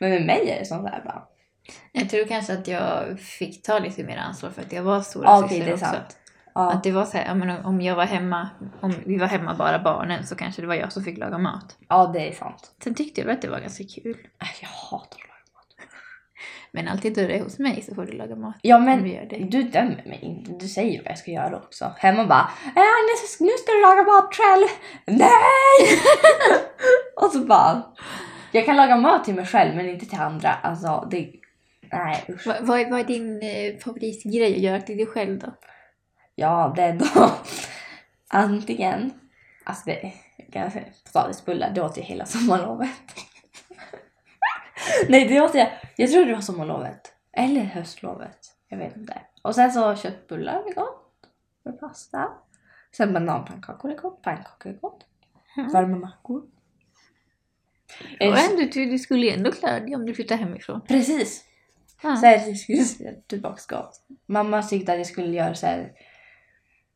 Men 0.00 0.10
med 0.10 0.26
mig 0.26 0.50
är 0.50 0.58
det 0.58 0.64
som 0.66 0.78
så 0.82 0.86
här 0.88 1.02
bara. 1.04 1.22
Jag 1.92 2.10
tror 2.10 2.24
kanske 2.26 2.52
att 2.52 2.68
jag 2.68 3.20
fick 3.20 3.62
ta 3.62 3.78
lite 3.78 4.04
mer 4.04 4.16
ansvar 4.16 4.50
för 4.50 4.62
att 4.62 4.72
jag 4.72 4.82
var 4.82 5.00
stora 5.00 5.24
Ja, 5.26 5.38
okej 5.44 5.48
syster 5.56 5.68
är 5.70 5.74
också. 5.74 5.84
sant. 5.86 6.16
Ja. 6.54 6.72
Att 6.72 6.84
det 6.84 6.90
var 6.92 7.04
så 7.04 7.16
här, 7.18 7.34
men 7.34 7.64
om- 7.64 7.80
jag 7.80 7.94
var 7.96 8.04
hemma, 8.04 8.48
om 8.80 8.94
vi 9.06 9.18
var 9.18 9.26
hemma 9.26 9.54
bara 9.54 9.78
barnen 9.78 10.26
så 10.26 10.34
kanske 10.34 10.62
det 10.62 10.68
var 10.68 10.74
jag 10.74 10.92
som 10.92 11.04
fick 11.04 11.18
laga 11.18 11.38
mat. 11.38 11.76
ja, 11.88 12.06
det 12.14 12.28
är 12.28 12.32
sant. 12.32 12.70
Sen 12.84 12.94
tyckte 12.94 13.20
jag 13.20 13.26
väl 13.26 13.36
att 13.36 13.42
det 13.42 13.48
var 13.48 13.60
ganska 13.60 13.84
kul. 13.84 14.16
Äh, 14.42 14.48
Jag 14.60 14.68
hatar 14.68 15.18
att. 15.18 15.31
Men 16.74 16.88
alltid 16.88 17.14
det 17.14 17.36
är 17.36 17.40
hos 17.42 17.58
mig 17.58 17.82
så 17.82 17.94
får 17.94 18.04
du 18.06 18.12
laga 18.12 18.36
mat. 18.36 18.54
Ja 18.62 18.78
men 18.78 19.02
du 19.02 19.38
du 19.50 19.62
dömer 19.62 20.02
mig 20.06 20.18
inte. 20.22 20.52
Du 20.52 20.68
säger 20.68 21.02
vad 21.02 21.10
jag 21.10 21.18
ska 21.18 21.30
göra 21.30 21.56
också. 21.56 21.92
Hemma 21.98 22.26
bara 22.26 22.50
äh, 22.64 22.82
Agnes, 22.82 23.40
nu 23.40 23.48
ska 23.62 23.72
du 23.72 23.80
laga 23.82 24.02
mat 24.02 24.34
själv. 24.34 24.66
Nej! 25.06 25.98
och 27.16 27.30
så 27.32 27.38
bara. 27.38 27.82
Jag 28.52 28.64
kan 28.66 28.76
laga 28.76 28.96
mat 28.96 29.24
till 29.24 29.34
mig 29.34 29.46
själv 29.46 29.76
men 29.76 29.88
inte 29.88 30.06
till 30.06 30.18
andra. 30.18 30.52
Alltså 30.52 31.08
det. 31.10 31.32
Nej 31.92 32.24
usch. 32.28 32.46
Vad, 32.46 32.56
vad, 32.66 32.80
är- 32.80 32.90
vad 32.90 33.00
är 33.00 33.04
din 33.04 33.42
eh, 33.42 33.78
favoritgrej 33.84 34.54
att 34.54 34.60
göra 34.62 34.80
till 34.80 34.96
dig 34.96 35.06
själv 35.06 35.38
då? 35.38 35.54
Ja 36.34 36.72
det 36.76 36.82
är 36.82 36.92
då 36.92 37.30
antingen. 38.28 39.10
Alltså 39.64 39.84
det. 39.86 40.12
Potatisbullar 41.04 41.70
det 41.74 41.82
åt 41.82 41.96
jag 41.96 42.04
hela 42.04 42.26
sommarlovet. 42.26 42.88
Nej 45.08 45.28
det 45.28 45.40
åt 45.40 45.54
jag. 45.54 45.68
Jag 45.96 46.10
tror 46.10 46.24
det 46.24 46.34
var 46.34 46.40
sommarlovet. 46.40 47.12
Eller 47.32 47.62
höstlovet. 47.62 48.38
Jag 48.68 48.78
vet 48.78 48.96
inte. 48.96 49.22
Och 49.42 49.54
sen 49.54 49.72
så 49.72 49.96
köttbullar 49.96 50.54
är 50.54 50.74
gott. 50.74 51.26
Med 51.62 51.80
pasta. 51.80 52.28
Sen 52.96 53.12
bananpannkakor 53.12 53.90
är 53.90 53.96
gott. 53.96 54.22
Pannkakor 54.22 54.72
är 54.72 54.76
gott. 54.76 55.06
Mm. 55.56 55.72
Varma 55.72 55.96
mackor. 55.96 56.42
Och 58.20 58.26
Eh, 58.26 58.50
ändå, 58.50 58.62
du, 58.72 58.90
du 58.90 58.98
skulle 58.98 59.26
ju 59.26 59.32
ändå 59.32 59.52
klara 59.52 59.80
dig 59.80 59.96
om 59.96 60.06
du 60.06 60.14
flyttar 60.14 60.36
hemifrån. 60.36 60.80
Precis. 60.80 61.44
Ja. 62.02 62.16
Så 62.16 62.26
här, 62.26 62.48
jag 62.48 62.56
skulle 62.56 62.84
säga 62.84 63.12
tillbaka. 63.26 63.84
Mamma 64.26 64.62
tyckte 64.62 64.92
att 64.92 64.98
jag 64.98 65.06
skulle 65.06 65.36
göra 65.36 65.54
så 65.54 65.66
här 65.66 65.92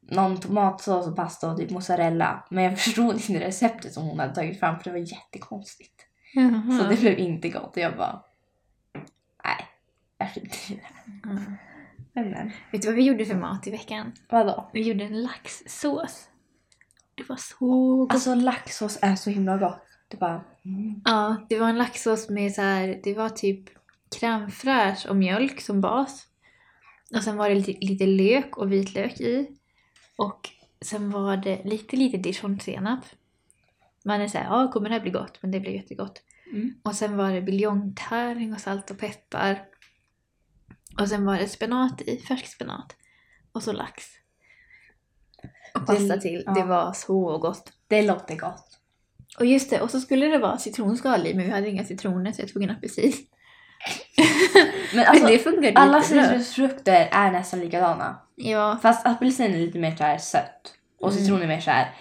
någon 0.01 0.41
tomatsås 0.41 1.07
och 1.07 1.17
pasta 1.17 1.51
och 1.51 1.59
typ 1.59 1.71
mozzarella. 1.71 2.47
Men 2.51 2.65
jag 2.65 2.79
förstod 2.79 3.15
inte 3.15 3.47
receptet 3.47 3.93
som 3.93 4.05
hon 4.05 4.19
hade 4.19 4.35
tagit 4.35 4.61
fram 4.61 4.77
för 4.77 4.85
det 4.85 4.91
var 4.91 4.99
jättekonstigt. 4.99 6.06
Jaha. 6.37 6.79
Så 6.79 6.89
det 6.89 7.01
blev 7.01 7.19
inte 7.19 7.49
gott 7.49 7.77
och 7.77 7.83
jag 7.83 7.97
bara, 7.97 8.23
nej, 9.45 9.69
jag 10.19 10.35
skiter 10.35 10.73
i 10.73 10.75
det. 10.75 11.29
Mm. 11.29 11.57
Men, 12.13 12.31
men. 12.31 12.53
Vet 12.73 12.83
du 12.83 12.89
vad 12.89 12.97
vi 12.97 13.03
gjorde 13.03 13.25
för 13.25 13.35
mat 13.35 13.67
i 13.67 13.71
veckan? 13.71 14.13
Vadå? 14.29 14.71
Vi 14.73 14.83
gjorde 14.83 15.05
en 15.05 15.23
laxsås. 15.23 16.29
Det 17.15 17.29
var 17.29 17.37
så 17.37 17.97
gott. 17.97 18.13
Alltså 18.13 18.35
laxsås 18.35 18.99
är 19.03 19.17
så 19.17 19.31
himla 19.31 19.57
gott. 19.57 19.83
Det 20.09 20.17
bara, 20.17 20.45
mm. 20.65 21.03
Ja, 21.05 21.37
det 21.49 21.59
var 21.59 21.69
en 21.69 21.79
laxsås 21.79 22.29
med 22.29 22.53
så 22.53 22.63
här, 22.63 23.01
det 23.05 23.15
var 23.15 23.29
typ 23.29 23.69
crème 24.21 24.51
fraîche 24.51 25.09
och 25.09 25.17
mjölk 25.17 25.61
som 25.61 25.81
bas. 25.81 26.27
Och 27.15 27.23
sen 27.23 27.37
var 27.37 27.49
det 27.49 27.55
lite, 27.55 27.87
lite 27.87 28.07
lök 28.07 28.57
och 28.57 28.73
vitlök 28.73 29.21
i. 29.21 29.49
Och 30.17 30.51
sen 30.81 31.11
var 31.11 31.37
det 31.37 31.65
lite, 31.65 31.97
lite 31.97 32.17
dijonsenap. 32.17 33.05
Man 34.05 34.21
är 34.21 34.29
såhär, 34.29 34.45
ja 34.45 34.73
kommer 34.73 34.89
det 34.89 34.95
här 34.95 35.03
bli 35.03 35.11
gott? 35.11 35.39
Men 35.43 35.51
det 35.51 35.61
blev 35.61 35.75
jättegott. 35.75 36.23
Mm. 36.53 36.75
Och 36.83 36.95
sen 36.95 37.17
var 37.17 37.33
det 37.33 37.43
buljongtärning 37.43 38.53
och 38.55 38.61
salt 38.61 38.91
och 38.91 38.99
peppar. 38.99 39.63
Och 41.01 41.09
sen 41.09 41.25
var 41.25 41.39
det 41.39 41.49
spenat 41.49 42.01
i, 42.01 42.19
färsk 42.19 42.47
spenat. 42.47 42.97
Och 43.53 43.63
så 43.63 43.73
lax. 43.73 44.05
Och 45.75 45.87
pasta 45.87 46.15
Det- 46.17 46.21
till. 46.21 46.43
ja. 46.47 46.53
Det 46.53 46.63
var 46.65 46.93
så 46.93 47.39
gott. 47.39 47.73
det 47.89 48.03
låter 48.03 48.37
gott. 48.37 48.73
Och 49.39 49.47
just 49.47 49.71
det, 49.71 49.81
och 49.81 49.91
så 49.91 50.01
skulle 50.01 50.27
det 50.27 50.39
vara 50.39 50.59
citronskal 50.59 51.27
i 51.27 51.35
men 51.35 51.45
vi 51.45 51.51
hade 51.51 51.69
inga 51.69 51.85
citroner 51.85 52.33
så 52.33 52.43
jag 52.43 52.49
tog 52.53 52.63
en 52.63 52.71
apelsin. 52.71 53.13
Men 54.95 55.07
alltså, 55.07 55.27
det 55.27 55.39
funkade 55.39 55.73
alla 55.81 56.03
citrusfrukter 56.03 57.09
är 57.13 57.31
nästan 57.33 57.61
likadana. 57.61 58.21
Ja, 58.35 58.79
Fast 58.83 59.07
apelsin 59.07 59.55
är 59.55 59.59
lite 59.59 59.79
mer 59.79 59.97
såhär 59.97 60.19
sött. 60.19 60.75
Och 61.01 61.11
Mm. 61.11 61.23
citron 61.23 61.43
är 61.43 61.47
mer 61.47 61.61
såhär 61.61 61.95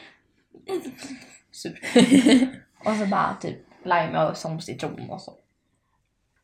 sur. 1.52 1.80
och 2.86 2.96
så 2.96 3.06
bara 3.06 3.36
typ 3.42 3.65
lime 3.86 4.26
och 4.26 4.38
som 4.38 4.62
citron 4.62 5.10
och 5.10 5.22
så. 5.22 5.34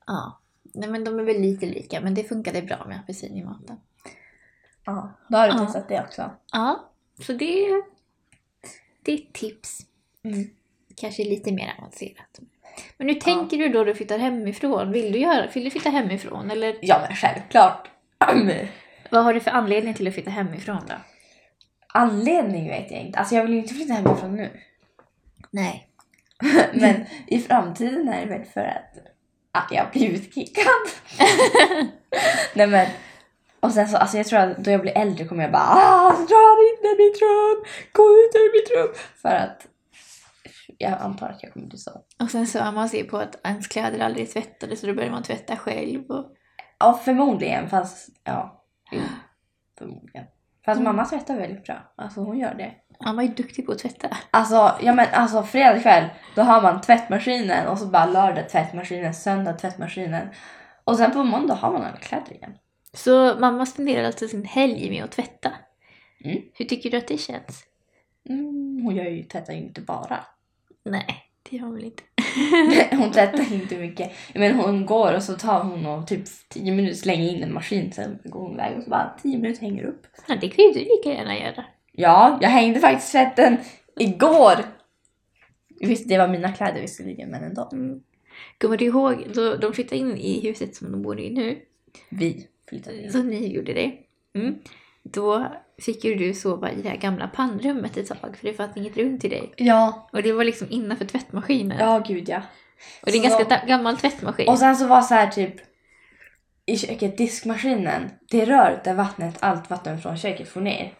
ja. 0.07 0.37
Nej 0.73 0.89
men 0.89 1.03
de 1.03 1.19
är 1.19 1.23
väl 1.23 1.41
lite 1.41 1.65
lika 1.65 2.01
men 2.01 2.13
det 2.13 2.23
funkade 2.23 2.61
bra 2.61 2.85
med 2.87 2.99
apelsin 2.99 3.37
i 3.37 3.43
maten. 3.43 3.77
Ja, 4.85 5.11
då 5.27 5.37
har 5.37 5.47
du 5.47 5.53
Ja. 5.53 5.65
testat 5.65 5.87
det 5.89 6.01
också. 6.01 6.31
Ja, 6.51 6.89
så 7.25 7.33
det, 7.33 7.83
det 9.03 9.11
är 9.11 9.15
ett 9.17 9.33
tips. 9.33 9.79
Mm. 10.23 10.49
Kanske 10.95 11.23
lite 11.23 11.51
mer 11.51 11.75
avancerat. 11.77 12.39
Men 12.97 13.07
hur 13.07 13.15
tänker 13.15 13.57
du 13.57 13.69
då 13.69 13.83
du 13.83 13.95
flyttar 13.95 14.17
hemifrån? 14.19 14.91
Vill 14.91 15.11
du, 15.11 15.19
göra, 15.19 15.47
vill 15.53 15.63
du 15.63 15.69
flytta 15.69 15.89
hemifrån 15.89 16.51
eller 16.51 16.77
Ja 16.81 16.99
men 17.07 17.15
självklart. 17.15 17.89
vad 19.11 19.23
har 19.23 19.33
du 19.33 19.39
för 19.39 19.51
anledning 19.51 19.93
till 19.93 20.07
att 20.07 20.13
flytta 20.13 20.29
hemifrån 20.31 20.81
då? 20.87 20.93
Anledning 21.87 22.67
vet 22.69 22.91
jag 22.91 22.99
inte. 23.01 23.19
Alltså 23.19 23.35
jag 23.35 23.43
vill 23.43 23.53
ju 23.53 23.59
inte 23.59 23.73
flytta 23.73 23.93
hemifrån 23.93 24.35
nu. 24.35 24.59
Nej. 25.51 25.87
Men 26.73 27.05
i 27.27 27.39
framtiden 27.39 28.09
är 28.09 28.21
det 28.25 28.37
väl 28.37 28.45
för 28.45 28.61
att 28.61 28.93
ah, 29.51 29.63
jag 29.71 29.83
har 29.83 29.91
blivit 29.91 30.35
kickad. 30.35 30.87
Nej 32.53 32.67
men. 32.67 32.87
Och 33.59 33.71
sen 33.71 33.87
så, 33.87 33.97
alltså 33.97 34.17
jag 34.17 34.25
tror 34.25 34.39
att 34.39 34.57
då 34.57 34.71
jag 34.71 34.81
blir 34.81 34.97
äldre 34.97 35.25
kommer 35.25 35.43
jag 35.43 35.51
bara 35.51 35.63
ah, 35.63 36.09
dra 36.11 36.57
in 36.69 36.85
i 36.91 37.03
mitt 37.03 37.21
rum, 37.21 37.63
gå 37.91 38.03
ut 38.03 38.35
ur 38.35 38.51
mitt 38.61 38.69
rum. 38.77 38.93
För 39.21 39.29
att 39.35 39.67
jag 40.77 40.93
antar 41.01 41.29
att 41.29 41.43
jag 41.43 41.53
kommer 41.53 41.67
bli 41.67 41.77
så. 41.77 41.91
Och 42.19 42.31
sen 42.31 42.47
så 42.47 42.59
har 42.59 42.71
man 42.71 42.89
ser 42.89 43.03
på 43.03 43.17
att 43.17 43.45
ens 43.47 43.67
kläder 43.67 43.99
aldrig 43.99 44.31
tvättade 44.31 44.75
så 44.75 44.87
då 44.87 44.93
börjar 44.93 45.11
man 45.11 45.23
tvätta 45.23 45.57
själv. 45.57 46.05
Och... 46.09 46.25
Ja 46.79 46.93
förmodligen 47.05 47.69
fast 47.69 48.09
ja. 48.23 48.63
Jo, 48.91 49.01
förmodligen. 49.77 50.25
Fast 50.65 50.79
Mm. 50.79 50.95
mamma 50.95 51.05
tvättar 51.09 51.37
väldigt 51.37 51.63
bra. 51.63 51.93
Alltså 51.97 52.21
hon 52.21 52.37
gör 52.37 52.53
det. 52.53 52.71
Mamma 53.05 53.23
är 53.23 53.27
duktig 53.27 53.65
på 53.65 53.71
att 53.71 53.79
tvätta. 53.79 54.17
Alltså, 54.31 54.75
ja 54.81 54.93
men 54.93 55.07
alltså 55.13 55.43
fredag 55.43 55.79
kväll 55.79 56.05
då 56.35 56.41
har 56.41 56.61
man 56.61 56.81
tvättmaskinen 56.81 57.67
och 57.67 57.77
så 57.77 57.85
bara 57.85 58.05
lördag 58.05 58.49
tvättmaskinen, 58.49 59.13
söndag 59.13 59.53
tvättmaskinen. 59.53 60.27
Och 60.83 60.97
sen 60.97 61.11
på 61.11 61.23
måndag 61.23 61.53
har 61.53 61.71
man 61.71 61.81
alla 61.81 61.97
kläder 61.97 62.33
igen. 62.33 62.53
Så 62.93 63.35
mamma 63.39 63.65
spenderar 63.65 64.05
alltså 64.05 64.27
sin 64.27 64.45
helg 64.45 64.89
med 64.89 65.03
att 65.03 65.11
tvätta. 65.11 65.51
Mm. 66.23 66.41
Hur 66.53 66.65
tycker 66.65 66.91
du 66.91 66.97
att 66.97 67.07
det 67.07 67.17
känns? 67.17 67.63
Mm, 68.29 68.81
hon 68.83 68.95
gör 68.95 69.05
ju, 69.05 69.23
tvättar 69.23 69.53
ju 69.53 69.59
inte 69.59 69.81
bara. 69.81 70.19
Nej, 70.85 71.31
det 71.49 71.57
gör 71.57 71.63
hon 71.63 71.75
väl 71.75 71.83
inte. 71.83 72.03
hon 72.95 73.11
tvättar 73.11 73.53
inte 73.53 73.77
mycket. 73.77 74.11
Men 74.33 74.55
hon 74.55 74.85
går 74.85 75.13
och 75.13 75.23
så 75.23 75.33
tar 75.33 75.63
hon 75.63 75.85
och 75.85 76.07
typ 76.07 76.23
10 76.49 76.71
minuter 76.71 76.95
slänger 76.95 77.29
in 77.29 77.43
en 77.43 77.53
maskin 77.53 77.91
sen 77.91 78.19
går 78.23 78.41
hon 78.41 78.53
iväg 78.53 78.77
och 78.77 78.83
så 78.83 78.89
bara 78.89 79.13
10 79.21 79.37
minuter 79.37 79.61
hänger 79.61 79.83
upp. 79.83 80.07
Ja, 80.27 80.35
det 80.41 80.49
kan 80.49 80.65
ju 80.65 80.71
du 80.71 80.79
lika 80.79 81.13
gärna 81.13 81.39
göra. 81.39 81.65
Ja, 81.91 82.37
jag 82.41 82.49
hängde 82.49 82.79
faktiskt 82.79 83.11
tvätten 83.11 83.57
igår. 83.99 84.55
Visst, 85.79 86.09
det 86.09 86.17
var 86.17 86.27
mina 86.27 86.51
kläder 86.53 86.81
visserligen 86.81 87.29
men 87.29 87.43
ändå. 87.43 87.69
Mm. 87.73 87.99
Kommer 88.57 88.77
du 88.77 88.85
ihåg 88.85 89.25
då 89.33 89.55
de 89.55 89.73
flyttade 89.73 89.97
in 90.01 90.17
i 90.17 90.41
huset 90.47 90.75
som 90.75 90.91
de 90.91 91.01
bor 91.01 91.19
i 91.19 91.29
nu? 91.29 91.59
Vi 92.09 92.47
flyttade 92.69 93.01
in. 93.03 93.11
Så 93.11 93.23
ni 93.23 93.53
gjorde 93.53 93.73
det. 93.73 93.91
Mm. 94.35 94.55
Då 95.03 95.47
fick 95.81 96.03
ju 96.03 96.15
du 96.15 96.33
sova 96.33 96.71
i 96.71 96.81
det 96.81 96.89
här 96.89 96.97
gamla 96.97 97.27
pannrummet 97.27 97.97
ett 97.97 98.07
tag 98.07 98.37
för 98.37 98.47
det 98.47 98.53
fanns 98.53 98.77
inget 98.77 98.97
rum 98.97 99.19
till 99.19 99.29
dig. 99.29 99.53
Ja, 99.57 100.09
Och 100.13 100.23
det 100.23 100.31
var 100.33 100.43
liksom 100.43 100.67
innanför 100.71 101.05
tvättmaskinen. 101.05 101.77
ja 101.79 102.03
gud 102.07 102.29
ja. 102.29 102.41
Och 103.01 103.11
det 103.11 103.17
är 103.17 103.23
en 103.25 103.31
Så- 103.31 103.37
ganska 103.37 103.65
gammal 103.67 103.97
tvättmaskin. 103.97 104.49
Och 104.49 104.59
sen 104.59 104.75
så 104.75 104.87
var 104.87 105.01
så 105.01 105.13
här 105.13 105.27
typ 105.27 105.55
i 106.65 106.77
köket, 106.77 107.17
diskmaskinen, 107.17 108.09
det 108.29 108.45
röret 108.45 108.83
där 108.83 108.93
vattnet, 108.93 109.35
allt 109.39 109.69
vatten 109.69 110.01
från 110.01 110.17
köket 110.17 110.47
får 110.49 110.61
ner 110.61 110.93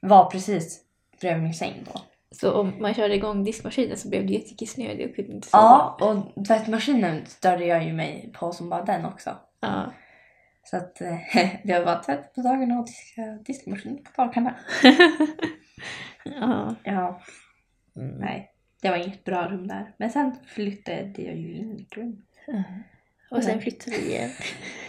var 0.00 0.30
precis 0.30 0.80
bredvid 1.20 1.42
min 1.42 1.54
säng 1.54 1.84
då. 1.92 2.00
Så 2.30 2.52
om 2.52 2.72
man 2.80 2.94
körde 2.94 3.14
igång 3.14 3.44
diskmaskinen 3.44 3.96
så 3.96 4.08
blev 4.08 4.26
det 4.26 4.32
jättekissnödig 4.32 5.08
och 5.10 5.16
kunde 5.16 5.32
inte 5.32 5.48
sova. 5.48 5.62
Ja, 5.62 5.96
och 6.36 6.44
tvättmaskinen 6.46 7.26
störde 7.26 7.64
jag 7.64 7.84
ju 7.84 7.92
mig 7.92 8.30
på 8.34 8.52
som 8.52 8.68
bara 8.68 8.84
den 8.84 9.04
också. 9.04 9.36
Ja. 9.60 9.92
Så 10.64 10.76
att 10.76 11.00
eh, 11.00 11.18
det 11.64 11.80
var 11.84 12.02
tvätt 12.02 12.34
på 12.34 12.40
dagarna 12.42 12.78
och 12.78 12.86
diska, 12.86 13.22
diskmaskinen 13.46 14.02
på 14.02 14.22
dagarna. 14.22 14.54
ja. 16.24 16.74
Ja, 16.84 17.20
Mm. 17.96 18.16
nej. 18.18 18.50
Det 18.82 18.90
var 18.90 18.96
inget 18.96 19.24
bra 19.24 19.48
rum 19.48 19.68
där. 19.68 19.94
Men 19.96 20.10
sen 20.10 20.36
flyttade 20.46 21.12
jag 21.16 21.36
ju 21.36 21.56
in 21.56 21.70
i 21.70 21.74
mitt 21.74 21.96
rum. 21.96 22.22
Och 23.30 23.42
sen 23.44 23.52
Nej. 23.54 23.60
flyttade 23.62 23.96
vi 23.96 24.10
igen. 24.10 24.30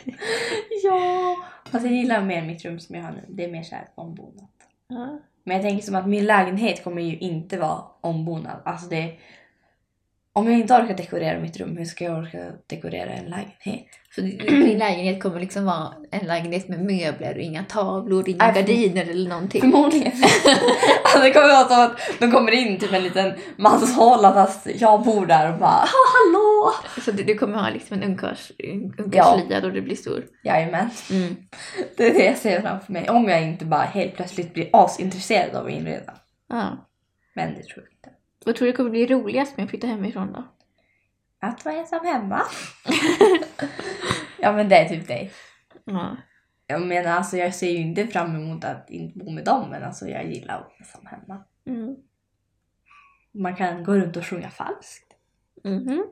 Ja! 0.84 1.36
Fast 1.72 1.86
jag 1.86 1.94
gillar 1.94 2.22
mer 2.22 2.42
mitt 2.42 2.66
rum 2.66 2.80
som 2.80 2.96
jag 2.96 3.04
har 3.04 3.12
nu. 3.12 3.26
Det 3.30 3.44
är 3.46 3.52
mer 3.52 3.64
såhär 3.64 3.88
ombonat. 3.96 4.52
Men 5.44 5.56
jag 5.56 5.62
tänker 5.62 5.86
som 5.86 5.96
att 5.96 6.08
min 6.08 6.26
lägenhet 6.26 6.84
kommer 6.84 7.02
ju 7.02 7.18
inte 7.18 7.58
vara 7.58 7.84
ombonad. 8.02 8.62
Alltså 8.66 8.88
det... 8.90 9.20
Om 10.38 10.52
jag 10.52 10.60
inte 10.60 10.74
orkar 10.74 10.98
dekorera 10.98 11.40
mitt 11.40 11.58
rum, 11.58 11.78
hur 11.78 11.86
ska 11.86 12.04
jag 12.06 12.18
orka 12.18 12.38
dekorera 12.68 13.10
en 13.12 13.26
lägenhet? 13.26 13.86
Så 14.16 14.22
din 14.22 14.78
lägenhet 14.78 15.24
kommer 15.24 15.40
liksom 15.40 15.66
vara 15.66 15.94
en 16.12 16.28
lägenhet 16.28 16.68
med 16.70 16.80
möbler 16.86 17.36
och 17.36 17.42
inga 17.42 17.64
tavlor, 17.64 18.30
inga 18.30 18.54
för- 18.54 18.62
gardiner 18.62 19.10
eller 19.10 19.30
någonting. 19.30 19.62
Förmodligen. 19.62 20.12
alltså 21.04 21.20
det 21.22 21.34
kommer 21.34 21.48
vara 21.48 21.68
som 21.68 21.80
att 21.80 22.00
de 22.20 22.32
kommer 22.32 22.52
in 22.52 22.80
typ 22.80 22.94
en 22.94 23.04
liten 23.04 23.34
manshåla 23.58 24.34
fast 24.34 24.68
jag 24.76 25.04
bor 25.04 25.26
där 25.26 25.54
och 25.54 25.60
bara 25.60 25.70
"Ah, 25.70 25.88
hallå! 26.14 26.72
Så 27.06 27.12
du, 27.12 27.24
du 27.24 27.36
kommer 27.36 27.58
ha 27.58 27.70
liksom 27.70 27.98
en 27.98 28.04
ungkars, 28.04 28.52
ungkarslya 28.98 29.62
då 29.62 29.70
du 29.70 29.82
blir 29.82 29.96
stor. 29.96 30.26
Jajamän, 30.44 30.90
Mm. 31.12 31.36
det 31.98 32.08
är 32.08 32.14
det 32.14 32.26
jag 32.26 32.38
ser 32.38 32.62
framför 32.62 32.94
mig. 32.94 33.10
Om 33.10 33.30
jag 33.30 33.44
inte 33.44 33.66
bara 33.66 33.82
helt 33.84 34.16
plötsligt 34.16 34.54
blir 34.54 34.70
asintresserad 34.74 35.56
av 35.56 35.66
att 35.66 35.72
inreda. 35.72 36.14
Ja. 36.50 36.88
Men 37.36 37.54
det 37.54 37.64
tror 37.64 37.86
jag 37.86 37.94
inte. 37.94 38.17
Vad 38.48 38.56
tror 38.56 38.68
du 38.68 38.74
kommer 38.74 38.90
bli 38.90 39.06
roligast 39.06 39.58
med 39.58 39.64
att 39.64 39.70
flytta 39.70 39.88
hemifrån 39.88 40.34
då? 40.34 40.44
Att 41.40 41.66
vara 41.66 41.76
ensam 41.76 42.06
hemma. 42.06 42.42
ja 44.40 44.52
men 44.52 44.70
det 44.70 44.76
är 44.76 44.90
typ 44.90 45.08
det. 45.08 45.30
Ja. 45.84 46.18
Jag 46.68 46.82
menar 46.82 47.12
alltså 47.12 47.38
jag 47.38 47.56
ser 47.56 47.70
ju 47.70 47.78
inte 47.78 48.08
fram 48.08 48.36
emot 48.36 48.64
att 48.64 48.90
inte 48.90 49.20
bo 49.20 49.32
med 49.32 49.46
dem 49.46 49.70
men 49.70 49.84
alltså 49.84 50.08
jag 50.08 50.26
gillar 50.26 50.56
att 50.56 50.62
vara 50.62 50.74
ensam 50.80 51.06
hemma. 51.06 51.44
Mm. 51.66 51.96
Man 53.32 53.56
kan 53.56 53.84
gå 53.84 53.94
runt 53.94 54.18
och 54.18 54.26
sjunga 54.26 54.50
falskt. 54.50 55.14
Mhm. 55.64 56.06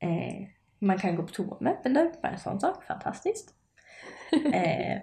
Eh, 0.00 0.48
man 0.78 0.98
kan 0.98 1.16
gå 1.16 1.22
på 1.22 1.32
toa 1.32 1.56
med 1.60 1.80
dörr, 1.84 2.12
bara 2.22 2.32
en 2.32 2.38
sån 2.38 2.60
sak. 2.60 2.84
Fantastiskt. 2.84 3.54
Eh, 4.52 4.98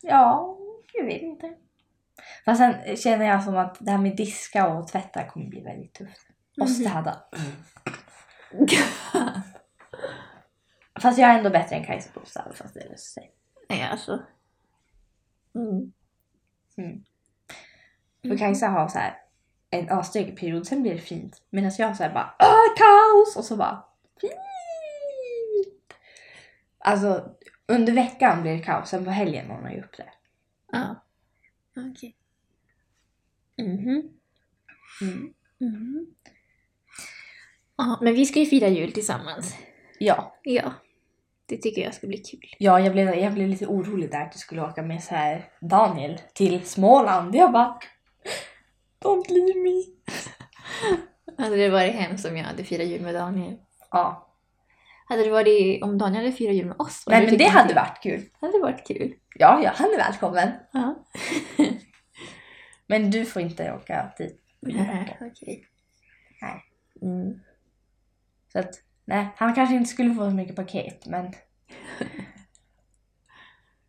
ja, 0.00 0.58
jag 0.94 1.04
vet 1.04 1.22
inte. 1.22 1.54
Fast 2.44 2.58
sen 2.60 2.96
känner 2.96 3.26
jag 3.26 3.44
som 3.44 3.56
att 3.56 3.76
det 3.80 3.90
här 3.90 3.98
med 3.98 4.16
diska 4.16 4.68
och 4.68 4.88
tvätta 4.88 5.24
kommer 5.28 5.46
bli 5.46 5.60
väldigt 5.60 5.94
tufft. 5.94 6.28
Och 6.60 6.68
Mhm. 6.68 6.74
städa. 6.74 7.22
Fast 11.02 11.18
jag 11.18 11.30
är 11.30 11.38
ändå 11.38 11.50
bättre 11.50 11.76
än 11.76 11.84
Kajsa 11.84 12.10
på 12.14 12.20
att 12.20 12.28
städa 12.28 12.52
fast 12.52 12.74
det 12.74 12.80
är 12.80 12.88
det 12.88 12.98
sig. 12.98 13.32
Nej, 13.68 13.82
alltså. 13.82 14.22
Mm. 15.54 15.92
Mm. 16.76 17.04
För 18.28 18.38
Kajsa 18.38 18.68
har 18.68 18.88
så 18.88 18.98
här 18.98 19.14
en 19.70 19.90
avstökig 19.90 20.38
period, 20.38 20.66
sen 20.66 20.82
blir 20.82 20.92
det 20.94 21.00
fint. 21.00 21.42
Medan 21.50 21.72
jag 21.78 21.96
så 21.96 22.02
här 22.02 22.14
bara 22.14 22.34
Åh, 22.38 22.76
kaos! 22.76 23.36
Och 23.36 23.44
så 23.44 23.56
bara 23.56 23.84
fint! 24.20 24.34
Alltså 26.78 27.36
under 27.66 27.92
veckan 27.92 28.42
blir 28.42 28.52
det 28.52 28.62
kaos, 28.62 28.88
sen 28.88 29.04
på 29.04 29.10
helgen 29.10 29.50
ordnar 29.50 29.70
jag 29.70 29.84
upp 29.84 29.96
det. 29.96 30.10
Ja. 30.72 31.04
Okej. 31.78 32.16
Mhm. 33.58 34.02
Mm. 35.02 35.34
Mhm. 35.58 36.06
Ja, 37.76 37.98
men 38.02 38.14
vi 38.14 38.26
ska 38.26 38.40
ju 38.40 38.46
fira 38.46 38.68
jul 38.68 38.92
tillsammans. 38.92 39.54
Ja. 39.98 40.36
Ja. 40.42 40.72
Det 41.46 41.56
tycker 41.56 41.82
jag 41.82 41.94
ska 41.94 42.06
bli 42.06 42.18
kul. 42.18 42.54
Ja, 42.58 42.80
jag 42.80 42.92
blev, 42.92 43.14
jag 43.14 43.34
blev 43.34 43.48
lite 43.48 43.66
orolig 43.66 44.10
där 44.10 44.22
att 44.22 44.32
du 44.32 44.38
skulle 44.38 44.62
åka 44.62 44.82
med 44.82 45.02
så 45.02 45.14
här 45.14 45.52
Daniel 45.60 46.20
till 46.34 46.66
Småland. 46.66 47.34
Jag 47.34 47.52
bara... 47.52 47.78
Don't 49.00 49.28
leave 49.28 49.60
me. 49.60 49.82
Hade 51.44 51.56
det 51.56 51.70
varit 51.70 51.94
hemskt 51.94 52.26
om 52.26 52.36
jag 52.36 52.44
hade 52.44 52.64
firat 52.64 52.86
jul 52.86 53.02
med 53.02 53.14
Daniel? 53.14 53.56
Ja. 53.90 54.27
Hade 55.08 55.24
det 55.24 55.30
varit 55.30 55.82
om 55.82 55.98
Daniel 55.98 56.24
hade 56.24 56.36
firat 56.36 56.54
jul 56.54 56.66
med 56.66 56.80
oss? 56.80 57.04
Nej 57.06 57.26
men 57.26 57.38
det 57.38 57.48
hade 57.48 57.74
varit 57.74 58.02
kul. 58.02 58.22
hade 58.40 58.58
varit 58.58 58.86
kul. 58.86 59.14
Ja, 59.34 59.60
ja, 59.64 59.72
han 59.74 59.90
är 59.90 59.96
välkommen. 59.96 60.52
Ja. 60.72 61.04
Men 62.86 63.10
du 63.10 63.24
får 63.24 63.42
inte 63.42 63.72
åka 63.72 64.12
dit. 64.18 64.40
Nej, 64.60 65.18
okej. 65.20 65.64
Nej. 66.42 66.64
Mm. 67.02 67.40
Så 68.52 68.58
att, 68.58 68.70
nej, 69.04 69.28
han 69.36 69.54
kanske 69.54 69.74
inte 69.74 69.90
skulle 69.90 70.14
få 70.14 70.30
så 70.30 70.32
mycket 70.36 70.56
paket, 70.56 71.06
men... 71.06 71.28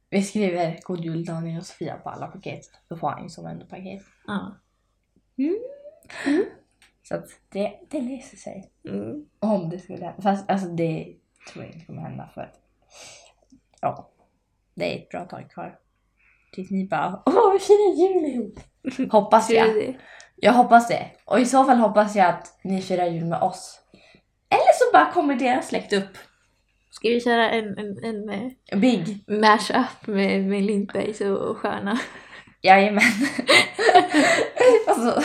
Vi 0.09 0.23
skriver 0.23 0.79
God 0.83 1.05
Jul 1.05 1.25
Daniel 1.25 1.57
och 1.57 1.65
Sofia 1.65 1.97
på 1.97 2.09
alla 2.09 2.27
paket. 2.27 2.61
Då 2.89 2.97
får 2.97 3.09
han 3.09 3.23
ju 3.23 3.29
som 3.29 3.45
ändå 3.45 3.65
paket. 3.65 4.01
Ja. 4.27 4.57
Så 7.09 7.15
att 7.15 7.25
det, 7.49 7.73
det 7.89 8.01
löser 8.01 8.37
sig. 8.37 8.71
Mm. 8.89 9.25
Om 9.39 9.69
det 9.69 9.79
skulle 9.79 10.05
hända. 10.05 10.21
Fast 10.21 10.49
alltså 10.49 10.67
det 10.67 11.15
tror 11.53 11.65
jag 11.65 11.73
inte 11.73 11.85
kommer 11.85 12.01
hända 12.01 12.29
för 12.33 12.41
att... 12.41 12.59
Ja. 13.81 14.09
Det 14.75 14.93
är 14.93 14.99
ett 14.99 15.09
bra 15.09 15.25
tag 15.25 15.51
kvar. 15.51 15.75
Tills 16.51 16.71
ni 16.71 16.87
bara 16.87 17.23
Åh, 17.25 17.53
vi 17.53 17.59
firar 17.59 17.95
jul 17.95 18.25
ihop! 18.25 18.59
Hoppas 19.11 19.49
jag. 19.49 19.99
Jag 20.35 20.53
hoppas 20.53 20.87
det. 20.87 21.11
Och 21.25 21.39
i 21.39 21.45
så 21.45 21.65
fall 21.65 21.77
hoppas 21.77 22.15
jag 22.15 22.29
att 22.29 22.59
ni 22.63 22.81
firar 22.81 23.05
jul 23.05 23.25
med 23.25 23.41
oss. 23.41 23.79
Eller 24.49 24.73
så 24.73 24.91
bara 24.93 25.11
kommer 25.11 25.35
deras 25.35 25.67
släkt 25.67 25.93
upp. 25.93 26.17
Ska 26.89 27.09
vi 27.09 27.21
köra 27.21 27.49
en, 27.49 27.77
en, 27.77 28.03
en 28.03 28.29
eh, 28.29 28.79
Big. 28.79 29.23
mash-up 29.27 30.07
med, 30.07 30.43
med 30.43 30.63
Lindbergs 30.63 31.21
och, 31.21 31.37
och 31.37 31.57
Stjärna? 31.57 31.99
Jajamän. 32.61 33.03
alltså, 34.87 35.21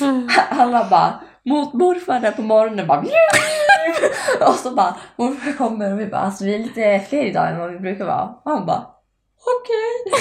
alla 0.50 0.88
bara 0.90 1.20
mot 1.44 1.72
morfar 1.72 2.20
där 2.20 2.32
på 2.32 2.42
morgonen 2.42 2.86
bara 2.86 3.04
och 4.48 4.54
så 4.54 4.70
bara 4.70 4.96
morfar 5.16 5.52
kommer 5.52 5.92
och 5.92 6.00
vi 6.00 6.06
bara 6.06 6.20
alltså 6.20 6.44
vi 6.44 6.54
är 6.54 6.58
lite 6.58 7.06
fler 7.08 7.24
idag 7.24 7.48
än 7.48 7.58
vad 7.58 7.70
vi 7.70 7.78
brukar 7.78 8.04
vara. 8.04 8.22
Och 8.22 8.50
han 8.50 8.66
bara 8.66 8.86
okej. 9.58 10.12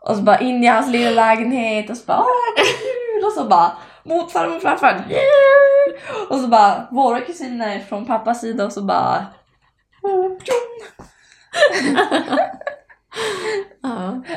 och 0.00 0.16
så 0.16 0.22
bara 0.22 0.38
in 0.38 0.64
i 0.64 0.66
hans 0.66 0.88
lilla 0.88 1.10
lägenhet 1.10 1.90
och 1.90 1.96
så 1.96 2.06
bara 2.06 2.18
åh 2.18 2.56
kul 2.56 3.24
och 3.26 3.32
så 3.32 3.44
bara 3.44 3.72
mot 4.04 4.32
farmor 4.32 4.56
och 4.56 4.62
farfar 4.62 5.04
jul. 5.08 6.00
Och 6.30 6.38
så 6.38 6.48
bara 6.48 6.88
våra 6.90 7.20
kusiner 7.20 7.78
från 7.78 8.06
pappas 8.06 8.40
sida 8.40 8.64
och 8.64 8.72
så 8.72 8.82
bara 8.82 9.26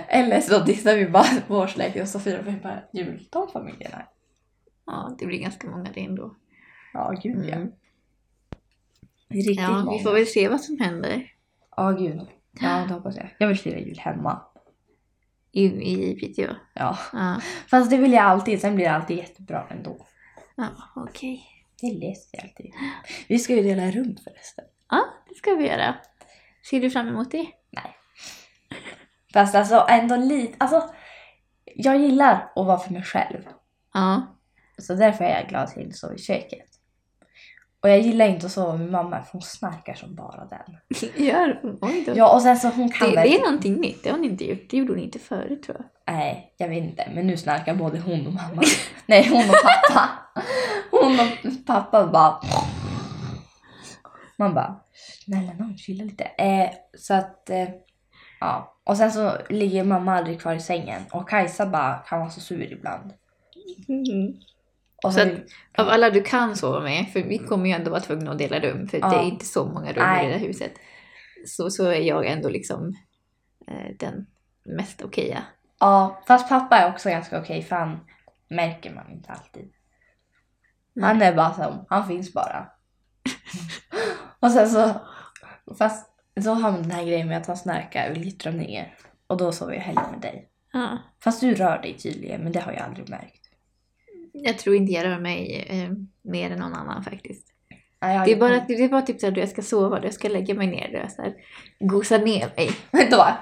eller 0.08 0.42
så 0.42 0.60
dissar 0.60 0.96
vi 0.96 1.10
bara 1.10 1.26
vår 1.48 1.68
släkt 1.68 2.02
och 2.02 2.08
så 2.08 2.20
firar 2.20 2.42
vi 2.42 2.52
bara 2.52 2.80
jul 2.94 3.28
de 3.32 3.48
familjerna. 3.48 4.04
Ja, 4.86 5.16
det 5.20 5.26
blir 5.26 5.40
ganska 5.40 5.70
många 5.70 5.90
det 5.94 6.06
ändå. 6.06 6.36
Ja 6.94 7.14
gud 7.24 7.46
ja. 7.46 7.56
Mm. 7.56 7.72
Riktigt 9.30 9.60
Ja, 9.60 9.72
många. 9.84 9.98
vi 9.98 10.04
får 10.04 10.14
väl 10.14 10.28
se 10.28 10.50
vad 10.50 10.62
som 10.62 10.80
händer 10.80 11.32
Ja, 11.78 11.92
gud. 11.92 12.28
Ja, 12.62 12.86
det 12.88 12.94
hoppas 12.94 13.16
jag. 13.18 13.36
Jag 13.38 13.48
vill 13.48 13.58
fira 13.60 13.80
jul 13.80 14.00
hemma. 14.00 14.42
i, 15.52 15.64
i 15.66 16.16
Piteå. 16.20 16.56
Ja. 16.74 16.98
Ja, 17.14 17.42
Fast 17.68 17.90
det 17.90 17.98
vill 17.98 18.14
jag 18.14 18.24
alltid. 18.24 18.62
Sen 18.62 18.76
blir 18.76 18.86
det 18.86 18.92
alltid 18.92 19.18
jättebra 19.18 19.68
ändå. 19.70 19.98
ja 20.56 20.68
okej. 20.96 21.44
Det 21.82 21.94
läser 21.94 22.30
jag 22.38 22.44
alltid. 22.44 22.72
Vi 23.28 23.40
ska 23.40 23.56
ju 23.56 23.62
dela 23.64 23.92
rum 23.92 24.16
förresten. 24.24 24.66
Ja, 24.90 25.06
det 25.30 25.36
ska 25.36 25.56
vi 25.56 25.68
göra. 25.68 25.96
Ser 26.70 26.82
du 26.82 26.90
fram 26.90 27.08
emot 27.08 27.32
det? 27.32 27.48
Fast 29.34 29.56
alltså 29.56 29.86
ändå 29.90 30.16
lite. 30.16 30.56
Alltså, 30.58 30.94
jag 31.76 31.98
gillar 32.02 32.34
att 32.56 32.66
vara 32.66 32.78
för 32.80 32.94
mig 32.94 33.04
själv. 33.04 33.42
Ja. 33.94 34.33
Så 34.78 34.94
därför 34.94 35.26
är 35.26 35.40
jag 35.40 35.50
glad 35.50 35.68
till 35.68 35.88
att 35.88 35.96
sova 35.96 36.14
i 36.14 36.18
köket. 36.18 36.70
Och 37.84 37.90
jag 37.90 38.00
gillar 38.00 38.28
inte 38.28 38.46
att 38.46 38.52
sova 38.52 38.78
med 38.78 38.92
mamma 38.92 39.22
för 39.22 39.32
hon 39.32 39.42
snarkar 39.42 39.94
som 39.94 40.16
bara 40.16 40.46
den. 40.46 41.00
Gör 41.26 41.60
Oj 41.82 42.04
då. 42.08 42.14
Ja 42.16 42.34
och 42.34 42.42
sen 42.42 42.58
så 42.58 42.68
hon 42.68 42.90
kan 42.92 43.10
det, 43.10 43.16
väl... 43.16 43.30
det 43.30 43.36
är 43.36 43.42
någonting 43.42 43.76
nytt. 43.76 44.04
Det 44.04 44.10
har 44.10 44.18
hon 44.18 44.26
inte 44.26 44.46
gjort. 44.46 44.70
Det 44.70 44.78
gjorde 44.78 44.92
hon 44.92 45.00
inte 45.00 45.20
förut 45.20 45.64
tror 45.64 45.78
jag. 45.80 46.16
Nej, 46.16 46.54
jag 46.58 46.70
vet 46.70 46.84
inte. 46.84 47.12
Men 47.16 47.28
nu 47.28 47.38
snarkar 47.38 47.76
både 47.76 48.00
hon 48.00 48.28
och 48.28 48.34
mamma. 48.34 48.64
Nej, 49.06 49.30
hon 49.30 49.50
och 49.50 49.56
pappa. 49.64 50.10
Hon 50.92 51.20
och 51.20 51.66
pappa 51.66 52.08
bara... 52.08 52.40
Man 54.38 54.54
bara, 54.54 54.80
snälla 55.26 55.54
nån, 55.54 55.78
chilla 55.78 56.04
lite. 56.04 56.24
Eh, 56.24 56.70
så 56.98 57.14
att, 57.14 57.50
eh, 57.50 57.70
ja. 58.40 58.78
Och 58.84 58.98
sen 58.98 59.12
så 59.12 59.38
ligger 59.50 59.84
mamma 59.84 60.18
aldrig 60.18 60.42
kvar 60.42 60.54
i 60.54 60.60
sängen. 60.60 61.02
Och 61.12 61.30
Kajsa 61.30 61.66
bara 61.66 61.98
kan 61.98 62.20
vara 62.20 62.30
så 62.30 62.40
sur 62.40 62.74
ibland. 62.74 63.14
Och 65.04 65.14
Så 65.14 65.22
att- 65.22 65.30
Av 65.78 65.90
alla 65.90 66.10
du 66.10 66.22
kan 66.24 66.56
sova 66.56 66.80
med, 66.82 67.08
för 67.14 67.24
vi 67.24 67.38
kommer 67.38 67.66
ju 67.70 67.72
ändå 67.76 67.92
vara 67.92 68.02
tvungna 68.02 68.32
att 68.32 68.38
dela 68.38 68.60
rum 68.60 68.88
för 68.88 68.98
Ja. 68.98 69.10
det 69.10 69.16
är 69.16 69.24
inte 69.24 69.46
så 69.46 69.66
många 69.66 69.94
rum 69.94 70.04
Nej. 70.04 70.26
i 70.26 70.28
det 70.32 70.38
här 70.38 70.48
huset. 70.48 70.72
Så, 71.48 71.70
så 71.70 71.86
är 71.86 72.00
jag 72.02 72.26
ändå 72.26 72.50
liksom 72.50 72.96
eh, 73.68 73.96
den 74.00 74.26
mest 74.66 75.02
okeja. 75.04 75.44
ja, 75.80 76.24
fast 76.28 76.50
pappa 76.50 76.78
är 76.78 76.90
också 76.92 77.10
ganska 77.10 77.40
okej 77.40 77.62
för 77.62 77.76
han 77.76 78.00
märker 78.50 78.94
man 78.94 79.12
inte 79.12 79.32
alltid. 79.32 79.72
Han 81.02 81.22
är 81.22 81.34
bara 81.36 81.54
så, 81.54 81.86
han 81.90 82.08
finns 82.08 82.34
bara. 82.34 82.70
och 84.40 84.52
sen 84.52 84.70
så, 84.70 84.94
fast 85.78 86.10
så 86.44 86.54
har 86.54 86.72
man 86.72 86.82
den 86.82 86.92
här 86.92 87.04
grejen 87.06 87.28
med 87.28 87.38
att 87.38 87.48
han 87.48 87.58
snarkar 87.58 88.10
och 88.10 88.16
vill 88.16 88.38
dra 88.38 88.52
ner. 88.52 88.98
Och 89.28 89.38
då 89.38 89.52
sover 89.52 89.74
jag 89.74 89.82
hellre 89.82 90.04
med 90.12 90.22
dig. 90.22 90.50
Ja. 90.74 90.98
Fast 91.24 91.42
du 91.42 91.56
rör 91.56 91.82
dig 91.82 91.98
tydligen, 91.98 92.44
men 92.44 92.52
det 92.52 92.60
har 92.60 92.72
jag 92.72 92.82
aldrig 92.82 93.10
märkt. 93.10 93.43
Jag 94.34 94.58
tror 94.60 94.76
inte 94.76 94.92
jag 94.94 95.06
rör 95.06 95.20
mig 95.20 95.66
eh, 95.70 95.92
mer 96.22 96.52
än 96.52 96.60
någon 96.60 96.74
annan 96.74 97.04
faktiskt. 97.04 97.48
Nej, 98.02 98.16
jag- 98.16 98.26
Det 98.28 98.32
är 98.32 98.38
bara, 98.40 98.66
det 98.68 98.74
är 98.74 98.90
bara 98.90 99.02
typ 99.02 99.20
så 99.20 99.26
här, 99.26 99.32
då 99.34 99.40
jag 99.40 99.50
ska 99.50 99.62
sova, 99.62 100.04
jag 100.04 100.14
ska 100.14 100.30
lägga 100.30 100.54
mig 100.54 100.68
ner, 100.68 100.90
jag 100.94 101.12
så 101.12 101.22
här, 101.22 101.34
gosar 101.80 102.20
ner 102.20 102.50
mig. 102.58 102.70
Då 103.12 103.18
bara... 103.18 103.38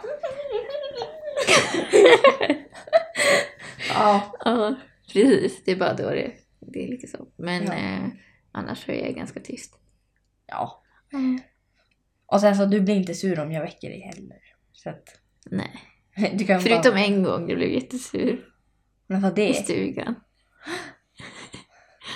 ja, 3.90 4.32
Ja, 4.46 4.76
precis. 5.14 5.64
Det 5.66 5.72
är 5.72 5.76
bara 5.76 5.94
då 5.94 6.10
det, 6.10 6.32
det 6.60 6.84
är 6.84 6.88
lite 6.88 7.08
så. 7.08 7.28
Men 7.36 7.64
Ja. 7.66 7.74
eh, 7.74 8.08
annars 8.52 8.90
är 8.90 8.94
jag 9.06 9.16
ganska 9.16 9.40
tyst. 9.40 9.80
ja. 10.48 10.78
Och 12.26 12.42
sen 12.42 12.56
så, 12.56 12.66
du 12.66 12.82
blir 12.82 12.96
inte 12.96 13.14
sur 13.14 13.40
om 13.40 13.52
jag 13.52 13.62
väcker 13.62 13.90
dig 13.90 14.00
heller. 14.00 14.38
Så 14.74 14.90
att, 14.90 15.04
Nej. 15.46 15.72
Förutom 16.64 16.92
bara... 16.92 17.00
en 17.06 17.24
gång, 17.24 17.50
jag 17.50 17.58
blev 17.58 17.70
jättesur 17.70 18.46
Men 19.08 19.22
vad 19.22 19.40
i 19.40 19.48
det? 19.48 19.54
stugan. 19.54 20.16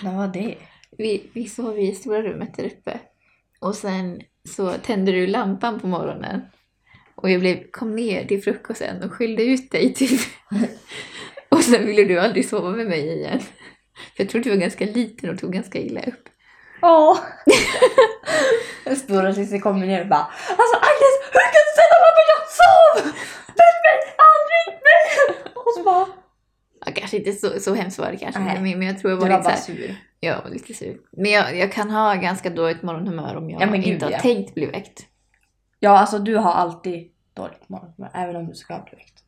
Vad 0.04 0.34
det? 0.34 0.58
Vi, 0.98 1.30
vi 1.34 1.50
sov 1.50 1.80
i 1.80 1.96
stora 1.96 2.22
rummet 2.22 2.56
där 2.58 2.66
uppe. 2.66 3.00
Och 3.60 3.76
sen 3.76 4.22
så 4.50 4.74
tände 4.74 5.12
du 5.12 5.28
lampan 5.28 5.80
på 5.80 5.88
morgonen. 5.88 6.42
Och 7.16 7.30
jag 7.30 7.40
blev, 7.40 7.72
kom 7.72 7.96
ner 7.96 8.26
till 8.26 8.44
frukosten 8.44 9.04
och 9.04 9.14
skyllde 9.14 9.44
ut 9.44 9.72
dig 9.72 9.94
typ. 9.94 10.22
och 11.50 11.64
sen 11.64 11.88
ville 11.88 12.04
du 12.04 12.20
aldrig 12.20 12.50
sova 12.50 12.70
med 12.70 12.88
mig 12.88 13.18
igen. 13.18 13.40
För 14.16 14.24
jag 14.24 14.30
tror 14.30 14.42
du 14.42 14.50
var 14.50 14.58
ganska 14.58 14.86
liten 14.86 15.30
och 15.30 15.40
tog 15.40 15.54
ganska 15.54 15.80
illa 15.80 16.02
upp. 16.02 16.30
Ja. 16.82 17.18
Den 18.84 18.96
stora 18.96 19.34
syster 19.34 19.60
kommer 19.60 19.88
ner 19.88 20.02
och 20.02 20.08
bara 20.08 20.28
Alltså 20.50 20.76
Agnes, 20.76 21.16
hur 21.32 21.48
kan 21.54 21.64
du 21.68 21.74
säga 21.80 21.96
mamma 22.06 22.22
jag 22.32 22.44
sov? 22.62 23.14
Men 23.48 23.74
mig, 23.86 23.98
aldrig 24.30 24.66
mig! 24.88 25.04
Och 25.56 25.74
så 25.76 25.84
bara 25.84 26.08
Ja, 26.86 26.92
kanske 27.06 27.18
inte 27.18 27.32
så, 27.32 27.60
så 27.60 27.74
hemskt 27.74 28.00
var 28.00 28.12
det 28.12 28.18
kanske. 28.18 28.42
Nej. 28.42 28.62
Men, 28.62 28.80
men 28.80 28.88
jag 28.88 29.00
tror 29.00 29.12
jag 29.12 29.20
Du 29.20 29.24
var, 29.24 29.30
var 29.30 29.38
lite 29.38 29.50
bara 29.50 29.58
så 29.58 29.72
här, 29.72 29.78
sur. 29.78 30.44
Var 30.44 30.50
lite 30.50 30.74
sur. 30.74 30.98
Men 31.12 31.32
jag, 31.32 31.58
jag 31.58 31.72
kan 31.72 31.92
ha 31.92 32.16
ganska 32.16 32.50
dåligt 32.50 32.84
morgonhumör 32.84 33.36
om 33.36 33.50
jag 33.50 33.62
Ja, 33.62 33.66
gud, 33.66 33.86
inte 33.86 34.06
har 34.06 34.12
ja. 34.12 34.20
tänkt 34.20 34.54
bli 34.54 34.66
väckt. 34.66 35.06
Ja 35.80 35.98
alltså 35.98 36.20
du 36.20 36.36
har 36.36 36.52
alltid 36.52 37.12
dåligt 37.34 37.70
morgonhumör 37.70 38.12
även 38.14 38.36
om 38.36 38.48
du 38.48 38.54
ska 38.54 38.80
bli 38.80 38.96
väckt. 38.96 39.24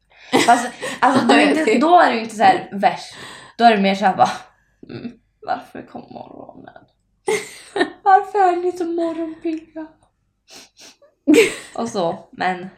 Fast 0.46 0.68
alltså, 1.00 1.34
är 1.34 1.50
inte, 1.50 1.80
då 1.80 2.00
är 2.00 2.12
du 2.12 2.20
inte 2.24 2.36
så 2.36 2.44
här 2.44 2.70
värst. 2.72 3.16
Då 3.58 3.64
är 3.64 3.76
det 3.76 3.82
mer 3.82 3.96
såhär 3.96 4.18
bara 4.18 4.32
mm, 4.90 5.12
Varför 5.42 5.88
kom 5.88 6.02
morgonen? 6.02 6.84
Varför 8.04 8.40
är 8.40 8.56
ni 8.56 8.72
så 8.72 8.86
morgonpigga? 8.86 9.88
och 11.76 11.90
så, 11.90 12.30
men 12.32 12.70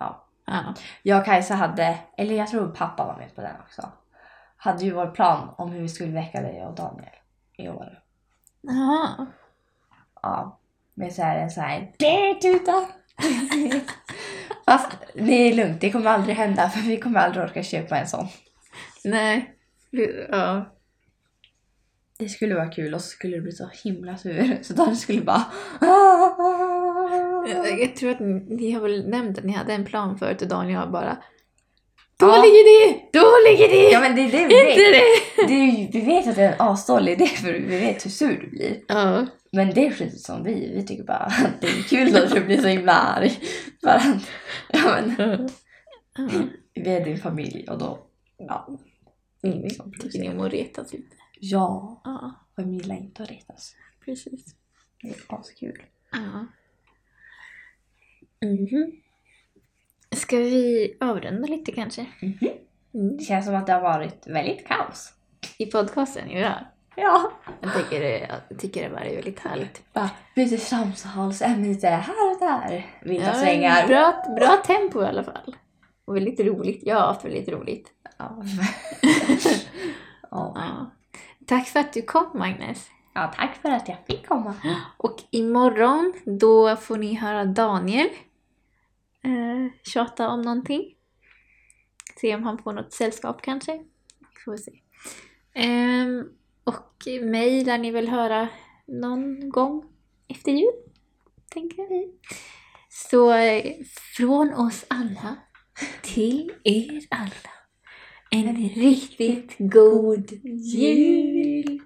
ja. 0.00 0.28
Ja. 0.46 0.74
Jag 1.02 1.18
och 1.18 1.24
Kajsa 1.24 1.54
hade, 1.54 1.98
eller 2.16 2.34
jag 2.34 2.48
tror 2.48 2.68
pappa 2.68 3.04
var 3.04 3.16
med 3.16 3.34
på 3.34 3.40
den 3.40 3.56
också. 3.60 3.92
Hade 4.68 4.84
ju 4.84 4.90
vår 4.90 5.06
plan 5.06 5.54
om 5.58 5.70
hur 5.70 5.80
vi 5.80 5.88
skulle 5.88 6.12
väcka 6.12 6.40
dig 6.40 6.66
och 6.66 6.74
Daniel 6.74 7.14
i 7.58 7.68
år. 7.68 8.02
Jaha. 8.60 9.26
Ja. 10.22 10.58
Med 10.94 11.12
så 11.12 11.22
här 11.22 11.38
en 11.38 11.50
så 11.50 11.60
här 11.60 11.92
tuta. 12.40 12.84
Fast 14.66 14.92
det 15.14 15.32
är 15.32 15.54
lugnt, 15.54 15.80
det 15.80 15.92
kommer 15.92 16.06
aldrig 16.06 16.36
hända 16.36 16.70
för 16.70 16.80
vi 16.80 16.96
kommer 16.96 17.20
aldrig 17.20 17.44
orka 17.44 17.62
köpa 17.62 17.98
en 17.98 18.06
sån. 18.06 18.28
Nej. 19.04 19.54
Ja. 20.30 20.74
Det 22.18 22.28
skulle 22.28 22.54
vara 22.54 22.70
kul 22.70 22.94
och 22.94 23.00
så 23.00 23.08
skulle 23.08 23.36
det 23.36 23.42
bli 23.42 23.52
så 23.52 23.70
himla 23.84 24.16
sur. 24.16 24.58
Så 24.62 24.72
Daniel 24.72 24.96
skulle 24.96 25.22
bara... 25.22 25.44
Jag, 27.48 27.80
jag 27.80 27.96
tror 27.96 28.10
att 28.10 28.20
ni, 28.20 28.72
har 28.72 28.80
väl 28.80 29.08
nämnt 29.08 29.38
att 29.38 29.44
ni 29.44 29.52
hade 29.52 29.72
en 29.72 29.84
plan 29.84 30.18
förut 30.18 30.42
och 30.42 30.48
Daniel 30.48 30.78
har 30.78 30.86
bara 32.18 32.30
Ja. 32.30 32.36
Dålig 32.36 32.48
idé! 32.50 33.00
Dålig 33.12 33.60
idé! 33.60 33.90
Ja 33.92 34.00
men 34.00 34.16
det 34.16 34.22
är 34.22 34.30
det 34.32 34.46
vi 34.46 34.70
Inte 34.70 34.90
vet. 34.90 34.92
det! 34.92 35.46
Det 35.46 35.54
är 35.54 35.92
vi 35.92 36.00
vet 36.00 36.26
att 36.26 36.36
det 36.36 36.42
är 36.42 36.52
en 36.52 36.60
asdålig 36.60 37.12
idé 37.12 37.26
för 37.26 37.52
vi 37.52 37.78
vet 37.78 38.04
hur 38.06 38.10
sur 38.10 38.40
du 38.40 38.50
blir. 38.50 38.80
Ja. 38.88 39.26
Men 39.52 39.74
det 39.74 39.86
är 39.86 39.90
skit 39.90 40.20
som 40.20 40.42
vi. 40.44 40.72
Vi 40.74 40.86
tycker 40.86 41.04
bara 41.04 41.16
att 41.16 41.60
det 41.60 41.66
är 41.66 41.82
kul 41.82 42.16
att 42.16 42.30
du 42.34 42.40
blir 42.44 42.60
så 42.62 42.68
himla 42.68 42.92
arg. 42.92 43.30
För 43.82 43.88
att, 43.88 44.04
ja 44.72 45.00
men, 45.16 45.48
vi 46.74 46.90
är 46.90 47.04
din 47.04 47.18
familj 47.18 47.66
och 47.68 47.78
då, 47.78 47.98
ja. 48.36 48.68
Mm, 49.42 49.58
liksom 49.60 49.92
Tycker 49.92 50.18
ni 50.18 50.28
om 50.28 50.40
att 50.40 50.52
retas 50.52 50.92
lite? 50.92 51.16
Ja, 51.40 52.00
Ja, 52.04 52.34
vem 52.56 52.74
gillar 52.74 52.96
inte 52.96 53.22
att 53.22 53.30
retas? 53.30 53.74
precis. 54.04 54.44
Det 55.02 55.08
är 55.08 55.16
askul. 55.28 55.82
Ja. 56.12 56.46
Mhm. 58.48 58.92
Ska 60.28 60.36
vi 60.36 60.96
avrunda 61.00 61.48
lite 61.48 61.72
kanske? 61.72 62.06
Mhm. 62.22 62.38
Mm. 62.94 63.16
Det 63.16 63.24
känns 63.24 63.46
som 63.46 63.54
att 63.54 63.66
det 63.66 63.72
har 63.72 63.80
varit 63.80 64.26
väldigt 64.26 64.66
kaos. 64.68 65.12
I 65.58 65.66
podcasten, 65.66 66.30
ja. 66.30 66.52
Ja. 66.96 67.32
Jag 67.60 67.74
tycker, 67.74 68.00
det, 68.00 68.30
jag 68.48 68.58
tycker 68.58 68.82
det 68.82 68.88
var 68.94 69.00
väldigt 69.00 69.40
härligt. 69.40 69.92
Bara 69.92 70.10
byter 70.34 70.56
samtalsämne 70.56 71.68
lite 71.68 71.88
här 71.88 72.30
och 72.32 72.38
där. 72.40 72.86
Vilda 73.02 73.26
Ja, 73.26 73.34
svängar. 73.34 73.86
bra, 73.86 74.24
bra 74.36 74.56
tempo 74.66 75.02
i 75.02 75.06
alla 75.06 75.24
fall. 75.24 75.56
Och 76.04 76.16
väldigt 76.16 76.40
roligt. 76.40 76.80
Jag 76.82 76.96
har 76.96 77.06
haft 77.06 77.24
väldigt 77.24 77.48
roligt. 77.48 77.88
Ja. 78.18 78.42
ja. 80.30 80.52
Ja. 80.56 80.90
Tack 81.46 81.66
för 81.68 81.80
att 81.80 81.92
du 81.92 82.02
kom 82.02 82.26
Magnus. 82.34 82.86
ja, 83.14 83.32
tack 83.36 83.54
för 83.62 83.68
att 83.70 83.88
jag 83.88 83.96
fick 84.06 84.26
komma. 84.28 84.54
Och 84.96 85.16
imorgon 85.30 86.12
då 86.24 86.76
får 86.76 86.96
ni 86.96 87.14
höra 87.14 87.44
Daniel 87.44 88.08
eh, 89.28 89.72
tjata 89.82 90.28
om 90.28 90.42
någonting. 90.42 90.94
Se 92.20 92.34
om 92.34 92.42
han 92.42 92.58
får 92.58 92.72
något 92.72 92.92
sällskap 92.92 93.42
kanske. 93.42 93.72
Vi 94.18 94.42
får 94.44 94.56
se. 94.56 94.72
Eh, 95.54 96.06
och 96.64 97.22
mig 97.22 97.64
lär 97.64 97.78
ni 97.78 97.90
väl 97.90 98.08
höra 98.08 98.48
någon 98.86 99.50
gång 99.50 99.84
efter 100.28 100.52
jul, 100.52 100.74
tänker 101.50 101.88
vi. 101.88 102.12
Så 102.88 103.34
från 104.16 104.54
oss 104.54 104.84
alla 104.88 105.36
till 106.02 106.52
er 106.64 107.06
alla. 107.10 107.50
En 108.30 108.56
riktigt 108.56 109.56
god 109.58 110.30
jul! 110.72 111.80